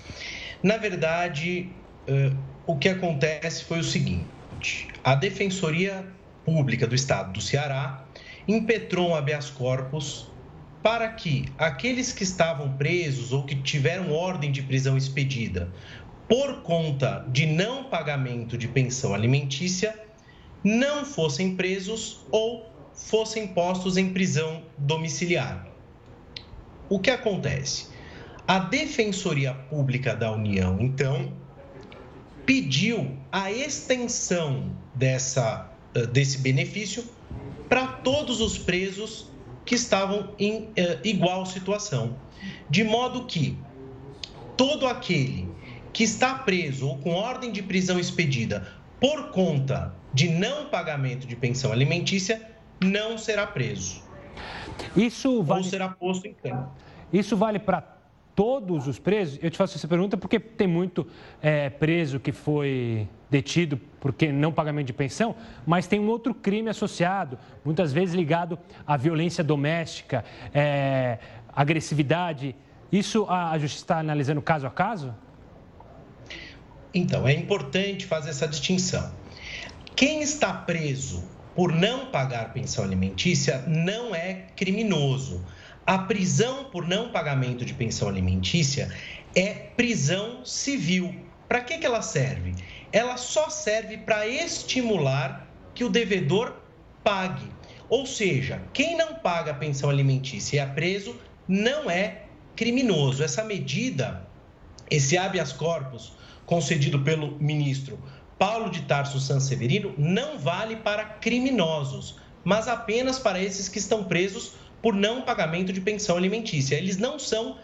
Na 0.63 0.77
verdade, 0.77 1.73
uh, 2.09 2.37
o 2.65 2.79
que 2.79 2.89
acontece 2.89 3.65
foi 3.65 3.81
o 3.81 3.83
seguinte: 3.83 4.87
a 5.03 5.17
Defensoria 5.17 6.07
Pública 6.45 6.87
do 6.87 6.95
Estado 6.95 7.33
do 7.33 7.41
Ceará 7.41 8.07
impetrou 8.47 9.09
um 9.09 9.15
habeas 9.17 9.51
corpus 9.51 10.31
para 10.85 11.09
que 11.09 11.47
aqueles 11.59 12.13
que 12.13 12.23
estavam 12.23 12.77
presos 12.77 13.33
ou 13.33 13.43
que 13.43 13.57
tiveram 13.57 14.13
ordem 14.13 14.53
de 14.53 14.63
prisão 14.63 14.97
expedida 14.97 15.69
por 16.29 16.63
conta 16.63 17.27
de 17.29 17.45
não 17.45 17.83
pagamento 17.91 18.57
de 18.57 18.69
pensão 18.69 19.13
alimentícia 19.13 19.99
não 20.63 21.05
fossem 21.05 21.57
presos 21.57 22.25
ou 22.31 22.73
fossem 22.95 23.49
postos 23.49 23.97
em 23.97 24.13
prisão 24.13 24.63
domiciliar. 24.79 25.68
O 26.89 26.99
que 26.99 27.11
acontece? 27.11 27.89
A 28.47 28.59
Defensoria 28.59 29.53
Pública 29.53 30.17
da 30.17 30.33
União, 30.33 30.79
então, 30.81 31.33
pediu 32.47 33.19
a 33.31 33.53
extensão 33.53 34.75
dessa, 34.95 35.71
eh, 35.95 36.07
desse 36.07 36.39
benefício 36.39 37.05
para 37.69 37.87
todos 37.89 38.41
os 38.41 38.57
presos 38.57 39.31
que 39.67 39.75
estavam 39.75 40.33
em 40.39 40.71
eh, 40.77 40.99
igual 41.05 41.45
situação. 41.45 42.17
De 42.71 42.83
modo 42.83 43.27
que 43.27 43.59
todo 44.57 44.87
aquele 44.87 45.47
que 45.93 46.05
está 46.05 46.37
preso 46.37 46.89
ou 46.89 46.99
com 46.99 47.11
ordem 47.11 47.53
de 47.53 47.63
prisão 47.63 48.01
expedida 48.01 48.67
por 48.99 49.31
conta 49.31 49.95
de 50.15 50.29
não 50.31 50.71
pagamento 50.71 51.27
de 51.27 51.37
pensão 51.37 51.71
alimentícia 51.71 52.41
não 52.83 53.19
será 53.19 53.47
preso. 53.47 54.08
Isso 54.97 55.43
vale... 55.43 55.65
Ou 55.65 55.71
será 55.71 55.89
posto 55.89 56.27
em 56.27 56.35
cana. 56.35 56.71
Isso 57.13 57.37
vale 57.37 57.59
para 57.59 57.83
todos 58.35 58.87
os 58.87 58.99
presos? 58.99 59.39
Eu 59.43 59.51
te 59.51 59.57
faço 59.57 59.77
essa 59.77 59.89
pergunta 59.89 60.17
porque 60.17 60.39
tem 60.39 60.69
muito 60.69 61.07
é, 61.43 61.71
preso 61.71 62.21
que 62.21 62.31
foi 62.33 63.09
detido 63.31 63.81
porque 64.01 64.31
não 64.31 64.53
pagamento 64.53 64.87
de 64.87 64.93
pensão, 64.93 65.35
mas 65.67 65.87
tem 65.87 65.99
um 65.99 66.09
outro 66.09 66.33
crime 66.33 66.71
associado, 66.71 67.39
muitas 67.65 67.93
vezes 67.93 68.15
ligado 68.15 68.59
à 68.87 68.97
violência 68.97 69.43
doméstica, 69.43 70.25
é, 70.55 71.19
agressividade. 71.53 72.55
Isso 72.93 73.27
a, 73.29 73.51
a 73.51 73.59
justiça 73.59 73.85
está 73.85 73.99
analisando 73.99 74.41
caso 74.41 74.67
a 74.67 74.71
caso? 74.71 75.15
Então, 76.95 77.27
é 77.29 77.33
importante 77.33 78.07
fazer 78.07 78.31
essa 78.31 78.47
distinção. 78.47 79.13
Quem 79.95 80.23
está 80.23 80.53
preso 80.53 81.25
por 81.59 81.73
não 81.73 82.07
pagar 82.07 82.53
pensão 82.53 82.85
alimentícia 82.85 83.65
não 83.67 84.15
é 84.15 84.45
criminoso. 84.55 85.45
A 85.85 85.99
prisão 85.99 86.67
por 86.67 86.87
não 86.87 87.11
pagamento 87.11 87.65
de 87.65 87.75
pensão 87.75 88.09
alimentícia 88.09 88.95
é 89.35 89.55
prisão 89.77 90.45
civil. 90.45 91.13
Para 91.49 91.63
que, 91.63 91.79
que 91.79 91.85
ela 91.85 92.01
serve? 92.01 92.55
Ela 92.93 93.17
só 93.17 93.51
serve 93.51 93.97
para 93.97 94.25
estimular 94.29 95.49
que 95.75 95.83
o 95.83 95.91
devedor 95.91 96.55
pague. 97.03 97.51
Ou 97.89 98.07
seja, 98.07 98.63
quem 98.73 98.97
não 98.97 99.17
paga 99.17 99.53
pensão 99.53 99.91
alimentícia 99.91 100.59
e 100.59 100.61
é 100.61 100.67
preso 100.67 101.17
não 101.49 101.91
é 101.91 102.23
criminoso. 102.55 103.25
Essa 103.25 103.43
medida, 103.43 104.25
esse 104.89 105.19
habeas 105.19 105.53
corpus 105.53 106.13
concedido 106.47 107.01
pelo 107.01 107.37
ministro 107.41 107.99
Paulo 108.39 108.71
de 108.71 108.83
Tarso 108.83 109.19
Sanseverino, 109.19 109.95
não 109.99 110.39
vale 110.39 110.77
para 110.77 111.05
criminosos, 111.05 112.17
mas 112.45 112.69
apenas 112.69 113.19
para 113.19 113.43
esses 113.43 113.69
que 113.69 113.79
estão 113.79 114.05
presos 114.05 114.53
por 114.81 114.95
não 114.95 115.23
pagamento 115.23 115.73
de 115.73 115.81
pensão 115.81 116.17
alimentícia. 116.17 116.77
Eles 116.77 116.97
não 116.97 117.19
são 117.19 117.59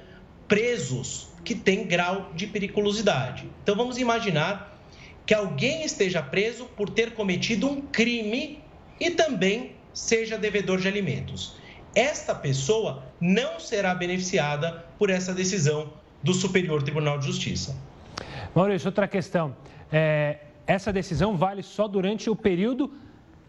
presos 0.49 1.29
que 1.45 1.55
têm 1.55 1.87
grau 1.87 2.33
de 2.35 2.47
periculosidade. 2.47 3.49
Então 3.63 3.77
vamos 3.77 3.99
imaginar 3.99 4.77
que 5.25 5.33
alguém 5.33 5.85
esteja 5.85 6.23
preso 6.23 6.67
por 6.77 6.91
ter 6.91 7.15
cometido 7.15 7.69
um 7.69 7.81
crime 7.81 8.63
e 8.99 9.11
também 9.11 9.77
seja 9.93 10.37
devedor 10.37 10.81
de 10.81 10.89
alimentos. 10.89 11.57
Esta 11.95 12.35
pessoa 12.35 13.05
não 13.21 13.61
será 13.61 13.95
beneficiada 13.95 14.85
por 14.99 15.09
essa 15.09 15.33
decisão 15.33 15.93
do 16.23 16.35
Superior 16.35 16.83
Tribunal 16.83 17.19
de 17.19 17.27
Justiça. 17.27 17.77
Maurício, 18.55 18.89
outra 18.89 19.07
questão. 19.07 19.57
É, 19.93 20.39
essa 20.67 20.93
decisão 20.93 21.37
vale 21.37 21.63
só 21.63 21.87
durante 21.87 22.31
o 22.31 22.37
período 22.37 22.93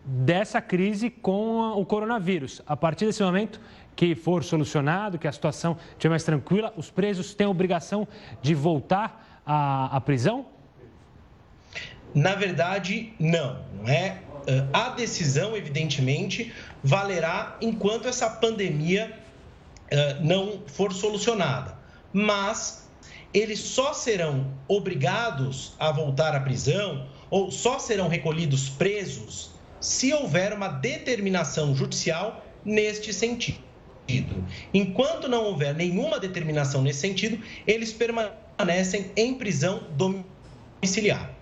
dessa 0.03 0.61
crise 0.61 1.09
com 1.09 1.72
o 1.72 1.86
coronavírus. 1.86 2.61
A 2.68 2.78
partir 2.78 3.05
desse 3.05 3.24
momento 3.24 3.59
que 3.95 4.13
for 4.13 4.43
solucionado, 4.43 5.18
que 5.18 5.28
a 5.28 5.32
situação 5.32 5.78
estiver 5.91 6.09
mais 6.09 6.24
tranquila, 6.24 6.74
os 6.78 6.91
presos 6.91 7.34
têm 7.34 7.47
a 7.47 7.49
obrigação 7.49 8.07
de 8.41 8.53
voltar 8.53 9.41
à, 9.45 9.95
à 9.95 10.01
prisão? 10.01 10.45
Na 12.13 12.36
verdade, 12.36 13.13
não. 13.20 13.59
Não 13.78 13.88
é. 13.88 14.22
A 14.72 14.89
decisão, 14.89 15.57
evidentemente, 15.57 16.53
valerá 16.84 17.57
enquanto 17.59 18.07
essa 18.07 18.30
pandemia 18.30 19.18
não 20.22 20.59
for 20.68 20.93
solucionada. 20.93 21.76
Mas 22.13 22.84
eles 23.36 23.59
só 23.59 23.93
serão 23.93 24.49
obrigados 24.65 25.73
a 25.77 25.91
voltar 25.91 26.33
à 26.33 26.39
prisão 26.39 27.05
ou 27.29 27.51
só 27.51 27.77
serão 27.77 28.07
recolhidos 28.07 28.69
presos 28.69 29.51
se 29.81 30.13
houver 30.13 30.53
uma 30.53 30.69
determinação 30.69 31.75
judicial 31.75 32.45
neste 32.63 33.13
sentido. 33.13 33.59
Enquanto 34.73 35.27
não 35.27 35.43
houver 35.43 35.75
nenhuma 35.75 36.17
determinação 36.17 36.81
nesse 36.81 37.01
sentido, 37.01 37.38
eles 37.67 37.91
permanecem 37.91 39.11
em 39.17 39.33
prisão 39.33 39.83
domiciliar. 39.97 41.34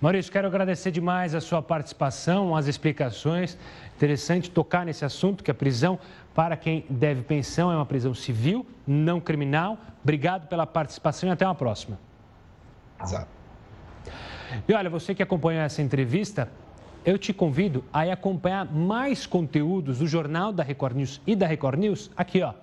Maurício, 0.00 0.30
quero 0.30 0.46
agradecer 0.46 0.92
demais 0.92 1.34
a 1.34 1.40
sua 1.40 1.60
participação, 1.60 2.54
as 2.54 2.68
explicações. 2.68 3.58
Interessante 3.96 4.48
tocar 4.48 4.86
nesse 4.86 5.04
assunto, 5.04 5.42
que 5.42 5.50
a 5.50 5.54
prisão 5.54 5.98
para 6.32 6.56
quem 6.56 6.84
deve 6.88 7.22
pensão 7.22 7.72
é 7.72 7.74
uma 7.74 7.84
prisão 7.84 8.14
civil, 8.14 8.64
não 8.86 9.20
criminal. 9.20 9.76
Obrigado 10.00 10.46
pela 10.46 10.64
participação 10.64 11.28
e 11.28 11.32
até 11.32 11.44
uma 11.44 11.54
próxima. 11.54 11.98
Exato. 13.02 13.26
E 14.68 14.72
olha, 14.72 14.88
você 14.88 15.16
que 15.16 15.22
acompanhou 15.22 15.62
essa 15.62 15.82
entrevista, 15.82 16.48
eu 17.04 17.18
te 17.18 17.32
convido 17.32 17.84
a 17.92 18.02
acompanhar 18.02 18.72
mais 18.72 19.26
conteúdos 19.26 19.98
do 19.98 20.06
Jornal 20.06 20.52
da 20.52 20.62
Record 20.62 20.96
News 20.96 21.20
e 21.26 21.34
da 21.34 21.46
Record 21.46 21.76
News 21.76 22.08
aqui, 22.16 22.40
ó. 22.40 22.54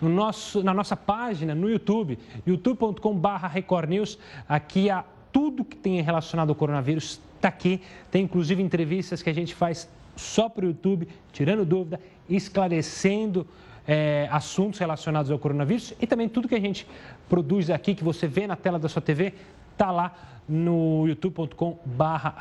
No 0.00 0.08
nosso, 0.08 0.62
na 0.62 0.72
nossa 0.74 0.96
página 0.96 1.54
no 1.54 1.70
YouTube, 1.70 2.18
youtube.com.br 2.46 3.46
Record 3.50 3.90
News. 3.90 4.18
Aqui 4.48 4.90
há 4.90 5.04
tudo 5.36 5.66
que 5.66 5.76
tem 5.76 6.00
relacionado 6.00 6.48
ao 6.48 6.54
coronavírus, 6.54 7.20
está 7.34 7.48
aqui. 7.48 7.82
Tem 8.10 8.24
inclusive 8.24 8.62
entrevistas 8.62 9.22
que 9.22 9.28
a 9.28 9.34
gente 9.34 9.54
faz 9.54 9.86
só 10.16 10.48
para 10.48 10.64
o 10.64 10.68
YouTube, 10.68 11.06
tirando 11.30 11.62
dúvida, 11.62 12.00
esclarecendo 12.26 13.46
é, 13.86 14.26
assuntos 14.32 14.80
relacionados 14.80 15.30
ao 15.30 15.38
coronavírus 15.38 15.92
e 16.00 16.06
também 16.06 16.26
tudo 16.26 16.48
que 16.48 16.54
a 16.54 16.60
gente 16.60 16.86
produz 17.28 17.68
aqui, 17.68 17.94
que 17.94 18.02
você 18.02 18.26
vê 18.26 18.46
na 18.46 18.56
tela 18.56 18.78
da 18.78 18.88
sua 18.88 19.02
TV, 19.02 19.34
está 19.76 19.90
lá 19.90 20.12
no 20.48 21.06
youtube.com 21.06 21.78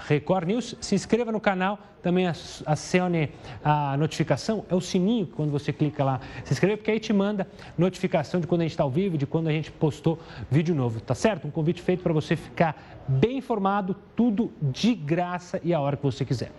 Record 0.07 0.47
News. 0.47 0.75
Se 0.79 0.95
inscreva 0.95 1.31
no 1.31 1.39
canal, 1.39 1.77
também 2.01 2.27
acione 2.27 3.31
a 3.63 3.97
notificação, 3.97 4.65
é 4.69 4.75
o 4.75 4.81
sininho 4.81 5.27
quando 5.27 5.51
você 5.51 5.73
clica 5.73 6.03
lá, 6.03 6.21
se 6.43 6.53
inscreve, 6.53 6.77
porque 6.77 6.91
aí 6.91 6.99
te 6.99 7.11
manda 7.11 7.47
notificação 7.77 8.39
de 8.39 8.47
quando 8.47 8.61
a 8.61 8.63
gente 8.63 8.71
está 8.71 8.83
ao 8.83 8.91
vivo, 8.91 9.17
de 9.17 9.25
quando 9.25 9.47
a 9.47 9.51
gente 9.51 9.71
postou 9.71 10.19
vídeo 10.49 10.73
novo, 10.73 11.01
tá 11.01 11.15
certo? 11.15 11.47
Um 11.47 11.51
convite 11.51 11.81
feito 11.81 12.03
para 12.03 12.13
você 12.13 12.36
ficar 12.36 13.03
bem 13.07 13.39
informado, 13.39 13.95
tudo 14.15 14.53
de 14.61 14.93
graça 14.93 15.59
e 15.63 15.73
a 15.73 15.79
hora 15.79 15.97
que 15.97 16.03
você 16.03 16.23
quiser. 16.23 16.51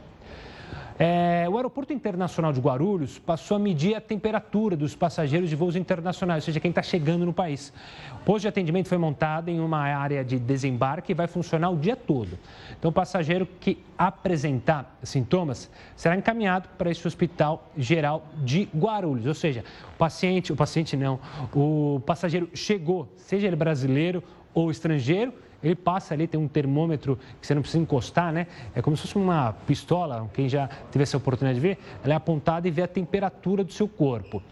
É, 0.99 1.47
o 1.51 1.57
Aeroporto 1.57 1.93
Internacional 1.93 2.55
de 2.55 2.61
Guarulhos 2.61 3.19
passou 3.19 3.57
a 3.57 3.61
medir 3.61 3.95
a 3.95 4.01
temperatura 4.01 4.75
dos 4.75 4.97
passageiros 4.97 5.51
de 5.51 5.55
voos 5.55 5.77
internacionais, 5.77 6.43
ou 6.43 6.47
seja, 6.47 6.59
quem 6.59 6.71
está 6.71 6.83
chegando 6.83 7.27
no 7.27 7.35
país. 7.35 7.71
O 8.23 8.25
posto 8.25 8.43
de 8.43 8.49
atendimento 8.49 8.89
foi 8.89 8.97
montado 8.97 9.51
em 9.51 9.61
uma 9.61 9.79
área 9.79 10.25
de 10.25 10.39
desembarque 10.39 11.13
e 11.13 11.15
vai 11.15 11.27
funcionar 11.27 11.69
o 11.69 11.77
dia 11.77 11.95
todo. 11.95 12.39
Então, 12.79 12.91
o 12.91 12.93
passageiro 12.93 13.47
que 13.61 13.79
apresentar 13.99 14.99
sintomas 15.03 15.71
será 15.95 16.17
encaminhado 16.17 16.69
para 16.79 16.91
esse 16.91 17.07
hospital 17.07 17.71
geral 17.77 18.27
de 18.39 18.67
Guarulhos, 18.75 19.27
ou 19.27 19.35
seja, 19.35 19.65
o 19.95 19.99
paciente, 19.99 20.51
o 20.51 20.57
paciente 20.57 20.97
não, 20.97 21.21
o 21.55 22.01
passageiro 22.07 22.49
chegou, 22.55 23.07
seja 23.17 23.47
ele 23.47 23.57
brasileiro 23.57 24.23
ou 24.55 24.71
estrangeiro, 24.71 25.35
ele 25.63 25.75
passa 25.75 26.15
ali, 26.15 26.27
tem 26.27 26.39
um 26.39 26.49
termômetro 26.49 27.19
que 27.41 27.47
você 27.47 27.55
não 27.55 27.63
precisa 27.63 27.83
encostar, 27.83 28.33
né? 28.33 28.47
É 28.75 28.83
como 28.83 28.97
se 28.97 29.03
fosse 29.03 29.17
uma 29.17 29.53
pistola, 29.67 30.29
quem 30.33 30.49
já 30.49 30.69
teve 30.91 31.03
essa 31.03 31.17
oportunidade 31.17 31.61
de 31.61 31.67
ver, 31.67 31.79
ela 32.05 32.15
é 32.15 32.17
apontada 32.17 32.69
e 32.69 32.71
vê 32.71 32.83
a 32.83 32.89
temperatura 32.89 33.65
do 33.65 33.73
seu 33.73 33.89
corpo. 33.89 34.43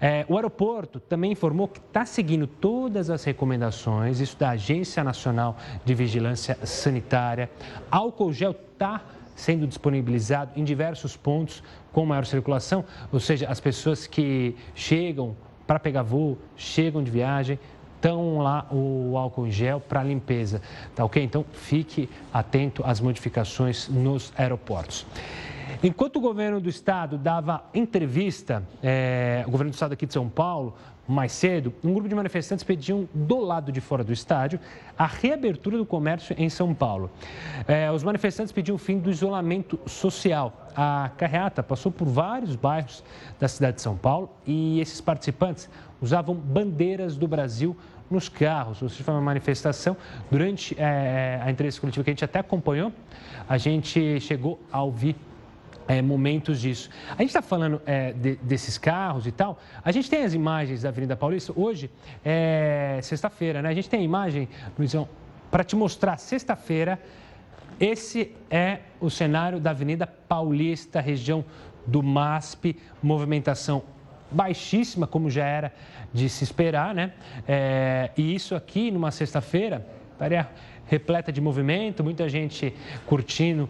É, 0.00 0.26
o 0.28 0.34
aeroporto 0.34 0.98
também 0.98 1.30
informou 1.30 1.68
que 1.68 1.78
está 1.78 2.04
seguindo 2.04 2.44
todas 2.46 3.08
as 3.08 3.22
recomendações, 3.22 4.18
isso 4.18 4.36
da 4.36 4.50
Agência 4.50 5.04
Nacional 5.04 5.56
de 5.84 5.94
Vigilância 5.94 6.58
Sanitária. 6.64 7.48
Álcool 7.88 8.32
gel 8.32 8.50
está 8.50 9.00
sendo 9.36 9.64
disponibilizado 9.64 10.50
em 10.56 10.64
diversos 10.64 11.16
pontos 11.16 11.62
com 11.92 12.04
maior 12.04 12.26
circulação, 12.26 12.84
ou 13.12 13.20
seja, 13.20 13.48
as 13.48 13.60
pessoas 13.60 14.06
que 14.06 14.56
chegam 14.74 15.36
para 15.66 15.78
pegar 15.78 16.02
voo, 16.02 16.36
chegam 16.56 17.02
de 17.02 17.10
viagem, 17.10 17.58
estão 18.02 18.38
lá 18.38 18.66
o 18.72 19.16
álcool 19.16 19.46
em 19.46 19.52
gel 19.52 19.78
para 19.78 20.02
limpeza, 20.02 20.60
tá 20.92 21.04
ok? 21.04 21.22
Então 21.22 21.46
fique 21.52 22.10
atento 22.34 22.82
às 22.84 23.00
modificações 23.00 23.88
nos 23.88 24.32
aeroportos. 24.36 25.06
Enquanto 25.84 26.16
o 26.16 26.20
governo 26.20 26.60
do 26.60 26.68
estado 26.68 27.16
dava 27.16 27.62
entrevista, 27.72 28.64
é, 28.82 29.44
o 29.46 29.50
governo 29.50 29.70
do 29.70 29.74
estado 29.74 29.92
aqui 29.92 30.04
de 30.04 30.12
São 30.12 30.28
Paulo, 30.28 30.74
mais 31.06 31.32
cedo, 31.32 31.72
um 31.82 31.92
grupo 31.92 32.08
de 32.08 32.14
manifestantes 32.14 32.64
pediam 32.64 33.08
do 33.12 33.38
lado 33.38 33.70
de 33.72 33.80
fora 33.80 34.04
do 34.04 34.12
estádio 34.12 34.58
a 34.96 35.06
reabertura 35.06 35.76
do 35.76 35.86
comércio 35.86 36.34
em 36.38 36.48
São 36.48 36.74
Paulo. 36.74 37.10
É, 37.66 37.90
os 37.90 38.02
manifestantes 38.02 38.52
pediam 38.52 38.76
o 38.76 38.78
fim 38.78 38.98
do 38.98 39.10
isolamento 39.10 39.78
social. 39.86 40.68
A 40.74 41.10
carreata 41.16 41.62
passou 41.62 41.90
por 41.90 42.06
vários 42.06 42.56
bairros 42.56 43.02
da 43.38 43.48
cidade 43.48 43.76
de 43.76 43.82
São 43.82 43.96
Paulo 43.96 44.30
e 44.46 44.80
esses 44.80 45.00
participantes 45.00 45.68
usavam 46.00 46.34
bandeiras 46.34 47.16
do 47.16 47.28
Brasil 47.28 47.76
nos 48.12 48.28
carros. 48.28 48.78
Seja, 48.78 49.02
foi 49.02 49.14
uma 49.14 49.20
manifestação. 49.20 49.96
Durante 50.30 50.76
é, 50.78 51.40
a 51.42 51.50
entrevista 51.50 51.80
coletiva 51.80 52.04
que 52.04 52.10
a 52.10 52.12
gente 52.12 52.24
até 52.24 52.38
acompanhou, 52.38 52.92
a 53.48 53.58
gente 53.58 54.20
chegou 54.20 54.60
a 54.70 54.82
ouvir 54.82 55.16
é, 55.88 56.00
momentos 56.00 56.60
disso. 56.60 56.90
A 57.10 57.22
gente 57.22 57.28
está 57.28 57.42
falando 57.42 57.80
é, 57.86 58.12
de, 58.12 58.36
desses 58.36 58.78
carros 58.78 59.26
e 59.26 59.32
tal. 59.32 59.58
A 59.84 59.90
gente 59.90 60.08
tem 60.08 60.24
as 60.24 60.34
imagens 60.34 60.82
da 60.82 60.88
Avenida 60.88 61.16
Paulista. 61.16 61.52
Hoje 61.56 61.90
é 62.24 63.00
sexta-feira, 63.02 63.62
né? 63.62 63.68
A 63.68 63.74
gente 63.74 63.88
tem 63.88 64.00
a 64.00 64.04
imagem, 64.04 64.48
Luizão, 64.78 65.08
para 65.50 65.64
te 65.64 65.74
mostrar 65.74 66.16
sexta-feira. 66.18 67.00
Esse 67.80 68.34
é 68.50 68.80
o 69.00 69.10
cenário 69.10 69.58
da 69.58 69.70
Avenida 69.70 70.06
Paulista, 70.06 71.00
região 71.00 71.44
do 71.86 72.02
MASP, 72.02 72.76
movimentação 73.02 73.82
baixíssima, 74.32 75.06
como 75.06 75.30
já 75.30 75.44
era 75.44 75.72
de 76.12 76.28
se 76.28 76.44
esperar, 76.44 76.94
né? 76.94 77.12
É, 77.46 78.10
e 78.16 78.34
isso 78.34 78.54
aqui, 78.54 78.90
numa 78.90 79.10
sexta-feira, 79.10 79.86
estaria 80.12 80.48
repleta 80.86 81.32
de 81.32 81.40
movimento, 81.40 82.04
muita 82.04 82.28
gente 82.28 82.74
curtindo 83.06 83.68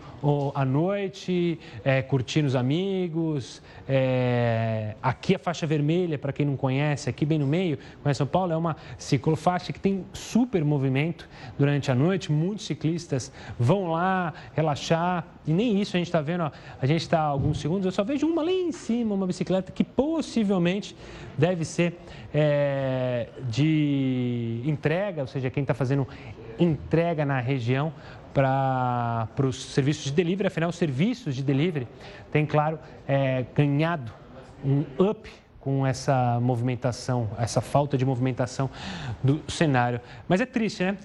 a 0.54 0.64
noite, 0.64 1.58
é, 1.84 2.02
curtindo 2.02 2.48
os 2.48 2.56
amigos. 2.56 3.62
É, 3.88 4.94
aqui 5.02 5.34
a 5.34 5.38
faixa 5.38 5.66
vermelha, 5.66 6.18
para 6.18 6.32
quem 6.32 6.46
não 6.46 6.56
conhece, 6.56 7.08
aqui 7.08 7.24
bem 7.24 7.38
no 7.38 7.46
meio, 7.46 7.78
conhece 8.02 8.18
São 8.18 8.26
Paulo, 8.26 8.52
é 8.52 8.56
uma 8.56 8.76
ciclofaixa 8.96 9.72
que 9.72 9.80
tem 9.80 10.04
super 10.12 10.64
movimento 10.64 11.28
durante 11.58 11.90
a 11.90 11.94
noite. 11.94 12.32
Muitos 12.32 12.66
ciclistas 12.66 13.32
vão 13.58 13.90
lá 13.90 14.32
relaxar. 14.54 15.26
E 15.46 15.52
nem 15.52 15.80
isso 15.80 15.96
a 15.96 15.98
gente 15.98 16.06
está 16.06 16.20
vendo, 16.20 16.44
ó, 16.44 16.50
a 16.80 16.86
gente 16.86 17.02
está 17.02 17.20
alguns 17.20 17.58
segundos, 17.60 17.84
eu 17.84 17.92
só 17.92 18.04
vejo 18.04 18.26
uma 18.26 18.42
lá 18.42 18.52
em 18.52 18.70
cima, 18.70 19.14
uma 19.14 19.26
bicicleta 19.26 19.72
que 19.72 19.82
possivelmente 19.82 20.94
deve 21.36 21.64
ser 21.64 21.98
é, 22.32 23.28
de 23.48 24.62
entrega, 24.64 25.22
ou 25.22 25.26
seja, 25.26 25.50
quem 25.50 25.62
está 25.62 25.74
fazendo 25.74 26.06
entrega 26.58 27.01
na 27.26 27.40
região 27.40 27.92
para 28.32 29.28
os 29.46 29.72
serviços 29.72 30.04
de 30.04 30.12
delivery. 30.12 30.46
Afinal, 30.46 30.70
os 30.70 30.76
serviços 30.76 31.34
de 31.34 31.42
delivery 31.42 31.86
têm, 32.30 32.46
claro, 32.46 32.78
é, 33.06 33.44
ganhado 33.54 34.12
um 34.64 34.84
up 34.98 35.30
com 35.60 35.86
essa 35.86 36.40
movimentação, 36.40 37.30
essa 37.38 37.60
falta 37.60 37.96
de 37.96 38.04
movimentação 38.04 38.68
do 39.22 39.40
cenário. 39.48 40.00
Mas 40.26 40.40
é 40.40 40.46
triste, 40.46 40.82
né? 40.82 40.96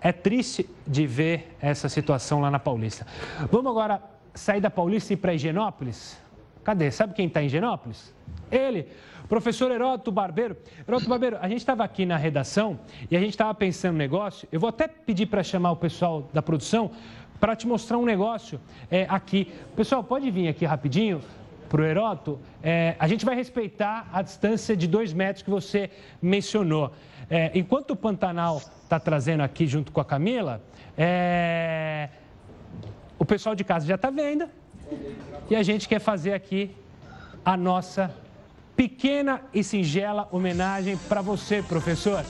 É 0.00 0.12
triste 0.12 0.68
de 0.86 1.06
ver 1.06 1.56
essa 1.60 1.88
situação 1.88 2.40
lá 2.40 2.50
na 2.50 2.58
Paulista. 2.58 3.06
Vamos 3.50 3.70
agora 3.70 4.02
sair 4.34 4.60
da 4.60 4.70
Paulista 4.70 5.12
e 5.12 5.14
ir 5.14 5.18
para 5.18 5.34
Higienópolis? 5.34 6.18
Cadê? 6.64 6.90
Sabe 6.90 7.14
quem 7.14 7.26
está 7.26 7.42
em 7.42 7.46
Higienópolis? 7.46 8.14
Ele, 8.50 8.88
Professor 9.30 9.70
Heródoto 9.70 10.10
Barbeiro. 10.10 10.56
Heródoto 10.86 11.08
Barbeiro, 11.08 11.38
a 11.40 11.48
gente 11.48 11.58
estava 11.58 11.84
aqui 11.84 12.04
na 12.04 12.16
redação 12.16 12.80
e 13.08 13.16
a 13.16 13.20
gente 13.20 13.30
estava 13.30 13.54
pensando 13.54 13.92
no 13.92 13.98
negócio. 13.98 14.48
Eu 14.50 14.58
vou 14.58 14.68
até 14.68 14.88
pedir 14.88 15.26
para 15.26 15.40
chamar 15.44 15.70
o 15.70 15.76
pessoal 15.76 16.28
da 16.32 16.42
produção 16.42 16.90
para 17.38 17.54
te 17.54 17.64
mostrar 17.64 17.96
um 17.96 18.04
negócio 18.04 18.60
é, 18.90 19.06
aqui. 19.08 19.52
Pessoal, 19.76 20.02
pode 20.02 20.28
vir 20.32 20.48
aqui 20.48 20.64
rapidinho 20.64 21.22
para 21.68 21.80
o 21.80 21.84
Heródoto. 21.84 22.40
É, 22.60 22.96
a 22.98 23.06
gente 23.06 23.24
vai 23.24 23.36
respeitar 23.36 24.10
a 24.12 24.20
distância 24.20 24.76
de 24.76 24.88
dois 24.88 25.12
metros 25.12 25.44
que 25.44 25.50
você 25.50 25.90
mencionou. 26.20 26.92
É, 27.30 27.52
enquanto 27.54 27.92
o 27.92 27.96
Pantanal 27.96 28.56
está 28.82 28.98
trazendo 28.98 29.44
aqui 29.44 29.64
junto 29.64 29.92
com 29.92 30.00
a 30.00 30.04
Camila, 30.04 30.60
é, 30.98 32.08
o 33.16 33.24
pessoal 33.24 33.54
de 33.54 33.62
casa 33.62 33.86
já 33.86 33.94
está 33.94 34.10
vendo 34.10 34.48
e 35.48 35.54
a 35.54 35.62
gente 35.62 35.86
quer 35.86 36.00
fazer 36.00 36.32
aqui 36.32 36.74
a 37.44 37.56
nossa 37.56 38.12
pequena 38.80 39.42
e 39.52 39.62
singela 39.62 40.26
homenagem 40.32 40.96
para 41.06 41.20
você, 41.20 41.62
professor. 41.62 42.24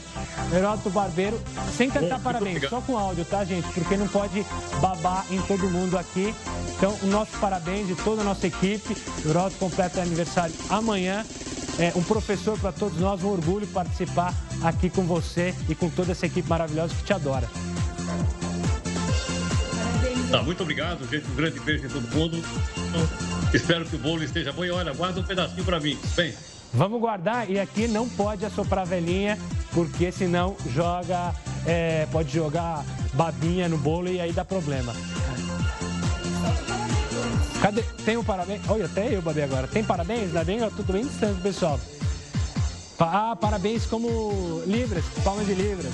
Heródoto 0.52 0.90
Barbeiro, 0.90 1.40
sem 1.76 1.88
cantar 1.88 2.18
Bom, 2.18 2.24
parabéns, 2.24 2.68
só 2.68 2.80
com 2.80 2.98
áudio, 2.98 3.24
tá, 3.24 3.44
gente? 3.44 3.68
Porque 3.72 3.96
não 3.96 4.08
pode 4.08 4.44
babar 4.80 5.24
em 5.30 5.40
todo 5.42 5.70
mundo 5.70 5.96
aqui. 5.96 6.34
Então, 6.76 6.98
o 7.04 7.06
nosso 7.06 7.38
parabéns 7.38 7.86
de 7.86 7.94
toda 7.94 8.22
a 8.22 8.24
nossa 8.24 8.48
equipe. 8.48 8.96
O 9.24 9.28
Heródoto 9.28 9.58
completa 9.58 10.02
aniversário 10.02 10.52
amanhã. 10.68 11.24
É 11.78 11.92
um 11.94 12.02
professor 12.02 12.58
para 12.58 12.72
todos 12.72 12.98
nós, 12.98 13.22
um 13.22 13.28
orgulho 13.28 13.68
participar 13.68 14.34
aqui 14.60 14.90
com 14.90 15.04
você 15.04 15.54
e 15.68 15.74
com 15.76 15.88
toda 15.88 16.10
essa 16.10 16.26
equipe 16.26 16.48
maravilhosa 16.48 16.92
que 16.96 17.04
te 17.04 17.12
adora. 17.12 17.48
Tá, 20.30 20.42
muito 20.42 20.62
obrigado, 20.62 21.08
gente. 21.10 21.28
Um 21.28 21.34
grande 21.34 21.58
beijo 21.60 21.86
em 21.86 21.88
todo 21.88 22.08
mundo. 22.14 22.40
Espero 23.52 23.84
que 23.84 23.96
o 23.96 23.98
bolo 23.98 24.22
esteja 24.22 24.52
bom. 24.52 24.64
E 24.64 24.70
olha, 24.70 24.92
guarda 24.92 25.20
um 25.20 25.24
pedacinho 25.24 25.64
para 25.64 25.80
mim. 25.80 25.98
Bem. 26.14 26.32
Vamos 26.72 27.00
guardar 27.00 27.50
e 27.50 27.58
aqui 27.58 27.88
não 27.88 28.08
pode 28.08 28.44
assoprar 28.44 28.86
velhinha, 28.86 29.36
porque 29.72 30.12
senão 30.12 30.56
joga, 30.72 31.34
é, 31.66 32.06
pode 32.12 32.32
jogar 32.32 32.84
babinha 33.12 33.68
no 33.68 33.76
bolo 33.76 34.08
e 34.08 34.20
aí 34.20 34.32
dá 34.32 34.44
problema. 34.44 34.94
Cadê? 37.60 37.82
Tem 38.04 38.16
um 38.16 38.22
parabéns? 38.22 38.62
Olha, 38.68 38.86
até 38.86 39.12
eu 39.12 39.20
babei 39.20 39.42
agora. 39.42 39.66
Tem 39.66 39.82
parabéns? 39.82 40.28
Ainda 40.28 40.44
bem, 40.44 40.60
tô 40.70 40.92
bem 40.92 41.04
distante, 41.04 41.40
pessoal. 41.40 41.78
Ah, 43.00 43.34
parabéns 43.34 43.84
como 43.84 44.62
Libras, 44.64 45.04
palmas 45.24 45.46
de 45.46 45.54
Libras. 45.54 45.92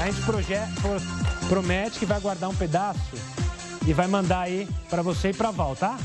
A 0.00 0.06
gente 0.06 0.20
promete 1.48 1.98
que 1.98 2.06
vai 2.06 2.18
guardar 2.18 2.48
um 2.48 2.54
pedaço 2.54 3.00
e 3.86 3.92
vai 3.92 4.06
mandar 4.06 4.40
aí 4.40 4.66
para 4.88 5.02
você 5.02 5.28
e 5.28 5.34
para 5.34 5.50
Val, 5.50 5.76
tá? 5.76 5.98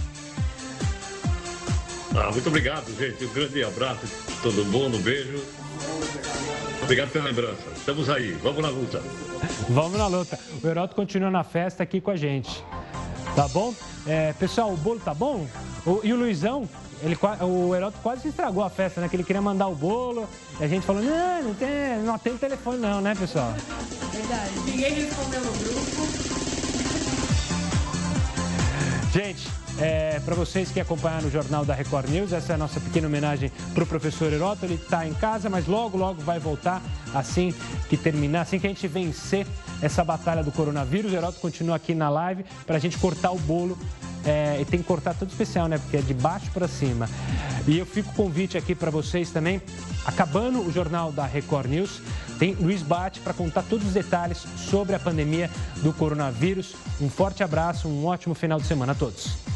Ah, 2.13 2.31
muito 2.31 2.47
obrigado, 2.47 2.85
gente. 2.97 3.23
Um 3.23 3.33
grande 3.33 3.63
abraço 3.63 4.05
todo 4.41 4.65
mundo, 4.65 4.97
um 4.97 5.01
beijo. 5.01 5.41
Obrigado 6.83 7.09
pela 7.11 7.25
lembrança. 7.25 7.63
Estamos 7.75 8.09
aí, 8.09 8.33
vamos 8.43 8.61
na 8.61 8.69
luta. 8.69 9.01
vamos 9.69 9.97
na 9.97 10.07
luta. 10.07 10.37
O 10.61 10.67
Heroto 10.67 10.93
continua 10.95 11.31
na 11.31 11.43
festa 11.43 11.83
aqui 11.83 12.01
com 12.01 12.11
a 12.11 12.15
gente. 12.17 12.63
Tá 13.33 13.47
bom? 13.47 13.73
É, 14.05 14.33
pessoal, 14.33 14.73
o 14.73 14.77
bolo 14.77 14.99
tá 14.99 15.13
bom? 15.13 15.47
O, 15.85 16.01
e 16.03 16.13
o 16.13 16.15
Luizão 16.17 16.67
ele, 17.05 17.17
o 17.41 17.75
Heroto 17.75 17.99
quase 18.01 18.27
estragou 18.27 18.63
a 18.63 18.69
festa, 18.69 18.99
né? 18.99 19.07
Que 19.07 19.15
ele 19.15 19.23
queria 19.23 19.41
mandar 19.41 19.67
o 19.67 19.75
bolo. 19.75 20.27
E 20.59 20.63
a 20.63 20.67
gente 20.67 20.85
falou, 20.85 21.03
não, 21.03 21.43
não 21.43 21.53
tem, 21.53 21.69
não 22.03 22.17
tem 22.17 22.35
telefone 22.35 22.79
não, 22.79 22.99
né, 22.99 23.13
pessoal? 23.13 23.53
Verdade. 24.11 24.51
Ninguém 24.65 24.93
respondeu 24.93 25.41
no 25.41 25.51
grupo. 25.51 26.35
Gente, 29.13 29.47
é, 29.77 30.19
para 30.21 30.33
vocês 30.35 30.71
que 30.71 30.79
acompanharam 30.79 31.27
o 31.27 31.31
Jornal 31.31 31.63
da 31.63 31.75
Record 31.75 32.09
News, 32.09 32.33
essa 32.33 32.53
é 32.53 32.55
a 32.55 32.57
nossa 32.57 32.79
pequena 32.79 33.07
homenagem 33.07 33.51
para 33.73 33.83
o 33.83 33.87
professor 33.87 34.33
Heroto. 34.33 34.65
Ele 34.65 34.73
está 34.73 35.07
em 35.07 35.13
casa, 35.13 35.47
mas 35.47 35.67
logo, 35.67 35.97
logo 35.97 36.21
vai 36.21 36.39
voltar 36.39 36.81
assim 37.13 37.53
que 37.87 37.97
terminar, 37.97 38.41
assim 38.41 38.57
que 38.57 38.65
a 38.65 38.69
gente 38.69 38.87
vencer 38.87 39.45
essa 39.79 40.03
batalha 40.03 40.43
do 40.43 40.51
coronavírus. 40.51 41.13
O 41.13 41.15
Heroto 41.15 41.39
continua 41.39 41.75
aqui 41.75 41.93
na 41.93 42.09
live 42.09 42.43
para 42.65 42.77
a 42.77 42.79
gente 42.79 42.97
cortar 42.97 43.31
o 43.31 43.37
bolo 43.37 43.77
é, 44.25 44.59
e 44.59 44.65
tem 44.65 44.79
que 44.79 44.85
cortar 44.85 45.13
tudo 45.13 45.29
especial, 45.29 45.67
né? 45.67 45.77
Porque 45.77 45.97
é 45.97 46.01
de 46.01 46.13
baixo 46.13 46.49
para 46.51 46.67
cima. 46.67 47.09
E 47.67 47.77
eu 47.77 47.85
fico 47.85 48.13
convite 48.13 48.57
aqui 48.57 48.75
para 48.75 48.91
vocês 48.91 49.29
também. 49.31 49.61
Acabando 50.05 50.59
o 50.61 50.71
jornal 50.71 51.11
da 51.11 51.25
Record 51.25 51.67
News, 51.67 52.01
tem 52.37 52.53
Luiz 52.53 52.81
Bate 52.81 53.19
para 53.19 53.33
contar 53.33 53.63
todos 53.63 53.87
os 53.87 53.93
detalhes 53.93 54.45
sobre 54.57 54.95
a 54.95 54.99
pandemia 54.99 55.49
do 55.81 55.93
coronavírus. 55.93 56.75
Um 57.01 57.09
forte 57.09 57.43
abraço, 57.43 57.87
um 57.87 58.05
ótimo 58.05 58.35
final 58.35 58.59
de 58.59 58.67
semana 58.67 58.91
a 58.91 58.95
todos. 58.95 59.54